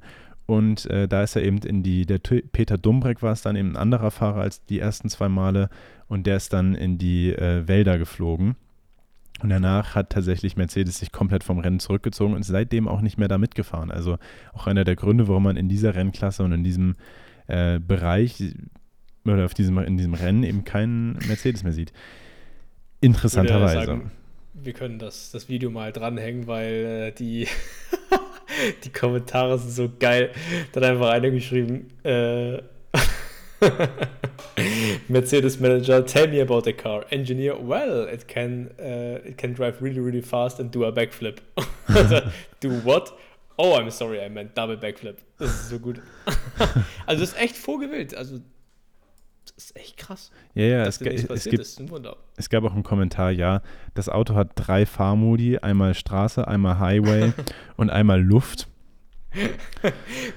Und 0.51 0.85
äh, 0.87 1.07
da 1.07 1.23
ist 1.23 1.37
er 1.37 1.43
eben 1.43 1.59
in 1.59 1.81
die, 1.81 2.05
der 2.05 2.21
T- 2.21 2.41
Peter 2.41 2.77
Dumbreck 2.77 3.21
war 3.21 3.31
es 3.31 3.41
dann 3.41 3.55
eben 3.55 3.69
ein 3.71 3.77
anderer 3.77 4.11
Fahrer 4.11 4.41
als 4.41 4.65
die 4.65 4.79
ersten 4.79 5.07
zwei 5.07 5.29
Male 5.29 5.69
und 6.09 6.27
der 6.27 6.35
ist 6.35 6.51
dann 6.51 6.75
in 6.75 6.97
die 6.97 7.31
äh, 7.31 7.69
Wälder 7.69 7.97
geflogen. 7.97 8.57
Und 9.41 9.49
danach 9.49 9.95
hat 9.95 10.09
tatsächlich 10.09 10.57
Mercedes 10.57 10.99
sich 10.99 11.13
komplett 11.13 11.45
vom 11.45 11.59
Rennen 11.59 11.79
zurückgezogen 11.79 12.33
und 12.33 12.41
ist 12.41 12.47
seitdem 12.47 12.89
auch 12.89 12.99
nicht 12.99 13.17
mehr 13.17 13.29
da 13.29 13.37
mitgefahren. 13.37 13.91
Also 13.91 14.17
auch 14.51 14.67
einer 14.67 14.83
der 14.83 14.97
Gründe, 14.97 15.29
warum 15.29 15.43
man 15.43 15.55
in 15.55 15.69
dieser 15.69 15.95
Rennklasse 15.95 16.43
und 16.43 16.51
in 16.51 16.65
diesem 16.65 16.97
äh, 17.47 17.79
Bereich 17.79 18.43
oder 19.23 19.45
auf 19.45 19.53
diesem, 19.53 19.77
in 19.77 19.95
diesem 19.95 20.15
Rennen 20.15 20.43
eben 20.43 20.65
keinen 20.65 21.13
Mercedes 21.29 21.63
mehr 21.63 21.71
sieht. 21.71 21.93
Interessanterweise. 22.99 24.01
Wir 24.53 24.73
können 24.73 24.99
das, 24.99 25.31
das 25.31 25.47
Video 25.47 25.69
mal 25.69 25.93
dranhängen, 25.93 26.45
weil 26.45 26.73
äh, 26.73 27.11
die, 27.13 27.47
die 28.83 28.91
Kommentare 28.91 29.57
sind 29.57 29.71
so 29.71 29.89
geil. 29.99 30.31
Da 30.71 30.81
hat 30.81 30.89
einfach 30.89 31.09
einer 31.09 31.31
geschrieben, 31.31 31.87
äh, 32.03 32.61
Mercedes 35.07 35.59
Manager, 35.59 36.05
tell 36.05 36.27
me 36.27 36.41
about 36.41 36.61
the 36.61 36.73
car. 36.73 37.05
Engineer, 37.11 37.55
well, 37.59 38.07
it 38.07 38.27
can, 38.27 38.71
uh, 38.79 39.19
it 39.27 39.37
can 39.37 39.53
drive 39.53 39.81
really, 39.81 39.99
really 39.99 40.21
fast 40.21 40.59
and 40.59 40.71
do 40.71 40.83
a 40.85 40.91
backflip. 40.91 41.37
do 42.59 42.69
what? 42.83 43.13
Oh, 43.57 43.75
I'm 43.75 43.91
sorry, 43.91 44.23
I 44.23 44.29
meant 44.29 44.55
double 44.55 44.77
backflip. 44.77 45.17
Das 45.37 45.51
ist 45.51 45.69
so 45.69 45.79
gut. 45.79 46.01
also 47.05 47.21
das 47.21 47.33
ist 47.33 47.39
echt 47.39 47.55
vorgewählt. 47.55 48.15
Also 48.15 48.39
das 49.61 49.71
ist 49.71 49.75
echt 49.75 49.97
krass. 49.97 50.31
Ja, 50.55 50.63
ja, 50.63 50.83
es, 50.85 50.99
es, 51.01 51.27
passiert 51.27 51.77
gibt, 51.77 52.17
es 52.37 52.49
gab 52.49 52.63
auch 52.63 52.73
einen 52.73 52.83
Kommentar, 52.83 53.31
ja, 53.31 53.61
das 53.93 54.09
Auto 54.09 54.33
hat 54.33 54.51
drei 54.55 54.85
Fahrmodi, 54.85 55.59
einmal 55.59 55.93
Straße, 55.93 56.47
einmal 56.47 56.79
Highway 56.79 57.33
und 57.77 57.89
einmal 57.89 58.21
Luft. 58.21 58.67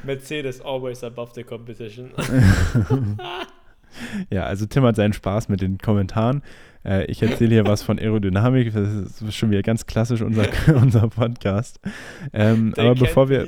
Mercedes 0.04 0.60
always 0.60 1.02
above 1.02 1.32
the 1.34 1.42
competition. 1.42 2.10
Ja, 4.28 4.42
also 4.42 4.66
Tim 4.66 4.82
hat 4.82 4.96
seinen 4.96 5.12
Spaß 5.12 5.48
mit 5.48 5.60
den 5.60 5.78
Kommentaren. 5.78 6.42
Äh, 6.84 7.04
ich 7.04 7.22
erzähle 7.22 7.50
hier 7.54 7.64
was 7.64 7.84
von 7.84 8.00
Aerodynamik, 8.00 8.74
das 8.74 9.22
ist 9.22 9.36
schon 9.36 9.52
wieder 9.52 9.62
ganz 9.62 9.86
klassisch 9.86 10.20
unser, 10.20 10.48
unser 10.74 11.06
Podcast. 11.06 11.78
Ähm, 12.32 12.74
aber 12.76 12.96
bevor 12.96 13.28
wir, 13.28 13.46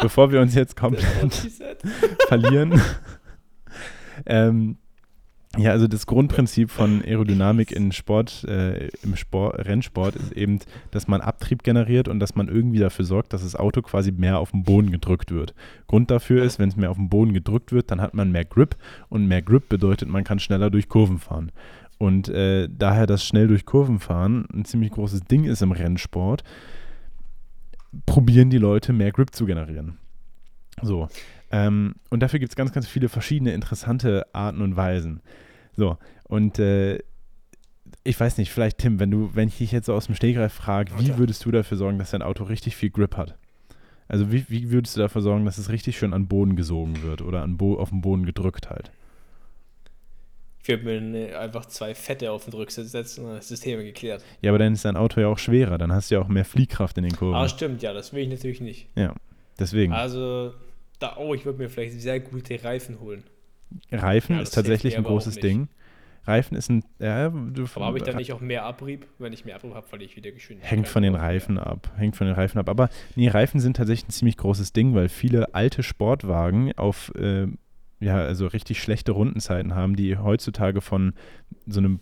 bevor 0.00 0.30
wir 0.30 0.40
uns 0.40 0.54
jetzt 0.54 0.76
komplett 0.76 1.34
verlieren. 2.28 2.80
Ähm, 4.26 4.76
ja, 5.56 5.70
also 5.70 5.86
das 5.86 6.06
Grundprinzip 6.06 6.70
von 6.70 7.02
Aerodynamik 7.02 7.70
in 7.70 7.92
Sport, 7.92 8.44
äh, 8.44 8.88
im 9.02 9.14
Sport, 9.14 9.64
Rennsport 9.66 10.16
ist 10.16 10.32
eben, 10.32 10.58
dass 10.90 11.06
man 11.06 11.20
Abtrieb 11.20 11.62
generiert 11.62 12.08
und 12.08 12.18
dass 12.18 12.34
man 12.34 12.48
irgendwie 12.48 12.80
dafür 12.80 13.04
sorgt, 13.04 13.32
dass 13.32 13.42
das 13.42 13.54
Auto 13.54 13.80
quasi 13.82 14.10
mehr 14.10 14.40
auf 14.40 14.50
den 14.50 14.64
Boden 14.64 14.90
gedrückt 14.90 15.30
wird. 15.30 15.54
Grund 15.86 16.10
dafür 16.10 16.42
ist, 16.42 16.58
wenn 16.58 16.68
es 16.68 16.76
mehr 16.76 16.90
auf 16.90 16.96
den 16.96 17.08
Boden 17.08 17.32
gedrückt 17.32 17.72
wird, 17.72 17.90
dann 17.90 18.00
hat 18.00 18.14
man 18.14 18.32
mehr 18.32 18.44
Grip 18.44 18.76
und 19.08 19.28
mehr 19.28 19.42
Grip 19.42 19.68
bedeutet, 19.68 20.08
man 20.08 20.24
kann 20.24 20.40
schneller 20.40 20.70
durch 20.70 20.88
Kurven 20.88 21.18
fahren. 21.18 21.52
Und 21.98 22.28
äh, 22.28 22.68
daher 22.70 23.06
das 23.06 23.24
schnell 23.24 23.46
durch 23.46 23.64
Kurven 23.64 24.00
fahren 24.00 24.46
ein 24.52 24.64
ziemlich 24.64 24.90
großes 24.90 25.22
Ding 25.22 25.44
ist 25.44 25.62
im 25.62 25.72
Rennsport, 25.72 26.42
probieren 28.06 28.50
die 28.50 28.58
Leute 28.58 28.92
mehr 28.92 29.12
Grip 29.12 29.34
zu 29.34 29.46
generieren. 29.46 29.98
So. 30.82 31.08
Ähm, 31.54 31.94
und 32.10 32.18
dafür 32.18 32.40
gibt 32.40 32.50
es 32.50 32.56
ganz, 32.56 32.72
ganz 32.72 32.88
viele 32.88 33.08
verschiedene 33.08 33.52
interessante 33.52 34.26
Arten 34.34 34.60
und 34.60 34.74
Weisen. 34.74 35.20
So, 35.76 35.98
und 36.24 36.58
äh, 36.58 36.98
ich 38.02 38.18
weiß 38.18 38.38
nicht, 38.38 38.50
vielleicht 38.50 38.78
Tim, 38.78 38.98
wenn 38.98 39.12
du, 39.12 39.30
wenn 39.34 39.46
ich 39.46 39.58
dich 39.58 39.70
jetzt 39.70 39.86
so 39.86 39.94
aus 39.94 40.06
dem 40.06 40.16
Stegreif 40.16 40.52
frage, 40.52 40.90
wie 40.98 41.16
würdest 41.16 41.44
du 41.44 41.52
dafür 41.52 41.76
sorgen, 41.76 42.00
dass 42.00 42.10
dein 42.10 42.22
Auto 42.22 42.42
richtig 42.42 42.74
viel 42.74 42.90
Grip 42.90 43.16
hat? 43.16 43.36
Also 44.08 44.32
wie, 44.32 44.44
wie 44.48 44.72
würdest 44.72 44.96
du 44.96 45.00
dafür 45.00 45.22
sorgen, 45.22 45.44
dass 45.44 45.58
es 45.58 45.70
richtig 45.70 45.96
schön 45.96 46.12
an 46.12 46.26
Boden 46.26 46.56
gesogen 46.56 47.02
wird 47.04 47.22
oder 47.22 47.42
an 47.42 47.56
Bo 47.56 47.78
auf 47.78 47.90
den 47.90 48.00
Boden 48.00 48.26
gedrückt 48.26 48.68
halt? 48.68 48.90
Ich 50.60 50.68
würde 50.68 50.84
mir 50.84 51.00
ne, 51.00 51.38
einfach 51.38 51.66
zwei 51.66 51.94
Fette 51.94 52.32
auf 52.32 52.46
den 52.46 52.54
Rücksitz 52.54 52.90
setzen 52.90 53.26
und 53.26 53.36
das 53.36 53.60
Thema 53.60 53.84
geklärt. 53.84 54.24
Ja, 54.42 54.50
aber 54.50 54.58
dann 54.58 54.72
ist 54.72 54.84
dein 54.84 54.96
Auto 54.96 55.20
ja 55.20 55.28
auch 55.28 55.38
schwerer, 55.38 55.78
dann 55.78 55.92
hast 55.92 56.10
du 56.10 56.16
ja 56.16 56.20
auch 56.20 56.28
mehr 56.28 56.44
Fliehkraft 56.44 56.98
in 56.98 57.04
den 57.04 57.14
Kurven. 57.14 57.36
Ah, 57.36 57.48
stimmt, 57.48 57.80
ja, 57.82 57.92
das 57.92 58.12
will 58.12 58.24
ich 58.24 58.28
natürlich 58.28 58.60
nicht. 58.60 58.88
Deswegen, 59.58 59.92
Also, 59.92 60.52
da, 61.04 61.16
oh, 61.18 61.34
ich 61.34 61.44
würde 61.44 61.58
mir 61.58 61.68
vielleicht 61.68 62.00
sehr 62.00 62.20
gute 62.20 62.62
Reifen 62.62 63.00
holen. 63.00 63.24
Reifen 63.90 64.36
ja, 64.36 64.42
ist 64.42 64.54
tatsächlich 64.54 64.96
ein 64.96 65.04
großes. 65.04 65.36
Ding. 65.36 65.68
Reifen 66.26 66.56
ist 66.56 66.70
ein, 66.70 66.84
ja, 66.98 67.28
du, 67.28 67.66
Aber 67.74 67.86
habe 67.86 67.98
ich 67.98 68.04
dann 68.04 68.16
nicht 68.16 68.32
auch 68.32 68.40
mehr 68.40 68.64
Abrieb? 68.64 69.06
Wenn 69.18 69.34
ich 69.34 69.44
mehr 69.44 69.56
Abrieb 69.56 69.74
habe, 69.74 69.86
verliere 69.86 70.10
ich 70.10 70.16
wieder 70.16 70.32
Geschwindigkeit. 70.32 70.70
Hängt 70.70 70.88
von 70.88 71.02
den 71.02 71.12
Mehr. 71.12 71.20
Reifen 71.20 71.58
ab. 71.58 71.92
Hängt 71.98 72.16
von 72.16 72.26
den 72.26 72.34
Reifen 72.34 72.58
ab. 72.58 72.70
Aber 72.70 72.88
nee, 73.14 73.28
Reifen 73.28 73.60
sind 73.60 73.76
tatsächlich 73.76 74.08
ein 74.08 74.12
ziemlich 74.12 74.38
großes 74.38 74.72
Ding, 74.72 74.94
weil 74.94 75.10
viele 75.10 75.54
alte 75.54 75.82
Sportwagen 75.82 76.72
auf 76.78 77.12
äh, 77.14 77.48
ja, 78.00 78.16
also 78.16 78.46
richtig 78.46 78.82
schlechte 78.82 79.12
Rundenzeiten 79.12 79.74
haben, 79.74 79.96
die 79.96 80.16
heutzutage 80.16 80.80
von 80.80 81.12
so 81.66 81.80
einem 81.80 82.00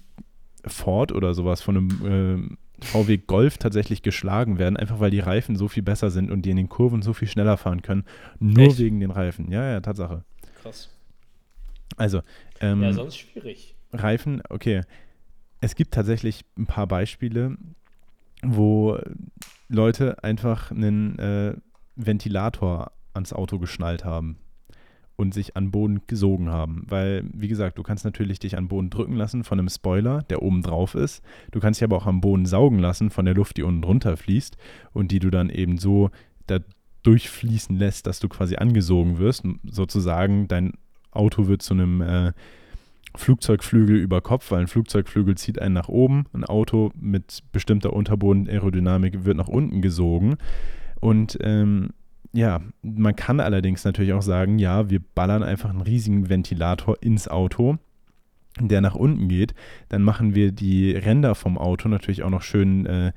Ford 0.64 1.11
oder 1.11 1.35
sowas, 1.35 1.61
von 1.61 1.76
einem 1.76 2.57
äh, 2.57 2.57
VW 2.83 3.18
Golf 3.18 3.59
tatsächlich 3.59 4.03
geschlagen 4.03 4.59
werden, 4.59 4.76
einfach 4.76 5.01
weil 5.01 5.11
die 5.11 5.20
Reifen 5.20 5.57
so 5.57 5.68
viel 5.68 5.83
besser 5.83 6.11
sind 6.11 6.30
und 6.30 6.43
die 6.43 6.51
in 6.51 6.57
den 6.57 6.68
Kurven 6.68 7.03
so 7.03 7.12
viel 7.12 7.28
schneller 7.28 7.57
fahren 7.57 7.83
können. 7.83 8.05
Nur 8.39 8.68
Echt? 8.68 8.78
wegen 8.78 9.01
den 9.01 9.11
Reifen. 9.11 9.51
Ja, 9.51 9.70
ja, 9.70 9.80
Tatsache. 9.80 10.24
Krass. 10.62 10.91
Also, 11.97 12.22
ähm, 12.61 12.83
Ja, 12.83 12.93
sonst 12.93 13.18
schwierig. 13.18 13.74
Reifen, 13.93 14.43
okay. 14.49 14.83
Es 15.61 15.74
gibt 15.74 15.95
tatsächlich 15.95 16.45
ein 16.59 16.66
paar 16.66 16.87
Beispiele, 16.87 17.57
wo 18.43 18.99
Leute 19.68 20.22
einfach 20.24 20.70
einen 20.70 21.18
äh, 21.18 21.55
Ventilator 21.97 22.93
ans 23.14 23.33
Auto 23.33 23.59
geschnallt 23.59 24.05
haben. 24.05 24.39
Und 25.23 25.33
sich 25.33 25.57
an 25.57 25.70
Boden 25.70 26.03
gesogen 26.07 26.51
haben. 26.51 26.85
Weil, 26.89 27.25
wie 27.33 27.49
gesagt, 27.49 27.79
du 27.79 27.83
kannst 27.83 28.05
natürlich 28.05 28.39
dich 28.39 28.59
an 28.59 28.68
Boden 28.68 28.91
drücken 28.91 29.14
lassen 29.14 29.45
von 29.45 29.59
einem 29.59 29.68
Spoiler, 29.68 30.23
der 30.25 30.43
oben 30.43 30.62
drauf 30.62 30.95
ist. 30.95 31.23
Du 31.51 31.61
kannst 31.61 31.81
dich 31.81 31.85
aber 31.85 31.97
auch 31.97 32.07
am 32.07 32.20
Boden 32.20 32.45
saugen 32.45 32.79
lassen 32.79 33.11
von 33.11 33.25
der 33.25 33.35
Luft, 33.35 33.57
die 33.57 33.62
unten 33.62 33.83
drunter 33.83 34.16
fließt 34.16 34.57
und 34.93 35.11
die 35.11 35.20
du 35.20 35.31
dann 35.31 35.49
eben 35.49 35.79
so 35.79 36.11
da 36.47 36.59
durchfließen 37.03 37.77
lässt, 37.77 38.07
dass 38.07 38.20
du 38.20 38.29
quasi 38.29 38.57
angesogen 38.57 39.18
wirst. 39.18 39.45
Sozusagen, 39.64 40.49
dein 40.49 40.75
Auto 41.11 41.47
wird 41.47 41.62
zu 41.62 41.75
einem 41.75 42.01
äh, 42.01 42.33
Flugzeugflügel 43.14 43.97
über 43.97 44.20
Kopf, 44.20 44.51
weil 44.51 44.61
ein 44.61 44.68
Flugzeugflügel 44.68 45.37
zieht 45.37 45.61
einen 45.61 45.75
nach 45.75 45.89
oben. 45.89 46.25
Ein 46.33 46.45
Auto 46.45 46.93
mit 46.99 47.43
bestimmter 47.53 47.93
Unterboden-Aerodynamik 47.93 49.25
wird 49.25 49.37
nach 49.37 49.49
unten 49.49 49.83
gesogen. 49.83 50.37
Und 51.01 51.39
ähm, 51.43 51.91
ja, 52.33 52.61
man 52.83 53.16
kann 53.16 53.41
allerdings 53.41 53.85
natürlich 53.85 54.12
auch 54.12 54.22
sagen, 54.22 54.59
ja, 54.59 54.89
wir 54.91 55.01
ballern 55.01 55.43
einfach 55.43 55.70
einen 55.70 55.83
riesigen 55.83 56.28
Ventilator 56.28 56.97
ins 57.03 57.28
Auto, 57.28 57.78
der 58.59 58.80
nach 58.80 58.95
unten 58.95 59.28
geht. 59.28 59.55
Dann 59.89 60.03
machen 60.03 60.35
wir 60.35 60.53
die 60.53 60.93
Ränder 60.93 61.35
vom 61.35 61.59
Auto 61.59 61.89
natürlich 61.89 62.22
auch 62.22 62.30
noch 62.30 62.43
schön 62.43 62.87
äh, 62.87 63.12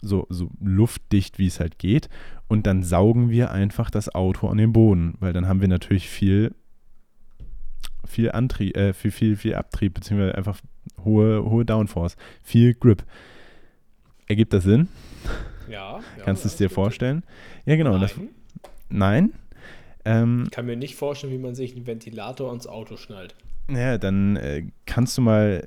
so, 0.00 0.26
so 0.28 0.50
luftdicht, 0.60 1.38
wie 1.38 1.46
es 1.46 1.60
halt 1.60 1.78
geht. 1.78 2.08
Und 2.46 2.66
dann 2.66 2.82
saugen 2.82 3.30
wir 3.30 3.50
einfach 3.50 3.90
das 3.90 4.14
Auto 4.14 4.48
an 4.48 4.58
den 4.58 4.72
Boden, 4.72 5.14
weil 5.20 5.32
dann 5.32 5.48
haben 5.48 5.60
wir 5.60 5.68
natürlich 5.68 6.08
viel 6.08 6.54
viel 8.08 8.30
Antrieb, 8.32 8.76
äh, 8.76 8.92
viel, 8.92 9.10
viel, 9.10 9.36
viel 9.36 9.54
Abtrieb, 9.54 9.94
beziehungsweise 9.94 10.34
einfach 10.34 10.60
hohe, 11.04 11.44
hohe 11.44 11.64
Downforce, 11.64 12.16
viel 12.42 12.74
Grip. 12.74 13.04
Ergibt 14.26 14.52
das 14.52 14.64
Sinn? 14.64 14.88
Ja. 15.68 15.98
ja 15.98 16.24
Kannst 16.24 16.44
du 16.44 16.48
es 16.48 16.56
dir 16.56 16.70
vorstellen? 16.70 17.22
Ja, 17.66 17.76
genau. 17.76 17.98
Das, 17.98 18.14
nein. 18.88 19.32
Ähm, 20.04 20.44
ich 20.44 20.50
kann 20.50 20.66
mir 20.66 20.76
nicht 20.76 20.96
vorstellen, 20.96 21.32
wie 21.32 21.38
man 21.38 21.54
sich 21.54 21.74
einen 21.74 21.86
Ventilator 21.86 22.48
ans 22.48 22.66
Auto 22.66 22.96
schnallt. 22.96 23.34
Ja, 23.70 23.98
dann 23.98 24.36
äh, 24.36 24.64
kannst 24.86 25.18
du 25.18 25.22
mal 25.22 25.66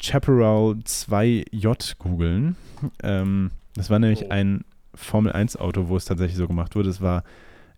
Chaparral 0.00 0.76
2J 0.84 1.98
googeln. 1.98 2.56
Ähm, 3.02 3.50
das 3.74 3.90
war 3.90 3.98
nämlich 3.98 4.24
oh. 4.24 4.30
ein 4.30 4.64
Formel 4.94 5.32
1 5.32 5.56
Auto, 5.56 5.88
wo 5.88 5.96
es 5.96 6.04
tatsächlich 6.06 6.36
so 6.36 6.48
gemacht 6.48 6.74
wurde. 6.74 6.88
Es 6.88 7.00
war 7.00 7.24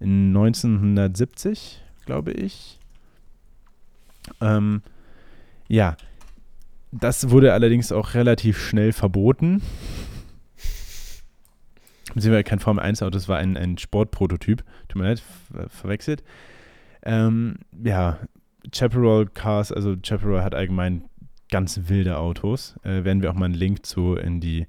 1970, 0.00 1.82
glaube 2.06 2.32
ich. 2.32 2.78
Ähm, 4.40 4.82
ja, 5.68 5.96
das 6.92 7.30
wurde 7.30 7.52
allerdings 7.52 7.92
auch 7.92 8.14
relativ 8.14 8.58
schnell 8.58 8.92
verboten. 8.92 9.62
Beziehungsweise 12.14 12.44
kein 12.44 12.58
Formel 12.58 12.84
1-Auto, 12.84 13.10
das 13.10 13.28
war 13.28 13.38
ein, 13.38 13.56
ein 13.56 13.78
Sportprototyp. 13.78 14.64
Tut 14.88 15.00
mir 15.00 15.08
leid, 15.08 15.20
ver 15.52 15.68
verwechselt. 15.68 16.22
Ähm, 17.02 17.56
ja, 17.84 18.18
Chaparral 18.72 19.26
Cars, 19.26 19.72
also 19.72 19.96
Chaparral 20.02 20.42
hat 20.42 20.54
allgemein 20.54 21.04
ganz 21.50 21.80
wilde 21.86 22.18
Autos. 22.18 22.76
Äh, 22.82 23.04
werden 23.04 23.22
wir 23.22 23.30
auch 23.30 23.34
mal 23.34 23.46
einen 23.46 23.54
Link 23.54 23.86
zu 23.86 24.14
in 24.14 24.40
die 24.40 24.66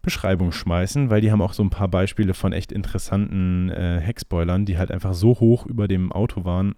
Beschreibung 0.00 0.50
schmeißen, 0.50 1.10
weil 1.10 1.20
die 1.20 1.30
haben 1.30 1.42
auch 1.42 1.52
so 1.52 1.62
ein 1.62 1.70
paar 1.70 1.88
Beispiele 1.88 2.34
von 2.34 2.52
echt 2.52 2.72
interessanten 2.72 3.70
äh, 3.70 4.00
Heckspoilern, 4.00 4.66
die 4.66 4.76
halt 4.76 4.90
einfach 4.90 5.14
so 5.14 5.38
hoch 5.38 5.64
über 5.66 5.86
dem 5.86 6.10
Auto 6.10 6.44
waren, 6.44 6.74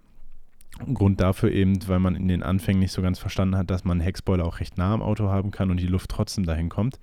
Grund 0.93 1.21
dafür 1.21 1.51
eben, 1.51 1.87
weil 1.87 1.99
man 1.99 2.15
in 2.15 2.27
den 2.27 2.43
Anfängen 2.43 2.81
nicht 2.81 2.91
so 2.91 3.01
ganz 3.01 3.17
verstanden 3.17 3.57
hat, 3.57 3.71
dass 3.71 3.85
man 3.85 3.93
einen 3.93 4.01
Heckspoiler 4.01 4.45
auch 4.45 4.59
recht 4.59 4.77
nah 4.77 4.93
am 4.93 5.01
Auto 5.01 5.29
haben 5.29 5.51
kann 5.51 5.71
und 5.71 5.79
die 5.79 5.87
Luft 5.87 6.11
trotzdem 6.11 6.45
dahin 6.45 6.69
kommt. 6.69 6.99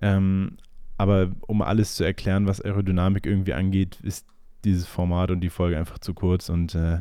Ähm, 0.00 0.56
aber 1.00 1.30
um 1.46 1.62
alles 1.62 1.94
zu 1.94 2.04
erklären, 2.04 2.46
was 2.46 2.60
Aerodynamik 2.60 3.24
irgendwie 3.24 3.54
angeht, 3.54 3.98
ist 4.02 4.26
dieses 4.64 4.86
Format 4.86 5.30
und 5.30 5.40
die 5.40 5.48
Folge 5.48 5.78
einfach 5.78 5.98
zu 5.98 6.12
kurz 6.12 6.50
und 6.50 6.74
äh, 6.74 7.00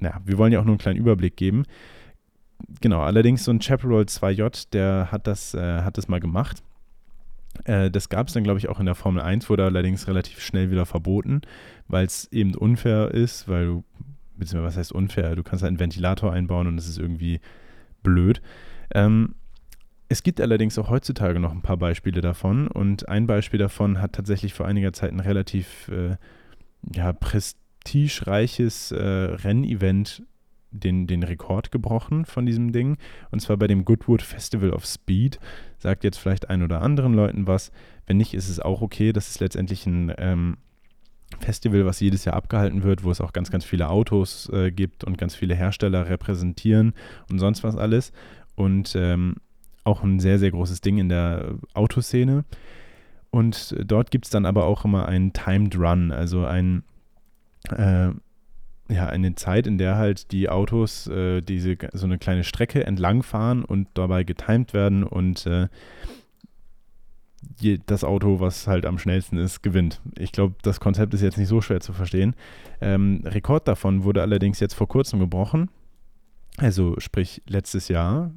ja, 0.00 0.20
wir 0.24 0.36
wollen 0.36 0.52
ja 0.52 0.58
auch 0.58 0.64
nur 0.64 0.72
einen 0.72 0.78
kleinen 0.78 0.98
Überblick 0.98 1.36
geben. 1.36 1.62
Genau, 2.80 3.02
allerdings 3.02 3.44
so 3.44 3.52
ein 3.52 3.60
Chaparral 3.60 4.02
2J, 4.02 4.72
der 4.72 5.12
hat 5.12 5.28
das, 5.28 5.54
äh, 5.54 5.82
hat 5.82 5.96
das 5.96 6.08
mal 6.08 6.18
gemacht. 6.18 6.64
Äh, 7.66 7.88
das 7.88 8.08
gab 8.08 8.26
es 8.26 8.32
dann, 8.32 8.42
glaube 8.42 8.58
ich, 8.58 8.68
auch 8.68 8.80
in 8.80 8.86
der 8.86 8.96
Formel 8.96 9.22
1, 9.22 9.48
wurde 9.48 9.64
allerdings 9.64 10.08
relativ 10.08 10.40
schnell 10.40 10.72
wieder 10.72 10.84
verboten, 10.84 11.42
weil 11.86 12.06
es 12.06 12.32
eben 12.32 12.56
unfair 12.56 13.12
ist, 13.12 13.46
weil 13.46 13.66
du 13.66 13.84
beziehungsweise 14.36 14.66
was 14.66 14.76
heißt 14.76 14.92
unfair? 14.92 15.36
Du 15.36 15.44
kannst 15.44 15.62
einen 15.62 15.78
Ventilator 15.78 16.32
einbauen 16.32 16.66
und 16.66 16.78
es 16.78 16.88
ist 16.88 16.98
irgendwie 16.98 17.40
blöd. 18.02 18.42
Ähm, 18.92 19.36
es 20.10 20.24
gibt 20.24 20.40
allerdings 20.40 20.76
auch 20.76 20.90
heutzutage 20.90 21.38
noch 21.38 21.52
ein 21.52 21.62
paar 21.62 21.76
Beispiele 21.76 22.20
davon 22.20 22.66
und 22.66 23.08
ein 23.08 23.28
Beispiel 23.28 23.60
davon 23.60 24.02
hat 24.02 24.12
tatsächlich 24.12 24.52
vor 24.52 24.66
einiger 24.66 24.92
Zeit 24.92 25.12
ein 25.12 25.20
relativ 25.20 25.88
äh, 25.88 26.16
ja, 26.92 27.12
prestigereiches 27.12 28.90
äh, 28.90 28.98
Rennevent 28.98 30.24
den, 30.72 31.06
den 31.06 31.22
Rekord 31.22 31.70
gebrochen 31.70 32.24
von 32.24 32.44
diesem 32.44 32.72
Ding. 32.72 32.96
Und 33.30 33.38
zwar 33.38 33.56
bei 33.56 33.68
dem 33.68 33.84
Goodwood 33.84 34.22
Festival 34.22 34.70
of 34.70 34.84
Speed. 34.84 35.38
Sagt 35.78 36.02
jetzt 36.02 36.18
vielleicht 36.18 36.50
ein 36.50 36.64
oder 36.64 36.82
anderen 36.82 37.14
Leuten 37.14 37.46
was. 37.46 37.70
Wenn 38.06 38.16
nicht, 38.16 38.34
ist 38.34 38.48
es 38.48 38.58
auch 38.58 38.82
okay. 38.82 39.12
Das 39.12 39.28
ist 39.28 39.38
letztendlich 39.38 39.86
ein 39.86 40.12
ähm, 40.18 40.56
Festival, 41.38 41.86
was 41.86 42.00
jedes 42.00 42.24
Jahr 42.24 42.34
abgehalten 42.34 42.82
wird, 42.82 43.04
wo 43.04 43.12
es 43.12 43.20
auch 43.20 43.32
ganz, 43.32 43.52
ganz 43.52 43.64
viele 43.64 43.88
Autos 43.88 44.48
äh, 44.52 44.72
gibt 44.72 45.04
und 45.04 45.18
ganz 45.18 45.36
viele 45.36 45.54
Hersteller 45.54 46.08
repräsentieren 46.08 46.94
und 47.30 47.38
sonst 47.38 47.62
was 47.62 47.76
alles. 47.76 48.12
Und 48.56 48.96
ähm, 48.96 49.36
auch 49.84 50.02
ein 50.02 50.20
sehr, 50.20 50.38
sehr 50.38 50.50
großes 50.50 50.80
Ding 50.80 50.98
in 50.98 51.08
der 51.08 51.54
Autoszene. 51.74 52.44
Und 53.30 53.76
dort 53.84 54.10
gibt 54.10 54.26
es 54.26 54.30
dann 54.30 54.44
aber 54.44 54.64
auch 54.64 54.84
immer 54.84 55.06
einen 55.06 55.32
Timed 55.32 55.78
Run, 55.78 56.10
also 56.10 56.44
ein, 56.44 56.82
äh, 57.70 58.10
ja, 58.88 59.06
eine 59.06 59.36
Zeit, 59.36 59.68
in 59.68 59.78
der 59.78 59.96
halt 59.96 60.32
die 60.32 60.48
Autos 60.48 61.06
äh, 61.06 61.40
diese 61.40 61.76
so 61.92 62.06
eine 62.06 62.18
kleine 62.18 62.42
Strecke 62.42 62.84
entlangfahren 62.84 63.64
und 63.64 63.86
dabei 63.94 64.24
getimed 64.24 64.74
werden 64.74 65.04
und 65.04 65.46
äh, 65.46 65.68
das 67.86 68.04
Auto, 68.04 68.40
was 68.40 68.66
halt 68.66 68.86
am 68.86 68.98
schnellsten 68.98 69.36
ist, 69.36 69.62
gewinnt. 69.62 70.00
Ich 70.18 70.32
glaube, 70.32 70.54
das 70.62 70.80
Konzept 70.80 71.14
ist 71.14 71.22
jetzt 71.22 71.38
nicht 71.38 71.48
so 71.48 71.60
schwer 71.60 71.80
zu 71.80 71.92
verstehen. 71.92 72.34
Ähm, 72.80 73.22
Rekord 73.24 73.68
davon 73.68 74.04
wurde 74.04 74.22
allerdings 74.22 74.60
jetzt 74.60 74.74
vor 74.74 74.88
kurzem 74.88 75.20
gebrochen. 75.20 75.70
Also 76.56 76.98
sprich 76.98 77.42
letztes 77.46 77.88
Jahr. 77.88 78.32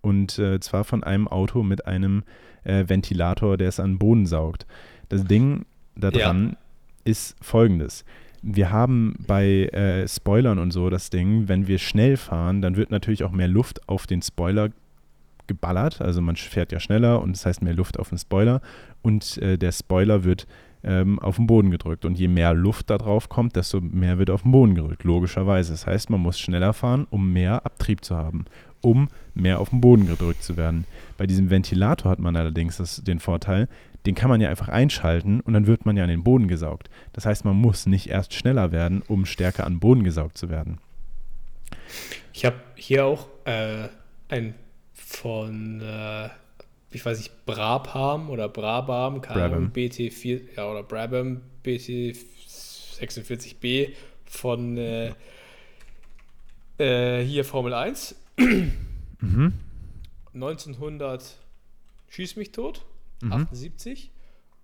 Und 0.00 0.38
äh, 0.38 0.60
zwar 0.60 0.84
von 0.84 1.04
einem 1.04 1.28
Auto 1.28 1.62
mit 1.62 1.86
einem 1.86 2.22
äh, 2.64 2.84
Ventilator, 2.88 3.56
der 3.56 3.68
es 3.68 3.80
an 3.80 3.92
den 3.92 3.98
Boden 3.98 4.26
saugt. 4.26 4.66
Das 5.08 5.24
Ding 5.24 5.66
da 5.96 6.10
dran 6.10 6.50
ja. 6.50 6.56
ist 7.04 7.36
folgendes. 7.42 8.04
Wir 8.42 8.70
haben 8.70 9.16
bei 9.26 9.66
äh, 9.66 10.08
Spoilern 10.08 10.58
und 10.58 10.70
so 10.70 10.88
das 10.88 11.10
Ding, 11.10 11.48
wenn 11.48 11.66
wir 11.66 11.78
schnell 11.78 12.16
fahren, 12.16 12.62
dann 12.62 12.76
wird 12.76 12.90
natürlich 12.90 13.24
auch 13.24 13.32
mehr 13.32 13.48
Luft 13.48 13.86
auf 13.88 14.06
den 14.06 14.22
Spoiler 14.22 14.70
geballert. 15.46 16.00
Also 16.00 16.22
man 16.22 16.36
fährt 16.36 16.72
ja 16.72 16.80
schneller 16.80 17.20
und 17.20 17.36
das 17.36 17.44
heißt 17.44 17.60
mehr 17.60 17.74
Luft 17.74 17.98
auf 17.98 18.08
den 18.08 18.18
Spoiler 18.18 18.62
und 19.02 19.36
äh, 19.38 19.58
der 19.58 19.72
Spoiler 19.72 20.24
wird 20.24 20.46
ähm, 20.82 21.18
auf 21.18 21.36
den 21.36 21.46
Boden 21.46 21.70
gedrückt. 21.70 22.04
Und 22.04 22.18
je 22.18 22.28
mehr 22.28 22.54
Luft 22.54 22.90
da 22.90 22.98
drauf 22.98 23.28
kommt, 23.28 23.56
desto 23.56 23.80
mehr 23.80 24.18
wird 24.18 24.30
auf 24.30 24.42
den 24.42 24.52
Boden 24.52 24.74
gedrückt, 24.74 25.04
logischerweise. 25.04 25.72
Das 25.72 25.86
heißt, 25.86 26.10
man 26.10 26.20
muss 26.20 26.38
schneller 26.38 26.72
fahren, 26.72 27.06
um 27.10 27.32
mehr 27.32 27.66
Abtrieb 27.66 28.04
zu 28.04 28.16
haben, 28.16 28.44
um 28.80 29.08
mehr 29.34 29.60
auf 29.60 29.70
den 29.70 29.80
Boden 29.80 30.06
gedrückt 30.06 30.42
zu 30.42 30.56
werden. 30.56 30.84
Bei 31.16 31.26
diesem 31.26 31.50
Ventilator 31.50 32.10
hat 32.10 32.18
man 32.18 32.36
allerdings 32.36 32.76
das, 32.76 33.02
den 33.02 33.20
Vorteil, 33.20 33.68
den 34.06 34.14
kann 34.14 34.30
man 34.30 34.40
ja 34.40 34.48
einfach 34.48 34.68
einschalten 34.68 35.40
und 35.40 35.52
dann 35.52 35.66
wird 35.66 35.84
man 35.84 35.96
ja 35.96 36.04
an 36.04 36.10
den 36.10 36.24
Boden 36.24 36.48
gesaugt. 36.48 36.88
Das 37.12 37.26
heißt, 37.26 37.44
man 37.44 37.56
muss 37.56 37.86
nicht 37.86 38.08
erst 38.08 38.34
schneller 38.34 38.72
werden, 38.72 39.02
um 39.06 39.26
stärker 39.26 39.66
an 39.66 39.74
den 39.74 39.80
Boden 39.80 40.04
gesaugt 40.04 40.38
zu 40.38 40.48
werden. 40.48 40.78
Ich 42.32 42.44
habe 42.44 42.56
hier 42.76 43.04
auch 43.04 43.26
äh, 43.44 43.88
ein 44.28 44.54
von, 44.92 45.80
äh, 45.82 46.28
ich 46.90 47.04
weiß 47.04 47.18
nicht, 47.18 47.44
Brabham 47.44 48.30
oder 48.30 48.48
Brabham, 48.48 49.20
Brabham. 49.20 49.70
BT4, 49.74 50.40
ja, 50.56 50.70
oder 50.70 50.82
Brabham 50.82 51.42
BT46B 51.64 53.90
von 54.24 54.78
äh, 54.78 55.12
äh, 56.78 57.24
hier 57.24 57.44
Formel 57.44 57.74
1. 57.74 58.16
mhm. 58.40 59.52
1900 60.34 61.38
schieß 62.08 62.36
mich 62.36 62.52
tot, 62.52 62.84
mhm. 63.22 63.32
78. 63.32 64.10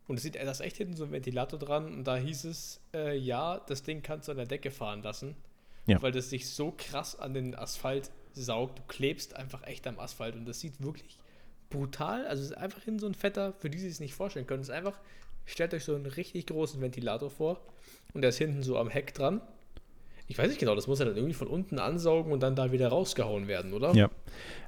Und 0.08 0.16
es 0.16 0.22
sieht 0.22 0.36
das 0.36 0.60
echt 0.60 0.76
hinten 0.76 0.94
so 0.94 1.04
ein 1.04 1.10
Ventilator 1.10 1.58
dran 1.58 1.86
und 1.92 2.04
da 2.04 2.16
hieß 2.16 2.44
es, 2.44 2.80
äh, 2.94 3.16
ja, 3.16 3.58
das 3.66 3.82
Ding 3.82 4.02
kannst 4.02 4.28
du 4.28 4.32
an 4.32 4.38
der 4.38 4.46
Decke 4.46 4.70
fahren 4.70 5.02
lassen, 5.02 5.34
ja. 5.86 6.00
weil 6.00 6.12
das 6.12 6.30
sich 6.30 6.48
so 6.48 6.72
krass 6.76 7.18
an 7.18 7.34
den 7.34 7.56
Asphalt 7.56 8.12
saugt. 8.32 8.78
Du 8.78 8.82
klebst 8.86 9.34
einfach 9.34 9.64
echt 9.64 9.86
am 9.88 9.98
Asphalt 9.98 10.36
und 10.36 10.46
das 10.46 10.60
sieht 10.60 10.80
wirklich 10.80 11.18
brutal. 11.70 12.24
Also 12.26 12.44
es 12.44 12.50
ist 12.50 12.56
einfach 12.56 12.86
in 12.86 13.00
so 13.00 13.06
ein 13.08 13.14
fetter, 13.14 13.52
für 13.54 13.68
die 13.68 13.78
sie 13.78 13.88
es 13.88 13.98
nicht 13.98 14.14
vorstellen 14.14 14.46
können. 14.46 14.62
Es 14.62 14.68
ist 14.68 14.74
einfach, 14.74 14.98
stellt 15.44 15.74
euch 15.74 15.84
so 15.84 15.96
einen 15.96 16.06
richtig 16.06 16.46
großen 16.46 16.80
Ventilator 16.80 17.30
vor 17.30 17.60
und 18.14 18.22
der 18.22 18.28
ist 18.28 18.38
hinten 18.38 18.62
so 18.62 18.78
am 18.78 18.88
Heck 18.88 19.12
dran. 19.12 19.40
Ich 20.28 20.38
weiß 20.38 20.48
nicht 20.48 20.58
genau, 20.58 20.74
das 20.74 20.86
muss 20.86 20.98
ja 20.98 21.04
dann 21.04 21.16
irgendwie 21.16 21.34
von 21.34 21.46
unten 21.46 21.78
ansaugen 21.78 22.32
und 22.32 22.42
dann 22.42 22.56
da 22.56 22.72
wieder 22.72 22.88
rausgehauen 22.88 23.46
werden, 23.48 23.72
oder? 23.72 23.94
Ja. 23.94 24.10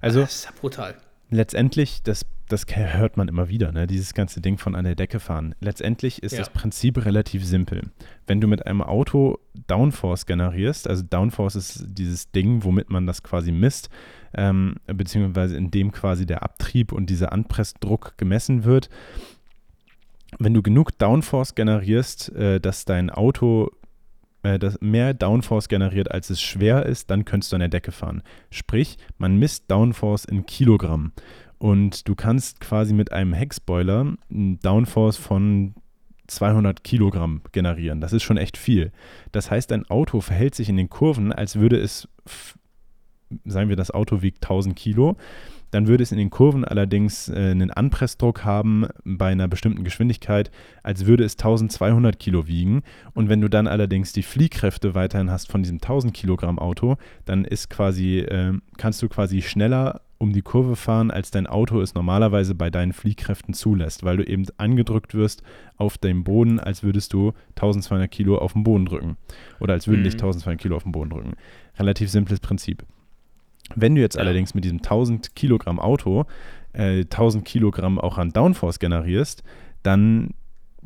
Also, 0.01 0.21
das 0.21 0.35
ist 0.37 0.45
ja 0.45 0.51
brutal. 0.61 0.95
letztendlich, 1.31 2.03
das, 2.05 2.25
das 2.49 2.65
hört 2.69 3.17
man 3.17 3.29
immer 3.29 3.49
wieder, 3.49 3.73
ne? 3.73 3.87
dieses 3.87 4.15
ganze 4.15 4.41
Ding 4.41 4.57
von 4.57 4.75
an 4.75 4.85
der 4.85 4.95
Decke 4.95 5.21
fahren. 5.21 5.55
Letztendlich 5.61 6.23
ist 6.23 6.33
Ja. 6.33 6.39
das 6.39 6.51
Prinzip 6.51 7.05
relativ 7.05 7.45
simpel. 7.45 7.83
Wenn 8.27 8.41
du 8.41 8.47
mit 8.47 8.67
einem 8.67 8.83
Auto 8.83 9.39
Downforce 9.67 10.27
generierst, 10.27 10.89
also 10.89 11.03
Downforce 11.03 11.57
ist 11.57 11.85
dieses 11.89 12.31
Ding, 12.31 12.63
womit 12.65 12.89
man 12.91 13.07
das 13.07 13.23
quasi 13.23 13.51
misst, 13.53 13.91
ähm, 14.35 14.77
beziehungsweise 14.87 15.57
in 15.57 15.71
dem 15.71 15.91
quasi 15.93 16.25
der 16.25 16.43
Abtrieb 16.43 16.93
und 16.93 17.11
dieser 17.11 17.33
Anpressdruck 17.33 18.15
gemessen 18.17 18.65
wird. 18.65 18.89
Wenn 20.39 20.55
du 20.55 20.63
genug 20.63 20.97
Downforce 20.99 21.55
generierst, 21.55 22.35
äh, 22.37 22.61
dass 22.61 22.85
dein 22.85 23.11
Auto 23.11 23.71
äh, 24.43 24.59
das 24.59 24.81
mehr 24.81 25.15
Downforce 25.15 25.69
generiert, 25.69 26.11
als 26.11 26.31
es 26.31 26.41
schwer 26.41 26.87
ist, 26.87 27.11
dann 27.11 27.25
könntest 27.25 27.53
du 27.53 27.57
an 27.57 27.61
der 27.61 27.69
Decke 27.69 27.93
fahren. 27.93 28.23
Sprich, 28.51 28.99
man 29.19 29.37
misst 29.37 29.71
Downforce 29.71 30.25
in 30.25 30.47
Kilogramm. 30.47 31.13
Und 31.59 32.07
du 32.07 32.15
kannst 32.15 32.61
quasi 32.61 32.95
mit 32.95 33.13
einem 33.13 33.33
Heckspoiler 33.33 34.15
einen 34.31 34.61
Downforce 34.61 35.17
von 35.17 35.75
200 36.29 36.85
Kilogramm 36.85 37.43
generieren. 37.53 38.01
Das 38.01 38.13
ist 38.13 38.23
schon 38.23 38.37
echt 38.37 38.57
viel. 38.57 38.93
Das 39.33 39.51
heißt, 39.51 39.71
dein 39.71 39.89
Auto 39.91 40.21
verhält 40.21 40.55
sich 40.55 40.69
in 40.69 40.77
den 40.77 40.89
Kurven, 40.89 41.33
als 41.33 41.57
würde 41.57 41.79
es, 41.79 42.07
sagen 43.45 43.69
wir, 43.69 43.77
das 43.77 43.91
Auto 43.91 44.23
wiegt 44.23 44.45
1000 44.45 44.77
Kilo. 44.77 45.17
Dann 45.71 45.87
würde 45.87 46.03
es 46.03 46.13
in 46.13 46.19
den 46.19 46.31
Kurven 46.31 46.65
allerdings 46.65 47.29
äh, 47.29 47.51
einen 47.51 47.71
Anpressdruck 47.71 48.45
haben 48.45 48.87
bei 49.05 49.29
einer 49.29 49.49
bestimmten 49.49 49.85
Geschwindigkeit, 49.85 50.51
als 50.83 51.07
würde 51.07 51.25
es 51.25 51.35
1200 51.35 52.19
Kilo 52.19 52.47
wiegen. 52.47 52.83
Und 53.15 53.29
wenn 53.29 53.41
du 53.41 53.49
dann 53.49 53.67
allerdings 53.67 54.13
die 54.13 54.23
Fliehkräfte 54.23 54.95
weiterhin 54.95 55.31
hast 55.31 55.51
von 55.51 55.63
diesem 55.63 55.77
1000 55.77 56.15
Kilogramm 56.15 56.59
Auto, 56.59 56.97
dann 57.25 57.45
ist 57.45 57.69
quasi, 57.71 58.21
äh, 58.21 58.55
kannst 58.77 59.03
du 59.03 59.09
quasi 59.09 59.43
schneller 59.43 60.01
um 60.21 60.33
die 60.33 60.43
Kurve 60.43 60.75
fahren, 60.75 61.13
als 61.13 61.31
dein 61.31 61.47
Auto 61.47 61.81
es 61.81 61.95
normalerweise 61.95 62.57
bei 62.57 62.71
deinen 62.71 62.93
Fliehkräften 62.93 63.55
zulässt, 63.55 64.03
weil 64.03 64.17
du 64.17 64.25
eben 64.25 64.47
angedrückt 64.57 65.15
wirst 65.15 65.45
auf 65.77 65.97
dem 65.97 66.25
Boden, 66.25 66.59
als 66.59 66.83
würdest 66.83 67.13
du 67.13 67.35
1200 67.55 68.11
Kilo 68.11 68.37
auf 68.39 68.55
den 68.55 68.65
Boden 68.65 68.87
drücken. 68.87 69.17
Oder 69.61 69.75
als 69.75 69.87
würden 69.87 70.01
Mhm. 70.01 70.05
dich 70.05 70.15
1200 70.15 70.61
Kilo 70.61 70.75
auf 70.75 70.83
den 70.83 70.91
Boden 70.91 71.11
drücken. 71.11 71.35
Relativ 71.79 72.11
simples 72.11 72.41
Prinzip. 72.41 72.85
Wenn 73.75 73.95
du 73.95 74.01
jetzt 74.01 74.17
Ja. 74.17 74.23
allerdings 74.23 74.55
mit 74.55 74.65
diesem 74.65 74.79
1000 74.79 75.35
Kilogramm 75.35 75.79
Auto 75.79 76.25
äh, 76.73 77.01
1000 77.01 77.45
Kilogramm 77.45 77.99
auch 77.99 78.19
an 78.19 78.31
Downforce 78.31 78.79
generierst, 78.79 79.43
dann 79.83 80.31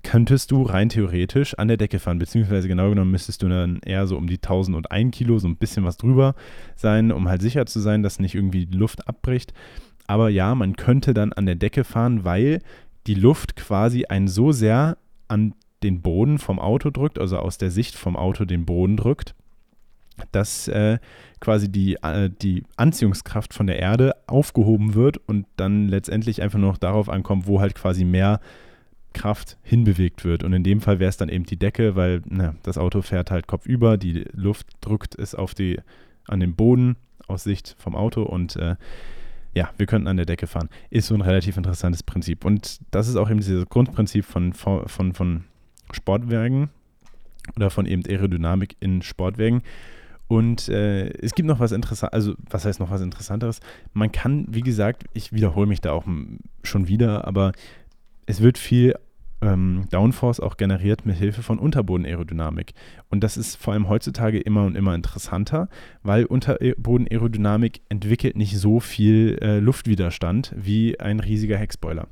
könntest 0.02 0.50
du 0.50 0.62
rein 0.62 0.88
theoretisch 0.88 1.54
an 1.58 1.68
der 1.68 1.76
Decke 1.76 1.98
fahren, 1.98 2.18
beziehungsweise 2.18 2.66
genau 2.66 2.88
genommen 2.88 3.10
müsstest 3.10 3.42
du 3.42 3.48
dann 3.48 3.80
eher 3.84 4.06
so 4.06 4.16
um 4.16 4.26
die 4.26 4.36
1001 4.36 5.16
Kilo, 5.16 5.38
so 5.38 5.46
ein 5.46 5.56
bisschen 5.56 5.84
was 5.84 5.96
drüber 5.96 6.34
sein, 6.74 7.12
um 7.12 7.28
halt 7.28 7.40
sicher 7.42 7.66
zu 7.66 7.78
sein, 7.80 8.02
dass 8.02 8.18
nicht 8.18 8.34
irgendwie 8.34 8.66
die 8.66 8.76
Luft 8.76 9.06
abbricht. 9.06 9.52
Aber 10.08 10.28
ja, 10.28 10.54
man 10.54 10.74
könnte 10.76 11.14
dann 11.14 11.32
an 11.32 11.46
der 11.46 11.54
Decke 11.54 11.84
fahren, 11.84 12.24
weil 12.24 12.60
die 13.06 13.14
Luft 13.14 13.54
quasi 13.56 14.06
einen 14.06 14.28
so 14.28 14.50
sehr 14.50 14.98
an 15.28 15.54
den 15.82 16.02
Boden 16.02 16.38
vom 16.38 16.58
Auto 16.58 16.90
drückt, 16.90 17.18
also 17.18 17.38
aus 17.38 17.58
der 17.58 17.70
Sicht 17.70 17.94
vom 17.94 18.16
Auto 18.16 18.44
den 18.44 18.64
Boden 18.66 18.96
drückt, 18.96 19.34
dass 20.30 20.68
äh, 20.68 20.98
quasi 21.40 21.70
die, 21.70 21.94
äh, 22.02 22.30
die 22.30 22.64
Anziehungskraft 22.76 23.54
von 23.54 23.66
der 23.66 23.78
Erde 23.78 24.14
aufgehoben 24.26 24.94
wird 24.94 25.16
und 25.16 25.46
dann 25.56 25.88
letztendlich 25.88 26.42
einfach 26.42 26.58
nur 26.58 26.70
noch 26.70 26.78
darauf 26.78 27.08
ankommt, 27.08 27.46
wo 27.46 27.60
halt 27.60 27.74
quasi 27.74 28.04
mehr 28.04 28.40
Kraft 29.12 29.58
hinbewegt 29.62 30.24
wird. 30.24 30.42
Und 30.42 30.52
in 30.52 30.64
dem 30.64 30.80
Fall 30.80 30.98
wäre 30.98 31.08
es 31.08 31.16
dann 31.16 31.28
eben 31.28 31.44
die 31.44 31.58
Decke, 31.58 31.96
weil 31.96 32.22
na, 32.26 32.54
das 32.62 32.78
Auto 32.78 33.02
fährt 33.02 33.30
halt 33.30 33.46
kopfüber, 33.46 33.96
die 33.96 34.24
Luft 34.32 34.68
drückt 34.80 35.18
es 35.18 35.34
auf 35.34 35.54
die, 35.54 35.80
an 36.28 36.40
den 36.40 36.54
Boden 36.54 36.96
aus 37.26 37.44
Sicht 37.44 37.76
vom 37.78 37.94
Auto 37.94 38.22
und 38.22 38.56
äh, 38.56 38.76
ja, 39.54 39.70
wir 39.76 39.86
könnten 39.86 40.08
an 40.08 40.16
der 40.16 40.24
Decke 40.24 40.46
fahren. 40.46 40.70
Ist 40.88 41.08
so 41.08 41.14
ein 41.14 41.20
relativ 41.20 41.58
interessantes 41.58 42.02
Prinzip. 42.02 42.44
Und 42.44 42.80
das 42.90 43.06
ist 43.06 43.16
auch 43.16 43.28
eben 43.28 43.38
dieses 43.38 43.68
Grundprinzip 43.68 44.24
von, 44.24 44.54
von, 44.54 45.12
von, 45.12 45.44
Sportwagen 45.92 46.70
oder 47.56 47.70
von 47.70 47.86
eben 47.86 48.02
Aerodynamik 48.06 48.76
in 48.80 49.02
Sportwagen. 49.02 49.62
Und 50.32 50.70
äh, 50.70 51.10
es 51.18 51.34
gibt 51.34 51.46
noch 51.46 51.60
was 51.60 51.72
Interessantes, 51.72 52.14
also 52.14 52.32
was 52.48 52.64
heißt 52.64 52.80
noch 52.80 52.90
was 52.90 53.02
Interessanteres? 53.02 53.60
Man 53.92 54.12
kann, 54.12 54.46
wie 54.48 54.62
gesagt, 54.62 55.04
ich 55.12 55.34
wiederhole 55.34 55.66
mich 55.66 55.82
da 55.82 55.92
auch 55.92 56.06
schon 56.62 56.88
wieder, 56.88 57.26
aber 57.28 57.52
es 58.24 58.40
wird 58.40 58.56
viel 58.56 58.94
ähm, 59.42 59.84
Downforce 59.90 60.40
auch 60.40 60.56
generiert 60.56 61.04
mit 61.04 61.16
Hilfe 61.16 61.42
von 61.42 61.58
Unterbodenaerodynamik. 61.58 62.72
Und 63.10 63.22
das 63.22 63.36
ist 63.36 63.56
vor 63.56 63.74
allem 63.74 63.90
heutzutage 63.90 64.40
immer 64.40 64.64
und 64.64 64.74
immer 64.74 64.94
interessanter, 64.94 65.68
weil 66.02 66.24
Unterbodenaerodynamik 66.24 67.82
entwickelt 67.90 68.34
nicht 68.34 68.56
so 68.56 68.80
viel 68.80 69.36
äh, 69.42 69.58
Luftwiderstand 69.58 70.54
wie 70.56 70.98
ein 70.98 71.20
riesiger 71.20 71.58
Heckspoiler. 71.58 72.08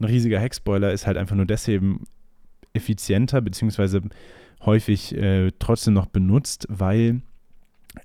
Ein 0.00 0.06
riesiger 0.06 0.40
Heckspoiler 0.40 0.90
ist 0.90 1.06
halt 1.06 1.16
einfach 1.16 1.36
nur 1.36 1.46
deswegen 1.46 2.02
effizienter, 2.72 3.40
beziehungsweise 3.40 4.02
häufig 4.66 5.16
äh, 5.16 5.52
trotzdem 5.60 5.94
noch 5.94 6.06
benutzt, 6.06 6.66
weil 6.68 7.22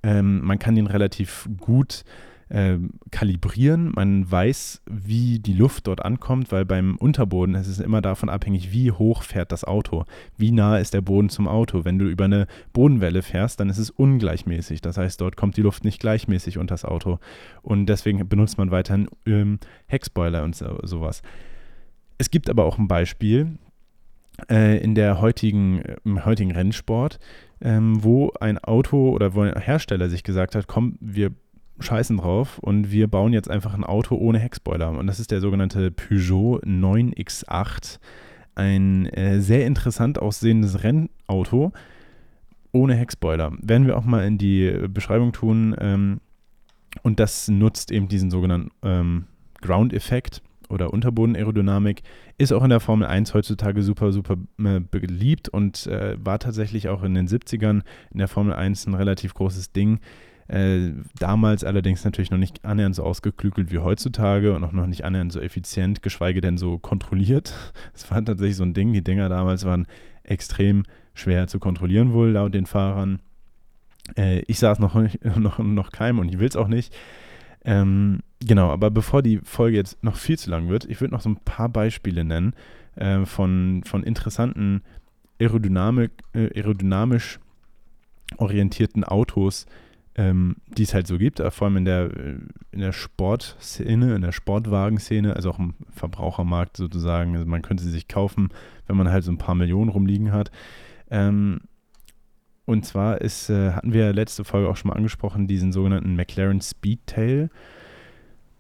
ähm, 0.04 0.42
man 0.42 0.60
kann 0.60 0.76
den 0.76 0.88
relativ 0.88 1.48
gut 1.60 2.04
ähm, 2.50 2.92
kalibrieren. 3.10 3.92
Man 3.96 4.30
weiß, 4.30 4.84
wie 4.86 5.40
die 5.40 5.54
Luft 5.54 5.88
dort 5.88 6.06
ankommt, 6.06 6.52
weil 6.52 6.64
beim 6.64 6.96
Unterboden 6.98 7.56
ist 7.56 7.68
es 7.68 7.80
immer 7.80 8.02
davon 8.02 8.30
abhängig, 8.30 8.72
wie 8.72 8.92
hoch 8.92 9.24
fährt 9.24 9.52
das 9.52 9.64
Auto, 9.64 10.06
wie 10.38 10.52
nah 10.52 10.78
ist 10.78 10.94
der 10.94 11.02
Boden 11.02 11.30
zum 11.30 11.48
Auto. 11.48 11.86
Wenn 11.86 11.98
du 11.98 12.06
über 12.06 12.26
eine 12.26 12.46
Bodenwelle 12.72 13.24
fährst, 13.24 13.60
dann 13.60 13.70
ist 13.70 13.80
es 13.80 13.90
ungleichmäßig. 13.90 14.82
Das 14.82 14.98
heißt, 14.98 15.20
dort 15.22 15.38
kommt 15.38 15.58
die 15.58 15.64
Luft 15.64 15.84
nicht 15.84 16.00
gleichmäßig 16.00 16.60
unter 16.60 16.74
das 16.74 16.86
Auto. 16.86 17.18
Und 17.64 17.88
deswegen 17.88 18.28
benutzt 18.30 18.60
man 18.60 18.70
weiterhin 18.70 19.08
ähm, 19.26 19.60
Heckspoiler 19.88 20.44
und 20.44 20.56
so, 20.56 20.78
sowas. 20.84 21.24
Es 22.20 22.30
gibt 22.30 22.50
aber 22.50 22.66
auch 22.66 22.78
ein 22.78 22.88
Beispiel 22.88 23.58
äh, 24.50 24.78
in 24.78 24.96
der 24.96 25.22
heutigen, 25.22 25.82
im 26.04 26.26
heutigen 26.26 26.52
Rennsport, 26.52 27.20
ähm, 27.62 28.04
wo 28.04 28.32
ein 28.40 28.58
Auto 28.58 29.10
oder 29.10 29.34
wo 29.34 29.42
ein 29.42 29.58
Hersteller 29.60 30.10
sich 30.10 30.24
gesagt 30.24 30.56
hat, 30.56 30.68
komm, 30.68 30.98
wir 31.00 31.32
scheißen 31.80 32.18
drauf 32.18 32.60
und 32.60 32.92
wir 32.92 33.08
bauen 33.08 33.34
jetzt 33.34 33.50
einfach 33.50 33.74
ein 33.74 33.84
Auto 33.84 34.16
ohne 34.16 34.40
Heckspoiler. 34.40 34.90
Und 34.90 35.08
das 35.08 35.20
ist 35.20 35.32
der 35.32 35.42
sogenannte 35.42 35.92
Peugeot 35.92 36.62
9X8. 36.66 38.00
Ein 38.56 39.08
äh, 39.08 39.42
sehr 39.42 39.66
interessant 39.66 40.20
aussehendes 40.20 40.84
Rennauto 40.84 41.74
ohne 42.72 42.96
Heckspoiler. 42.96 43.52
Werden 43.62 43.88
wir 43.88 43.98
auch 43.98 44.06
mal 44.06 44.26
in 44.26 44.38
die 44.38 44.72
Beschreibung 44.88 45.34
tun. 45.34 45.76
Ähm, 45.80 46.22
und 47.04 47.20
das 47.20 47.50
nutzt 47.50 47.92
eben 47.92 48.08
diesen 48.08 48.32
sogenannten 48.32 48.72
ähm, 48.84 49.26
Ground-Effekt 49.62 50.42
oder 50.70 50.94
Unterbodenaerodynamik. 50.94 52.04
Ist 52.38 52.54
auch 52.54 52.64
in 52.64 52.70
der 52.70 52.80
Formel 52.80 53.08
1 53.08 53.34
heutzutage 53.34 53.84
super, 53.84 54.12
super 54.12 54.36
äh, 54.60 54.80
beliebt 54.80 55.50
und 55.50 55.88
äh, 55.88 56.18
war 56.24 56.40
tatsächlich 56.40 56.90
auch 56.90 57.04
in 57.04 57.14
den 57.14 57.28
70ern 57.28 57.82
in 58.12 58.18
der 58.18 58.28
Formel 58.28 58.54
1 58.54 58.88
ein 58.88 58.94
relativ 58.94 59.34
großes 59.34 59.72
Ding. 59.72 60.00
Äh, 60.48 60.92
damals 61.18 61.64
allerdings 61.64 62.06
natürlich 62.06 62.30
noch 62.30 62.38
nicht 62.38 62.64
annähernd 62.66 62.96
so 62.96 63.04
ausgeklügelt 63.04 63.72
wie 63.72 63.80
heutzutage 63.80 64.54
und 64.54 64.64
auch 64.64 64.74
noch 64.74 64.86
nicht 64.86 65.04
annähernd 65.04 65.32
so 65.32 65.40
effizient, 65.40 66.04
geschweige 66.04 66.40
denn 66.42 66.58
so 66.58 66.78
kontrolliert. 66.78 67.54
Es 67.94 68.10
war 68.12 68.24
tatsächlich 68.24 68.58
so 68.58 68.64
ein 68.64 68.74
Ding. 68.74 68.94
Die 68.94 69.04
Dinger 69.04 69.30
damals 69.30 69.66
waren 69.66 69.88
extrem 70.24 70.84
schwer 71.14 71.48
zu 71.48 71.60
kontrollieren, 71.60 72.14
wohl 72.14 72.30
laut 72.32 72.54
den 72.54 72.66
Fahrern. 72.66 73.20
Äh, 74.18 74.42
ich 74.48 74.60
saß 74.60 74.80
noch, 74.80 74.96
noch, 75.36 75.60
noch 75.60 75.92
keinem 75.92 76.20
und 76.20 76.30
ich 76.30 76.40
will 76.40 76.48
es 76.48 76.56
auch 76.56 76.68
nicht. 76.68 76.94
Ähm, 77.64 78.20
genau, 78.46 78.70
aber 78.70 78.92
bevor 78.92 79.22
die 79.22 79.40
Folge 79.44 79.78
jetzt 79.78 80.04
noch 80.04 80.16
viel 80.16 80.38
zu 80.38 80.50
lang 80.50 80.70
wird, 80.70 80.86
ich 80.86 81.02
würde 81.02 81.14
noch 81.14 81.22
so 81.22 81.30
ein 81.30 81.38
paar 81.38 81.70
Beispiele 81.70 82.24
nennen 82.24 82.54
äh, 82.96 83.26
von, 83.26 83.84
von 83.86 84.04
interessanten 84.04 84.82
Aerodynamik, 85.40 86.12
äh, 86.34 86.50
aerodynamisch 86.56 87.40
orientierten 88.38 89.04
Autos, 89.04 89.66
ähm, 90.16 90.56
die 90.68 90.84
es 90.84 90.94
halt 90.94 91.08
so 91.08 91.18
gibt, 91.18 91.40
äh, 91.40 91.52
vor 91.52 91.68
allem 91.68 91.78
in 91.78 91.86
der, 91.86 92.04
äh, 92.06 92.38
in 92.72 92.80
der 92.80 92.94
Sportszene, 92.94 94.16
in 94.16 94.22
der 94.22 94.32
Sportwagenszene, 94.32 95.36
also 95.36 95.52
auch 95.52 95.60
im 95.60 95.74
Verbrauchermarkt 95.90 96.78
sozusagen. 96.78 97.36
Also 97.36 97.46
man 97.46 97.62
könnte 97.62 97.84
sie 97.84 97.92
sich 97.92 98.08
kaufen, 98.08 98.50
wenn 98.88 98.96
man 98.96 99.12
halt 99.12 99.24
so 99.24 99.32
ein 99.32 99.38
paar 99.38 99.56
Millionen 99.56 99.90
rumliegen 99.90 100.32
hat. 100.32 100.52
Ähm, 101.10 101.62
und 102.66 102.86
zwar 102.86 103.22
ist, 103.22 103.50
äh, 103.50 103.74
hatten 103.74 103.94
wir 103.94 104.12
letzte 104.14 104.44
Folge 104.44 104.70
auch 104.70 104.78
schon 104.78 104.90
mal 104.90 104.96
angesprochen, 104.96 105.48
diesen 105.48 105.72
sogenannten 105.72 106.16
McLaren 106.16 106.62
Speedtail. 106.62 107.50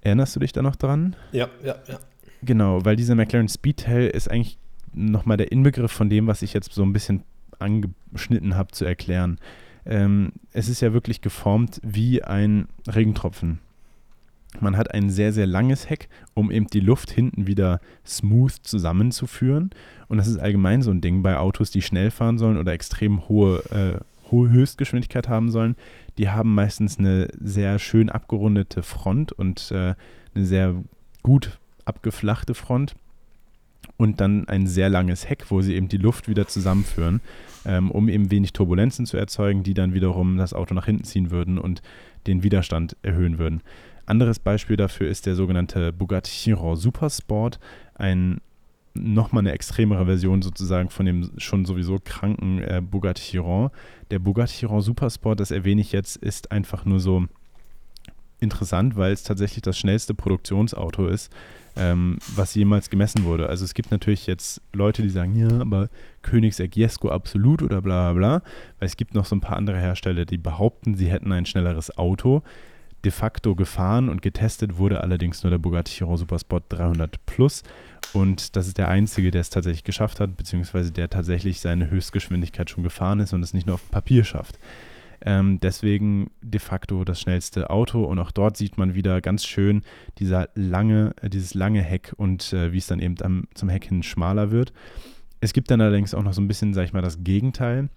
Erinnerst 0.05 0.35
du 0.35 0.39
dich 0.39 0.53
da 0.53 0.61
noch 0.61 0.75
dran? 0.75 1.15
Ja, 1.31 1.49
ja, 1.63 1.77
ja. 1.87 1.99
Genau, 2.43 2.85
weil 2.85 2.95
dieser 2.95 3.15
McLaren 3.15 3.49
Speedtail 3.49 4.07
ist 4.07 4.29
eigentlich 4.29 4.59
nochmal 4.93 5.35
der 5.35 5.51
Inbegriff 5.51 5.91
von 5.91 6.11
dem, 6.11 6.27
was 6.27 6.43
ich 6.43 6.53
jetzt 6.53 6.71
so 6.71 6.83
ein 6.83 6.93
bisschen 6.93 7.23
angeschnitten 7.57 8.55
habe 8.55 8.71
zu 8.71 8.85
erklären. 8.85 9.39
Ähm, 9.83 10.33
es 10.53 10.69
ist 10.69 10.79
ja 10.81 10.93
wirklich 10.93 11.21
geformt 11.21 11.81
wie 11.83 12.23
ein 12.23 12.67
Regentropfen. 12.87 13.59
Man 14.59 14.77
hat 14.77 14.93
ein 14.93 15.09
sehr, 15.09 15.33
sehr 15.33 15.47
langes 15.47 15.89
Heck, 15.89 16.07
um 16.35 16.51
eben 16.51 16.67
die 16.67 16.81
Luft 16.81 17.09
hinten 17.09 17.47
wieder 17.47 17.81
smooth 18.05 18.53
zusammenzuführen. 18.61 19.71
Und 20.07 20.17
das 20.17 20.27
ist 20.27 20.37
allgemein 20.37 20.83
so 20.83 20.91
ein 20.91 21.01
Ding 21.01 21.23
bei 21.23 21.37
Autos, 21.37 21.71
die 21.71 21.81
schnell 21.81 22.11
fahren 22.11 22.37
sollen 22.37 22.57
oder 22.57 22.73
extrem 22.73 23.27
hohe, 23.27 23.63
äh, 23.71 23.99
hohe 24.35 24.49
Höchstgeschwindigkeit 24.49 25.29
haben 25.29 25.49
sollen. 25.49 25.75
Die 26.17 26.29
haben 26.29 26.53
meistens 26.53 26.99
eine 26.99 27.29
sehr 27.39 27.79
schön 27.79 28.09
abgerundete 28.09 28.83
Front 28.83 29.31
und 29.31 29.71
äh, 29.71 29.95
eine 30.35 30.45
sehr 30.45 30.75
gut 31.23 31.57
abgeflachte 31.85 32.53
Front 32.53 32.95
und 33.97 34.19
dann 34.19 34.47
ein 34.47 34.67
sehr 34.67 34.89
langes 34.89 35.29
Heck, 35.29 35.49
wo 35.49 35.61
sie 35.61 35.75
eben 35.75 35.87
die 35.87 35.97
Luft 35.97 36.27
wieder 36.27 36.47
zusammenführen, 36.47 37.21
ähm, 37.65 37.91
um 37.91 38.09
eben 38.09 38.31
wenig 38.31 38.53
Turbulenzen 38.53 39.05
zu 39.05 39.17
erzeugen, 39.17 39.63
die 39.63 39.73
dann 39.73 39.93
wiederum 39.93 40.37
das 40.37 40.53
Auto 40.53 40.73
nach 40.73 40.85
hinten 40.85 41.05
ziehen 41.05 41.31
würden 41.31 41.57
und 41.57 41.81
den 42.27 42.43
Widerstand 42.43 42.97
erhöhen 43.03 43.37
würden. 43.37 43.61
Anderes 44.05 44.39
Beispiel 44.39 44.75
dafür 44.75 45.09
ist 45.09 45.25
der 45.25 45.35
sogenannte 45.35 45.91
Bugatti 45.91 46.31
Chiron 46.31 46.75
Supersport, 46.75 47.59
ein 47.95 48.41
nochmal 48.95 49.41
eine 49.41 49.51
extremere 49.51 50.05
Version 50.05 50.41
sozusagen 50.41 50.89
von 50.89 51.05
dem 51.05 51.31
schon 51.37 51.65
sowieso 51.65 51.99
kranken 52.03 52.59
äh, 52.59 52.81
Bugatti 52.81 53.21
Chiron. 53.21 53.69
Der 54.09 54.19
Bugatti 54.19 54.53
Chiron 54.53 54.81
Supersport, 54.81 55.39
das 55.39 55.51
erwähne 55.51 55.81
ich 55.81 55.91
jetzt, 55.91 56.15
ist 56.17 56.51
einfach 56.51 56.85
nur 56.85 56.99
so 56.99 57.25
interessant, 58.39 58.95
weil 58.95 59.13
es 59.13 59.23
tatsächlich 59.23 59.61
das 59.61 59.77
schnellste 59.77 60.13
Produktionsauto 60.13 61.07
ist, 61.07 61.31
ähm, 61.75 62.17
was 62.35 62.55
jemals 62.55 62.89
gemessen 62.89 63.23
wurde. 63.23 63.49
Also 63.49 63.65
es 63.65 63.73
gibt 63.73 63.91
natürlich 63.91 64.27
jetzt 64.27 64.61
Leute, 64.73 65.01
die 65.01 65.09
sagen, 65.09 65.35
ja, 65.35 65.59
aber 65.59 65.89
Königsegg 66.21 66.75
Jesko 66.75 67.09
absolut 67.09 67.61
oder 67.61 67.81
bla 67.81 68.13
bla 68.13 68.39
bla, 68.39 68.49
weil 68.79 68.87
es 68.87 68.97
gibt 68.97 69.13
noch 69.13 69.25
so 69.25 69.35
ein 69.35 69.41
paar 69.41 69.57
andere 69.57 69.79
Hersteller, 69.79 70.25
die 70.25 70.37
behaupten, 70.37 70.95
sie 70.95 71.09
hätten 71.09 71.31
ein 71.31 71.45
schnelleres 71.45 71.97
Auto. 71.97 72.43
De 73.05 73.11
facto 73.11 73.55
gefahren 73.55 74.09
und 74.09 74.21
getestet 74.21 74.77
wurde 74.77 75.01
allerdings 75.01 75.43
nur 75.43 75.51
der 75.51 75.59
Bugatti 75.59 75.93
Chiron 75.93 76.17
Supersport 76.17 76.63
300 76.69 77.23
Plus 77.27 77.61
und 78.13 78.55
das 78.55 78.67
ist 78.67 78.77
der 78.77 78.87
einzige, 78.87 79.29
der 79.29 79.41
es 79.41 79.49
tatsächlich 79.49 79.83
geschafft 79.83 80.19
hat, 80.19 80.37
beziehungsweise 80.37 80.91
der 80.91 81.09
tatsächlich 81.09 81.59
seine 81.59 81.89
Höchstgeschwindigkeit 81.89 82.69
schon 82.69 82.83
gefahren 82.83 83.19
ist 83.19 83.33
und 83.33 83.43
es 83.43 83.53
nicht 83.53 83.67
nur 83.67 83.75
auf 83.75 83.91
Papier 83.91 84.23
schafft. 84.23 84.57
Ähm, 85.21 85.59
deswegen 85.59 86.31
de 86.41 86.59
facto 86.59 87.03
das 87.03 87.21
schnellste 87.21 87.69
Auto 87.69 88.03
und 88.03 88.19
auch 88.19 88.31
dort 88.31 88.57
sieht 88.57 88.77
man 88.77 88.95
wieder 88.95 89.21
ganz 89.21 89.45
schön 89.45 89.83
dieser 90.17 90.49
lange, 90.55 91.13
äh, 91.21 91.29
dieses 91.29 91.53
lange 91.53 91.81
Heck 91.81 92.13
und 92.17 92.53
äh, 92.53 92.73
wie 92.73 92.77
es 92.77 92.87
dann 92.87 92.99
eben 92.99 93.15
am, 93.21 93.47
zum 93.53 93.69
Heck 93.69 93.85
hin 93.85 94.03
schmaler 94.03 94.51
wird. 94.51 94.73
Es 95.41 95.53
gibt 95.53 95.71
dann 95.71 95.81
allerdings 95.81 96.13
auch 96.13 96.23
noch 96.23 96.33
so 96.33 96.41
ein 96.41 96.47
bisschen, 96.47 96.73
sag 96.73 96.85
ich 96.85 96.93
mal, 96.93 97.01
das 97.01 97.23
Gegenteil, 97.23 97.89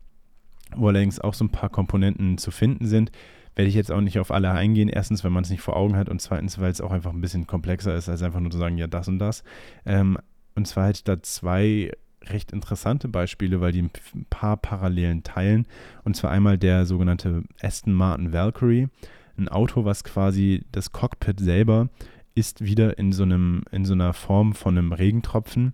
wo 0.77 0.89
allerdings 0.89 1.21
auch 1.21 1.35
so 1.35 1.45
ein 1.45 1.51
paar 1.51 1.71
Komponenten 1.71 2.39
zu 2.39 2.51
finden 2.51 2.87
sind. 2.87 3.11
Werde 3.59 3.71
ich 3.71 3.75
jetzt 3.75 3.91
auch 3.91 4.01
nicht 4.01 4.21
auf 4.21 4.31
alle 4.31 4.53
eingehen. 4.53 4.89
Erstens, 4.89 5.25
wenn 5.25 5.33
man 5.33 5.43
es 5.43 5.51
nicht 5.51 5.63
vor 5.63 5.75
Augen 5.75 5.97
hat 5.97 6.09
und 6.09 6.23
zweitens, 6.23 6.61
weil 6.61 6.71
es 6.71 6.81
auch 6.81 6.93
einfach 6.93 7.13
ein 7.13 7.21
bisschen 7.21 7.49
komplexer 7.49 7.93
ist, 7.97 8.09
als 8.09 8.23
einfach 8.23 8.39
nur 8.39 8.53
zu 8.53 8.59
sagen, 8.59 8.79
ja, 8.79 8.87
das 8.87 9.09
und 9.09 9.19
das. 9.19 9.43
Ähm, 9.85 10.17
und 10.55 10.69
zwar 10.69 10.87
hätte 10.87 10.99
ich 10.99 11.05
da 11.05 11.21
zwei 11.25 11.91
recht 12.27 12.53
interessante 12.53 13.09
Beispiele, 13.09 13.61
weil 13.61 13.73
die 13.73 13.83
ein 13.83 13.91
paar 14.31 14.59
Parallelen 14.59 15.25
teilen. 15.25 15.67
Und 16.05 16.15
zwar 16.15 16.31
einmal 16.31 16.57
der 16.57 16.87
sogenannte 16.87 17.43
Aston 17.61 17.95
Martin 17.95 18.33
Valkyrie, 18.33 18.91
ein 19.37 19.49
Auto, 19.49 19.85
was 19.85 20.05
quasi 20.05 20.65
das 20.71 20.93
Cockpit 20.93 21.41
selber 21.41 21.89
ist 22.37 22.65
wieder 22.65 22.97
in 22.97 23.11
so, 23.11 23.25
einem, 23.25 23.65
in 23.73 23.85
so 23.85 23.95
einer 23.95 24.13
Form 24.13 24.55
von 24.55 24.79
einem 24.79 24.93
Regentropfen. 24.93 25.73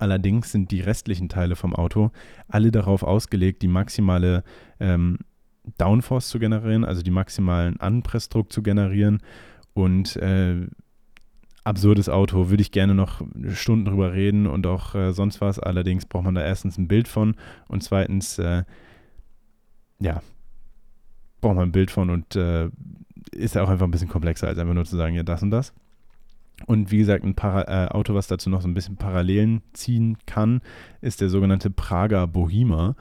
Allerdings 0.00 0.50
sind 0.50 0.72
die 0.72 0.80
restlichen 0.80 1.28
Teile 1.28 1.54
vom 1.54 1.76
Auto 1.76 2.10
alle 2.48 2.72
darauf 2.72 3.04
ausgelegt, 3.04 3.62
die 3.62 3.68
maximale 3.68 4.42
ähm, 4.80 5.18
Downforce 5.76 6.28
zu 6.28 6.38
generieren, 6.38 6.84
also 6.84 7.02
die 7.02 7.10
maximalen 7.10 7.78
Anpressdruck 7.80 8.52
zu 8.52 8.62
generieren. 8.62 9.20
Und 9.74 10.16
äh, 10.16 10.66
absurdes 11.64 12.08
Auto, 12.08 12.48
würde 12.48 12.62
ich 12.62 12.72
gerne 12.72 12.94
noch 12.94 13.22
Stunden 13.52 13.84
drüber 13.84 14.12
reden 14.12 14.46
und 14.46 14.66
auch 14.66 14.94
äh, 14.94 15.12
sonst 15.12 15.40
was. 15.40 15.58
Allerdings 15.58 16.06
braucht 16.06 16.24
man 16.24 16.34
da 16.34 16.42
erstens 16.42 16.78
ein 16.78 16.88
Bild 16.88 17.08
von 17.08 17.36
und 17.68 17.82
zweitens, 17.82 18.38
äh, 18.38 18.64
ja, 20.00 20.22
braucht 21.40 21.56
man 21.56 21.68
ein 21.68 21.72
Bild 21.72 21.90
von 21.90 22.10
und 22.10 22.34
äh, 22.36 22.70
ist 23.32 23.54
ja 23.54 23.62
auch 23.62 23.68
einfach 23.68 23.86
ein 23.86 23.90
bisschen 23.90 24.08
komplexer, 24.08 24.48
als 24.48 24.58
einfach 24.58 24.74
nur 24.74 24.86
zu 24.86 24.96
sagen, 24.96 25.14
ja, 25.14 25.22
das 25.22 25.42
und 25.42 25.50
das. 25.50 25.74
Und 26.66 26.90
wie 26.90 26.98
gesagt, 26.98 27.24
ein 27.24 27.34
Para 27.34 27.84
äh, 27.84 27.88
Auto, 27.88 28.14
was 28.14 28.26
dazu 28.26 28.50
noch 28.50 28.62
so 28.62 28.68
ein 28.68 28.74
bisschen 28.74 28.96
Parallelen 28.96 29.62
ziehen 29.74 30.18
kann, 30.26 30.60
ist 31.00 31.20
der 31.20 31.28
sogenannte 31.28 31.70
Prager 31.70 32.26
Bohima. 32.26 32.96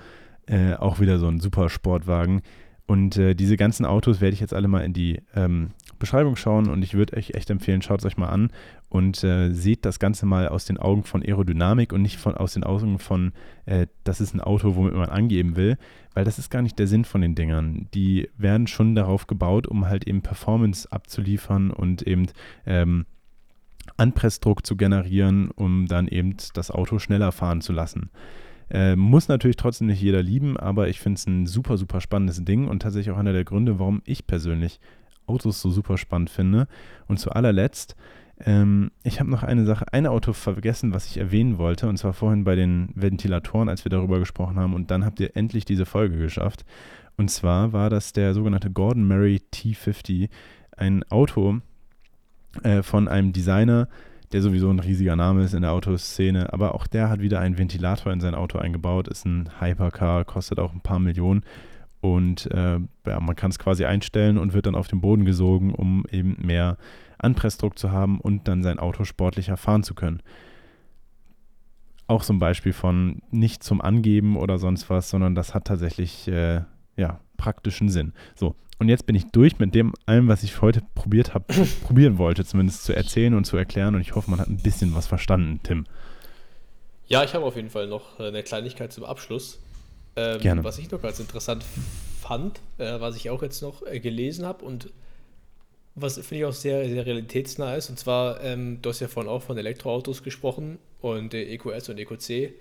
Äh, 0.48 0.76
auch 0.76 1.00
wieder 1.00 1.20
so 1.20 1.28
ein 1.28 1.39
super 1.39 1.70
Sportwagen. 1.70 2.41
Und 2.88 3.18
äh, 3.18 3.36
diese 3.36 3.58
ganzen 3.58 3.86
Autos 3.86 4.22
werde 4.22 4.34
ich 4.34 4.39
jetzt 4.39 4.54
alle 4.54 4.70
mal 4.70 4.86
in 4.86 4.93
die 4.93 5.22
ähm, 5.36 5.72
Beschreibung 6.00 6.38
schauen 6.38 6.70
und 6.70 6.82
ich 6.84 6.93
würde 6.93 7.18
euch 7.18 7.32
echt 7.32 7.50
empfehlen, 7.50 7.82
schaut 7.82 8.00
es 8.00 8.06
euch 8.06 8.16
mal 8.16 8.30
an 8.30 8.50
und 8.88 9.24
äh, 9.26 9.52
seht 9.52 9.84
das 9.84 10.00
Ganze 10.00 10.26
mal 10.26 10.48
aus 10.48 10.64
den 10.64 10.78
Augen 10.78 11.04
von 11.04 11.22
Aerodynamik 11.22 11.91
und 11.91 12.02
nicht 12.02 12.18
von, 12.18 12.36
aus 12.36 12.54
den 12.54 12.64
Augen 12.64 12.98
von, 12.98 13.34
äh, 13.66 13.88
das 14.06 14.22
ist 14.22 14.34
ein 14.34 14.39
Auto, 14.39 14.76
womit 14.78 14.93
man 14.93 15.10
angeben 15.10 15.58
will, 15.58 15.78
weil 16.14 16.24
das 16.24 16.39
ist 16.39 16.50
gar 16.50 16.62
nicht 16.62 16.80
der 16.80 16.88
Sinn 16.88 17.04
von 17.04 17.20
den 17.20 17.36
Dingern. 17.36 17.88
Die 17.93 18.30
werden 18.38 18.68
schon 18.68 18.95
darauf 18.95 19.28
gebaut, 19.28 19.68
um 19.68 19.88
halt 19.88 20.08
eben 20.08 20.22
Performance 20.22 20.89
abzuliefern 20.89 21.72
und 21.72 22.04
eben 22.04 22.28
ähm, 22.66 23.06
Anpressdruck 23.98 24.66
zu 24.66 24.78
generieren, 24.78 25.52
um 25.52 25.88
dann 25.88 26.08
eben 26.08 26.38
das 26.54 26.72
Auto 26.72 27.00
schneller 27.00 27.34
fahren 27.34 27.60
zu 27.60 27.74
lassen. 27.74 28.12
Äh, 28.70 28.95
muss 28.95 29.28
natürlich 29.28 29.55
trotzdem 29.55 29.88
nicht 29.88 30.01
jeder 30.01 30.22
lieben, 30.22 30.57
aber 30.57 30.89
ich 30.89 30.99
finde 30.99 31.18
es 31.18 31.28
ein 31.28 31.45
super, 31.47 31.78
super 31.78 32.01
spannendes 32.01 32.43
Ding 32.43 32.68
und 32.68 32.82
tatsächlich 32.82 33.13
auch 33.13 33.20
einer 33.20 33.34
der 33.34 33.45
Gründe, 33.45 33.80
warum 33.80 34.01
ich 34.05 34.28
persönlich 34.28 34.80
Autos 35.26 35.61
so 35.61 35.70
super 35.70 35.97
spannend 35.97 36.30
finde. 36.30 36.68
Und 37.07 37.20
zu 37.20 37.32
allerletzt, 37.32 37.95
ähm, 38.39 38.91
ich 39.03 39.20
habe 39.20 39.30
noch 39.30 39.43
eine 39.43 39.65
Sache, 39.65 39.86
ein 39.91 40.05
Auto 40.05 40.34
vergessen, 40.34 40.93
was 40.93 41.07
ich 41.07 41.18
erwähnen 41.18 41.57
wollte, 41.57 41.88
und 41.88 41.97
zwar 41.97 42.13
vorhin 42.13 42.43
bei 42.43 42.55
den 42.55 42.89
Ventilatoren, 42.93 43.70
als 43.70 43.86
wir 43.86 43.89
darüber 43.89 44.20
gesprochen 44.20 44.57
haben, 44.57 44.74
und 44.74 44.91
dann 44.91 45.05
habt 45.05 45.20
ihr 45.20 45.36
endlich 45.36 45.65
diese 45.65 45.86
Folge 45.86 46.18
geschafft. 46.18 46.65
Und 47.18 47.32
zwar 47.32 47.74
war 47.74 47.89
das 47.89 48.13
der 48.13 48.34
sogenannte 48.34 48.70
Gordon 48.70 49.07
Murray 49.07 49.41
T50, 49.53 50.30
ein 50.76 51.03
Auto 51.09 51.61
äh, 52.63 52.84
von 52.84 53.07
einem 53.07 53.34
Designer, 53.34 53.88
der 54.32 54.41
sowieso 54.41 54.69
ein 54.69 54.80
riesiger 54.80 55.15
Name 55.15 55.43
ist 55.43 55.53
in 55.53 55.61
der 55.61 55.71
Autoszene, 55.71 56.51
aber 56.53 56.75
auch 56.75 56.88
der 56.88 57.09
hat 57.09 57.21
wieder 57.21 57.39
einen 57.39 57.57
Ventilator 57.57 58.11
in 58.11 58.19
sein 58.19 58.36
Auto 58.36 58.57
eingebaut, 58.57 59.07
ist 59.07 59.25
ein 59.25 59.49
Hypercar, 59.59 60.25
kostet 60.25 60.59
auch 60.59 60.73
ein 60.73 60.82
paar 60.82 60.99
Millionen 60.99 61.43
und 62.01 62.49
äh, 62.51 62.80
ja, 63.05 63.19
man 63.19 63.36
kann 63.36 63.51
es 63.51 63.59
quasi 63.59 63.86
einstellen 63.86 64.38
und 64.38 64.53
wird 64.53 64.65
dann 64.65 64.75
auf 64.75 64.88
den 64.88 65.01
Boden 65.01 65.25
gesogen, 65.25 65.73
um 65.73 66.05
eben 66.11 66.38
mehr 66.41 66.78
Anpressdruck 67.17 67.80
zu 67.80 67.91
haben 67.91 68.19
und 68.19 68.47
dann 68.47 68.63
sein 68.63 68.80
Auto 68.80 69.03
sportlicher 69.03 69.57
fahren 69.57 69.84
zu 69.84 69.95
können. 69.95 70.21
Auch 72.05 72.23
so 72.23 72.34
ein 72.34 72.39
Beispiel 72.39 72.73
von 72.73 73.21
nicht 73.32 73.63
zum 73.63 73.82
Angeben 73.82 74.38
oder 74.38 74.59
sonst 74.59 74.89
was, 74.89 75.09
sondern 75.09 75.36
das 75.36 75.53
hat 75.53 75.65
tatsächlich 75.65 76.28
äh, 76.28 76.61
ja, 76.95 77.19
praktischen 77.38 77.90
Sinn. 77.90 78.14
So, 78.36 78.56
und 78.80 78.90
jetzt 78.90 79.06
bin 79.06 79.16
ich 79.16 79.26
durch 79.32 79.58
mit 79.60 79.74
dem 79.74 79.94
allem, 80.06 80.28
was 80.28 80.44
ich 80.44 80.62
heute 80.62 80.82
probiert 80.94 81.34
habe, 81.34 81.46
probieren 81.84 82.18
wollte, 82.18 82.46
zumindest 82.46 82.84
zu 82.84 82.94
erzählen 82.94 83.34
und 83.34 83.46
zu 83.46 83.58
erklären. 83.58 83.96
Und 83.96 84.02
ich 84.02 84.16
hoffe, 84.16 84.30
man 84.30 84.40
hat 84.40 84.50
ein 84.50 84.58
bisschen 84.58 84.94
was 84.96 85.08
verstanden, 85.08 85.60
Tim. 85.64 85.86
Ja, 87.08 87.24
ich 87.24 87.34
habe 87.34 87.46
auf 87.46 87.56
jeden 87.56 87.70
Fall 87.70 87.88
noch 87.88 88.20
eine 88.20 88.44
Kleinigkeit 88.44 88.92
zum 88.92 89.06
Abschluss. 89.06 89.60
Ähm, 90.16 90.42
Gerne. 90.42 90.64
Was 90.64 90.78
ich 90.78 90.92
noch 90.92 91.02
ganz 91.02 91.20
interessant 91.20 91.64
fand, 92.22 92.60
äh, 92.78 93.00
was 93.00 93.16
ich 93.16 93.30
auch 93.30 93.42
jetzt 93.42 93.62
noch 93.62 93.86
äh, 93.86 94.00
gelesen 94.00 94.46
habe 94.46 94.66
und 94.66 94.92
was 95.96 96.16
finde 96.16 96.36
ich 96.36 96.46
auch 96.46 96.54
sehr, 96.54 96.88
sehr 96.88 97.06
realitätsnah 97.06 97.76
ist. 97.76 97.90
Und 97.90 97.98
zwar, 97.98 98.44
ähm, 98.44 98.80
du 98.82 98.90
hast 98.90 99.00
ja 99.00 99.08
vorhin 99.08 99.32
auch 99.32 99.42
von 99.42 99.58
Elektroautos 99.58 100.22
gesprochen 100.22 100.78
und 101.02 101.34
äh, 101.34 101.44
EQS 101.54 101.90
und 101.90 101.98
EQC. 101.98 102.54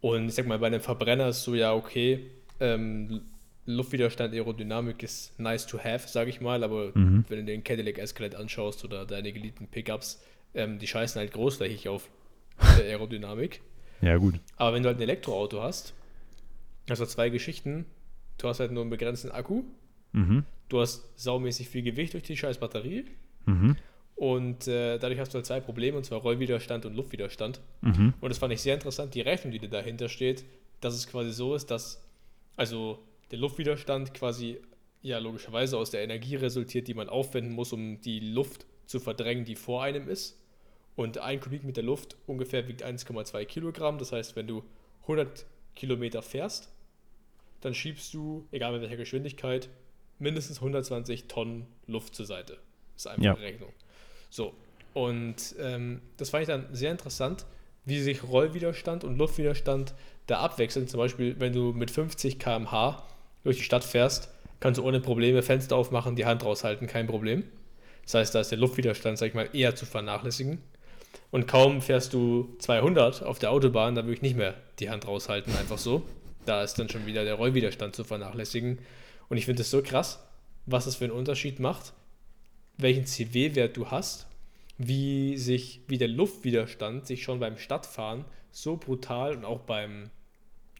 Und 0.00 0.28
ich 0.28 0.34
sag 0.34 0.46
mal, 0.46 0.58
bei 0.60 0.68
einem 0.68 0.80
Verbrenner 0.80 1.28
ist 1.28 1.42
so, 1.42 1.54
ja, 1.56 1.74
okay, 1.74 2.30
ähm, 2.60 3.22
Luftwiderstand, 3.68 4.32
Aerodynamik 4.34 5.02
ist 5.02 5.38
nice 5.38 5.66
to 5.66 5.78
have, 5.78 6.08
sage 6.08 6.30
ich 6.30 6.40
mal, 6.40 6.64
aber 6.64 6.90
mhm. 6.94 7.24
wenn 7.28 7.38
du 7.38 7.44
den 7.44 7.62
Cadillac 7.62 7.98
Escalade 7.98 8.38
anschaust 8.38 8.84
oder 8.84 9.04
deine 9.04 9.32
geliebten 9.32 9.66
Pickups, 9.66 10.22
ähm, 10.54 10.78
die 10.78 10.86
scheißen 10.86 11.18
halt 11.18 11.32
großflächig 11.32 11.88
auf 11.88 12.08
Aerodynamik. 12.58 13.60
Ja, 14.00 14.16
gut. 14.16 14.36
Aber 14.56 14.74
wenn 14.74 14.82
du 14.82 14.88
halt 14.88 14.98
ein 14.98 15.02
Elektroauto 15.02 15.62
hast, 15.62 15.92
also 16.88 17.06
zwei 17.06 17.28
Geschichten. 17.28 17.86
Du 18.38 18.48
hast 18.48 18.60
halt 18.60 18.72
nur 18.72 18.82
einen 18.82 18.90
begrenzten 18.90 19.30
Akku. 19.30 19.64
Mhm. 20.12 20.44
Du 20.68 20.80
hast 20.80 21.04
saumäßig 21.16 21.68
viel 21.68 21.82
Gewicht 21.82 22.14
durch 22.14 22.22
die 22.22 22.36
scheiß 22.36 22.58
Batterie. 22.58 23.04
Mhm. 23.46 23.76
Und 24.16 24.66
äh, 24.66 24.98
dadurch 24.98 25.20
hast 25.20 25.32
du 25.32 25.36
halt 25.36 25.46
zwei 25.46 25.60
Probleme, 25.60 25.96
und 25.96 26.04
zwar 26.04 26.20
Rollwiderstand 26.20 26.86
und 26.86 26.94
Luftwiderstand. 26.94 27.60
Mhm. 27.82 28.14
Und 28.20 28.28
das 28.28 28.38
fand 28.38 28.52
ich 28.52 28.60
sehr 28.60 28.74
interessant, 28.74 29.14
die 29.14 29.20
Rechnung, 29.20 29.52
die 29.52 29.68
dahinter 29.68 30.08
steht, 30.08 30.44
dass 30.80 30.94
es 30.94 31.06
quasi 31.06 31.32
so 31.32 31.54
ist, 31.54 31.70
dass 31.70 32.02
also 32.56 32.98
der 33.30 33.38
Luftwiderstand 33.38 34.14
quasi 34.14 34.60
ja 35.02 35.18
logischerweise 35.18 35.76
aus 35.76 35.90
der 35.90 36.02
Energie 36.02 36.36
resultiert, 36.36 36.88
die 36.88 36.94
man 36.94 37.08
aufwenden 37.08 37.52
muss, 37.52 37.72
um 37.72 38.00
die 38.00 38.20
Luft 38.20 38.66
zu 38.86 39.00
verdrängen, 39.00 39.44
die 39.44 39.54
vor 39.54 39.82
einem 39.82 40.08
ist. 40.08 40.40
Und 40.96 41.18
ein 41.18 41.40
Kubikmeter 41.40 41.82
Luft 41.82 42.16
ungefähr 42.26 42.66
wiegt 42.66 42.84
1,2 42.84 43.44
Kilogramm. 43.44 43.98
Das 43.98 44.10
heißt, 44.10 44.34
wenn 44.34 44.48
du 44.48 44.64
100 45.02 45.46
Kilometer 45.76 46.22
fährst, 46.22 46.72
dann 47.60 47.74
schiebst 47.74 48.12
du, 48.14 48.46
egal 48.50 48.72
mit 48.72 48.82
welcher 48.82 48.96
Geschwindigkeit, 48.96 49.68
mindestens 50.18 50.58
120 50.58 51.26
Tonnen 51.26 51.66
Luft 51.86 52.14
zur 52.14 52.26
Seite. 52.26 52.58
Das 52.94 53.02
ist 53.02 53.06
einfach 53.06 53.22
ja. 53.22 53.34
eine 53.34 53.42
Rechnung. 53.42 53.72
So, 54.30 54.54
und 54.94 55.54
ähm, 55.60 56.02
das 56.16 56.30
fand 56.30 56.42
ich 56.42 56.48
dann 56.48 56.66
sehr 56.72 56.90
interessant, 56.90 57.46
wie 57.84 58.00
sich 58.00 58.24
Rollwiderstand 58.24 59.04
und 59.04 59.16
Luftwiderstand 59.16 59.94
da 60.26 60.40
abwechseln. 60.40 60.88
Zum 60.88 60.98
Beispiel, 60.98 61.38
wenn 61.38 61.52
du 61.52 61.72
mit 61.72 61.90
50 61.90 62.38
km/h 62.38 63.06
durch 63.48 63.56
die 63.56 63.64
Stadt 63.64 63.82
fährst, 63.82 64.28
kannst 64.60 64.78
du 64.78 64.84
ohne 64.84 65.00
Probleme 65.00 65.42
Fenster 65.42 65.74
aufmachen, 65.74 66.16
die 66.16 66.26
Hand 66.26 66.44
raushalten, 66.44 66.86
kein 66.86 67.06
Problem. 67.06 67.44
Das 68.02 68.12
heißt, 68.12 68.34
da 68.34 68.40
ist 68.40 68.50
der 68.50 68.58
Luftwiderstand, 68.58 69.16
sag 69.16 69.28
ich 69.28 69.34
mal, 69.34 69.48
eher 69.54 69.74
zu 69.74 69.86
vernachlässigen. 69.86 70.58
Und 71.30 71.48
kaum 71.48 71.80
fährst 71.80 72.12
du 72.12 72.54
200 72.58 73.22
auf 73.22 73.38
der 73.38 73.50
Autobahn, 73.50 73.94
da 73.94 74.02
würde 74.04 74.12
ich 74.12 74.22
nicht 74.22 74.36
mehr 74.36 74.54
die 74.80 74.90
Hand 74.90 75.06
raushalten, 75.06 75.56
einfach 75.56 75.78
so. 75.78 76.02
Da 76.44 76.62
ist 76.62 76.78
dann 76.78 76.90
schon 76.90 77.06
wieder 77.06 77.24
der 77.24 77.36
Rollwiderstand 77.36 77.96
zu 77.96 78.04
vernachlässigen. 78.04 78.80
Und 79.30 79.38
ich 79.38 79.46
finde 79.46 79.62
es 79.62 79.70
so 79.70 79.82
krass, 79.82 80.22
was 80.66 80.84
es 80.84 80.96
für 80.96 81.04
einen 81.04 81.14
Unterschied 81.14 81.58
macht, 81.58 81.94
welchen 82.76 83.06
CW-Wert 83.06 83.78
du 83.78 83.90
hast, 83.90 84.26
wie 84.76 85.38
sich, 85.38 85.80
wie 85.88 85.96
der 85.96 86.08
Luftwiderstand 86.08 87.06
sich 87.06 87.22
schon 87.22 87.40
beim 87.40 87.56
Stadtfahren 87.56 88.26
so 88.50 88.76
brutal 88.76 89.36
und 89.36 89.46
auch 89.46 89.60
beim 89.60 90.10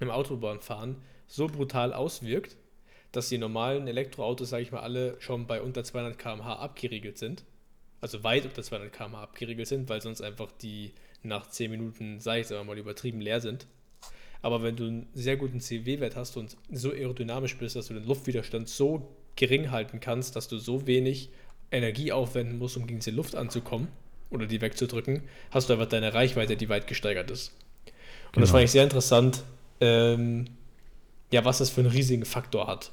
im 0.01 0.11
Autobahnfahren 0.11 0.97
so 1.29 1.47
brutal 1.47 1.93
auswirkt, 1.93 2.57
dass 3.13 3.29
die 3.29 3.39
normalen 3.39 3.87
Elektroautos, 3.87 4.51
sage 4.51 4.65
ich 4.65 4.73
mal, 4.73 4.81
alle 4.81 5.17
schon 5.21 5.47
bei 5.47 5.63
unter 5.63 5.85
200 5.85 6.19
km/h 6.19 6.55
abgeriegelt 6.57 7.19
sind. 7.19 7.45
Also 8.01 8.25
weit 8.25 8.45
unter 8.45 8.63
200 8.63 8.93
km/h 8.93 9.23
abgeriegelt 9.23 9.69
sind, 9.69 9.89
weil 9.89 10.03
sonst 10.03 10.21
einfach 10.21 10.51
die 10.61 10.93
nach 11.23 11.47
10 11.49 11.71
Minuten, 11.71 12.21
sage 12.21 12.41
ich 12.41 12.51
es 12.51 12.65
mal, 12.65 12.79
übertrieben 12.79 13.21
leer 13.21 13.41
sind. 13.41 13.67
Aber 14.41 14.63
wenn 14.63 14.77
du 14.77 14.85
einen 14.85 15.09
sehr 15.15 15.37
guten 15.37 15.61
CW-Wert 15.61 16.17
hast 16.17 16.37
und 16.37 16.57
so 16.71 16.93
aerodynamisch 16.93 17.57
bist, 17.57 17.77
dass 17.77 17.89
du 17.89 17.95
den 17.95 18.07
Luftwiderstand 18.07 18.69
so 18.69 19.09
gering 19.37 19.71
halten 19.71 20.01
kannst, 20.01 20.37
dass 20.37 20.49
du 20.49 20.59
so 20.59 20.87
wenig 20.87 21.31
Energie 21.71 22.13
aufwenden 22.13 22.59
musst, 22.59 22.77
um 22.77 22.87
gegen 22.87 23.01
diese 23.01 23.11
Luft 23.11 23.35
anzukommen 23.35 23.89
oder 24.31 24.47
die 24.47 24.61
wegzudrücken, 24.61 25.23
hast 25.51 25.69
du 25.69 25.73
einfach 25.73 25.87
deine 25.87 26.15
Reichweite, 26.15 26.57
die 26.57 26.69
weit 26.69 26.87
gesteigert 26.87 27.31
ist. 27.31 27.53
Und 28.27 28.35
genau. 28.35 28.43
das 28.43 28.51
fand 28.51 28.65
ich 28.65 28.71
sehr 28.71 28.85
interessant, 28.85 29.43
ähm, 29.81 30.47
ja, 31.31 31.45
was 31.45 31.59
das 31.59 31.71
für 31.71 31.81
einen 31.81 31.91
riesigen 31.91 32.25
Faktor 32.25 32.67
hat. 32.67 32.93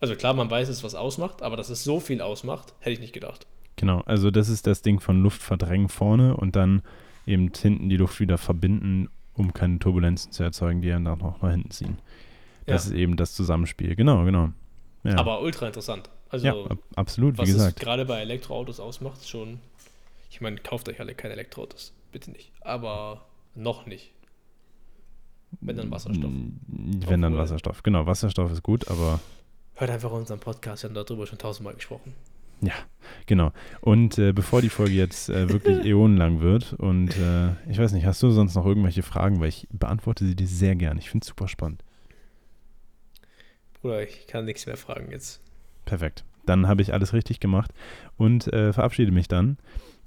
Also 0.00 0.16
klar, 0.16 0.34
man 0.34 0.50
weiß 0.50 0.68
es, 0.68 0.84
was 0.84 0.94
ausmacht, 0.94 1.42
aber 1.42 1.56
dass 1.56 1.70
es 1.70 1.84
so 1.84 2.00
viel 2.00 2.20
ausmacht, 2.20 2.74
hätte 2.80 2.92
ich 2.92 3.00
nicht 3.00 3.14
gedacht. 3.14 3.46
Genau, 3.76 4.00
also 4.02 4.30
das 4.30 4.48
ist 4.48 4.66
das 4.66 4.82
Ding 4.82 5.00
von 5.00 5.22
Luft 5.22 5.42
verdrängen 5.42 5.88
vorne 5.88 6.36
und 6.36 6.56
dann 6.56 6.82
eben 7.26 7.50
hinten 7.54 7.88
die 7.88 7.96
Luft 7.96 8.20
wieder 8.20 8.38
verbinden, 8.38 9.08
um 9.34 9.52
keine 9.52 9.78
Turbulenzen 9.78 10.30
zu 10.30 10.42
erzeugen, 10.42 10.82
die 10.82 10.90
dann 10.90 11.04
noch 11.04 11.42
nach 11.42 11.50
hinten 11.50 11.70
ziehen. 11.70 11.98
Das 12.66 12.86
ja. 12.86 12.92
ist 12.92 12.98
eben 12.98 13.16
das 13.16 13.34
Zusammenspiel. 13.34 13.96
Genau, 13.96 14.24
genau. 14.24 14.50
Ja. 15.02 15.18
Aber 15.18 15.42
ultra 15.42 15.66
interessant. 15.66 16.08
Also, 16.30 16.46
ja, 16.46 16.54
absolut, 16.96 17.38
wie 17.38 17.44
gesagt. 17.44 17.76
Was 17.76 17.84
gerade 17.84 18.04
bei 18.04 18.20
Elektroautos 18.20 18.80
ausmacht, 18.80 19.28
schon. 19.28 19.60
Ich 20.30 20.40
meine, 20.40 20.56
kauft 20.56 20.88
euch 20.88 20.98
alle 20.98 21.14
keine 21.14 21.34
Elektroautos. 21.34 21.92
Bitte 22.10 22.30
nicht. 22.30 22.50
Aber 22.60 23.24
noch 23.54 23.86
nicht. 23.86 24.13
Wenn 25.60 25.76
dann 25.76 25.90
Wasserstoff. 25.90 26.30
Wenn 26.30 26.96
Obwohl, 27.02 27.20
dann 27.20 27.36
Wasserstoff. 27.36 27.82
Genau, 27.82 28.06
Wasserstoff 28.06 28.52
ist 28.52 28.62
gut, 28.62 28.88
aber. 28.88 29.20
Hört 29.74 29.90
einfach 29.90 30.12
unseren 30.12 30.38
Podcast, 30.38 30.82
wir 30.82 30.88
haben 30.90 30.94
darüber 30.94 31.26
schon 31.26 31.38
tausendmal 31.38 31.74
gesprochen. 31.74 32.12
Ja, 32.60 32.72
genau. 33.26 33.52
Und 33.80 34.18
äh, 34.18 34.32
bevor 34.32 34.62
die 34.62 34.68
Folge 34.68 34.94
jetzt 34.94 35.28
äh, 35.28 35.48
wirklich 35.48 35.84
äonenlang 35.84 36.40
wird 36.40 36.72
und 36.74 37.16
äh, 37.18 37.50
ich 37.68 37.78
weiß 37.78 37.92
nicht, 37.92 38.06
hast 38.06 38.22
du 38.22 38.30
sonst 38.30 38.54
noch 38.54 38.64
irgendwelche 38.64 39.02
Fragen, 39.02 39.40
weil 39.40 39.48
ich 39.48 39.66
beantworte 39.70 40.24
sie 40.24 40.36
dir 40.36 40.46
sehr 40.46 40.74
gern. 40.76 40.96
Ich 40.98 41.10
finde 41.10 41.24
es 41.24 41.28
super 41.28 41.48
spannend. 41.48 41.82
Bruder, 43.80 44.02
ich 44.02 44.26
kann 44.26 44.44
nichts 44.44 44.66
mehr 44.66 44.76
fragen 44.76 45.10
jetzt. 45.10 45.40
Perfekt. 45.84 46.24
Dann 46.46 46.68
habe 46.68 46.82
ich 46.82 46.92
alles 46.92 47.12
richtig 47.12 47.40
gemacht 47.40 47.72
und 48.16 48.52
äh, 48.52 48.72
verabschiede 48.72 49.12
mich 49.12 49.28
dann. 49.28 49.58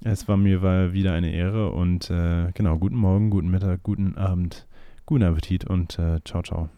Es 0.03 0.27
war 0.27 0.37
mir 0.37 0.61
war 0.61 0.93
wieder 0.93 1.13
eine 1.13 1.31
Ehre 1.31 1.71
und 1.71 2.09
äh, 2.09 2.51
genau, 2.53 2.77
guten 2.77 2.95
Morgen, 2.95 3.29
guten 3.29 3.49
Mittag, 3.49 3.81
guten 3.83 4.15
Abend, 4.17 4.67
guten 5.07 5.23
Appetit 5.23 5.65
und 5.65 5.97
äh, 5.97 6.19
ciao, 6.23 6.43
ciao. 6.43 6.69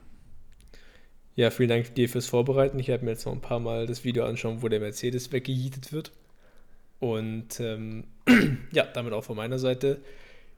Ja, 1.35 1.51
vielen 1.51 1.69
Dank 1.69 1.95
dir 1.95 2.07
fürs 2.07 2.27
Vorbereiten. 2.27 2.79
Ich 2.79 2.87
werde 2.87 3.03
mir 3.03 3.11
jetzt 3.11 3.25
noch 3.25 3.33
ein 3.33 3.41
paar 3.41 3.59
Mal 3.59 3.87
das 3.87 4.05
Video 4.05 4.23
anschauen, 4.25 4.61
wo 4.61 4.69
der 4.69 4.79
Mercedes 4.79 5.31
weggejietet 5.31 5.91
wird. 5.91 6.11
Und 6.99 7.59
ähm, 7.59 8.05
ja, 8.71 8.83
damit 8.85 9.13
auch 9.13 9.23
von 9.23 9.35
meiner 9.35 9.57
Seite. 9.57 9.99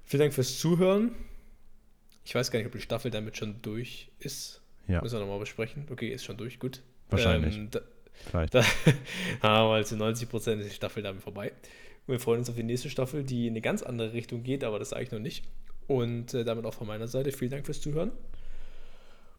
Vielen 0.03 0.21
Dank 0.21 0.33
fürs 0.33 0.59
Zuhören. 0.59 1.11
Ich 2.25 2.35
weiß 2.35 2.51
gar 2.51 2.59
nicht, 2.59 2.67
ob 2.67 2.73
die 2.73 2.81
Staffel 2.81 3.09
damit 3.09 3.37
schon 3.37 3.61
durch 3.61 4.09
ist. 4.19 4.61
Ja. 4.87 5.01
Müssen 5.01 5.15
wir 5.15 5.21
nochmal 5.21 5.39
besprechen. 5.39 5.87
Okay, 5.89 6.09
ist 6.09 6.25
schon 6.25 6.37
durch, 6.37 6.59
gut. 6.59 6.81
Wahrscheinlich. 7.09 7.55
Ähm, 7.55 7.69
da, 7.71 7.79
Vielleicht. 8.29 8.53
Da 9.41 9.69
wir 9.69 9.83
zu 9.85 9.95
90 9.95 10.29
Prozent 10.29 10.61
ist 10.61 10.71
die 10.71 10.75
Staffel 10.75 11.03
damit 11.03 11.23
vorbei. 11.23 11.53
Und 12.07 12.13
wir 12.13 12.19
freuen 12.19 12.39
uns 12.39 12.49
auf 12.49 12.55
die 12.55 12.63
nächste 12.63 12.89
Staffel, 12.89 13.23
die 13.23 13.47
in 13.47 13.53
eine 13.53 13.61
ganz 13.61 13.81
andere 13.81 14.13
Richtung 14.13 14.43
geht, 14.43 14.63
aber 14.63 14.79
das 14.79 14.89
sage 14.89 15.03
ich 15.03 15.11
noch 15.11 15.19
nicht. 15.19 15.45
Und 15.87 16.33
äh, 16.33 16.43
damit 16.43 16.65
auch 16.65 16.73
von 16.73 16.87
meiner 16.87 17.07
Seite 17.07 17.31
vielen 17.31 17.51
Dank 17.51 17.65
fürs 17.65 17.81
Zuhören. 17.81 18.11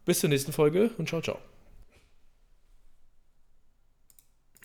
Bis 0.05 0.21
zur 0.21 0.29
nächsten 0.31 0.53
Folge 0.53 0.91
und 0.99 1.09
ciao, 1.09 1.21
ciao. 1.21 1.39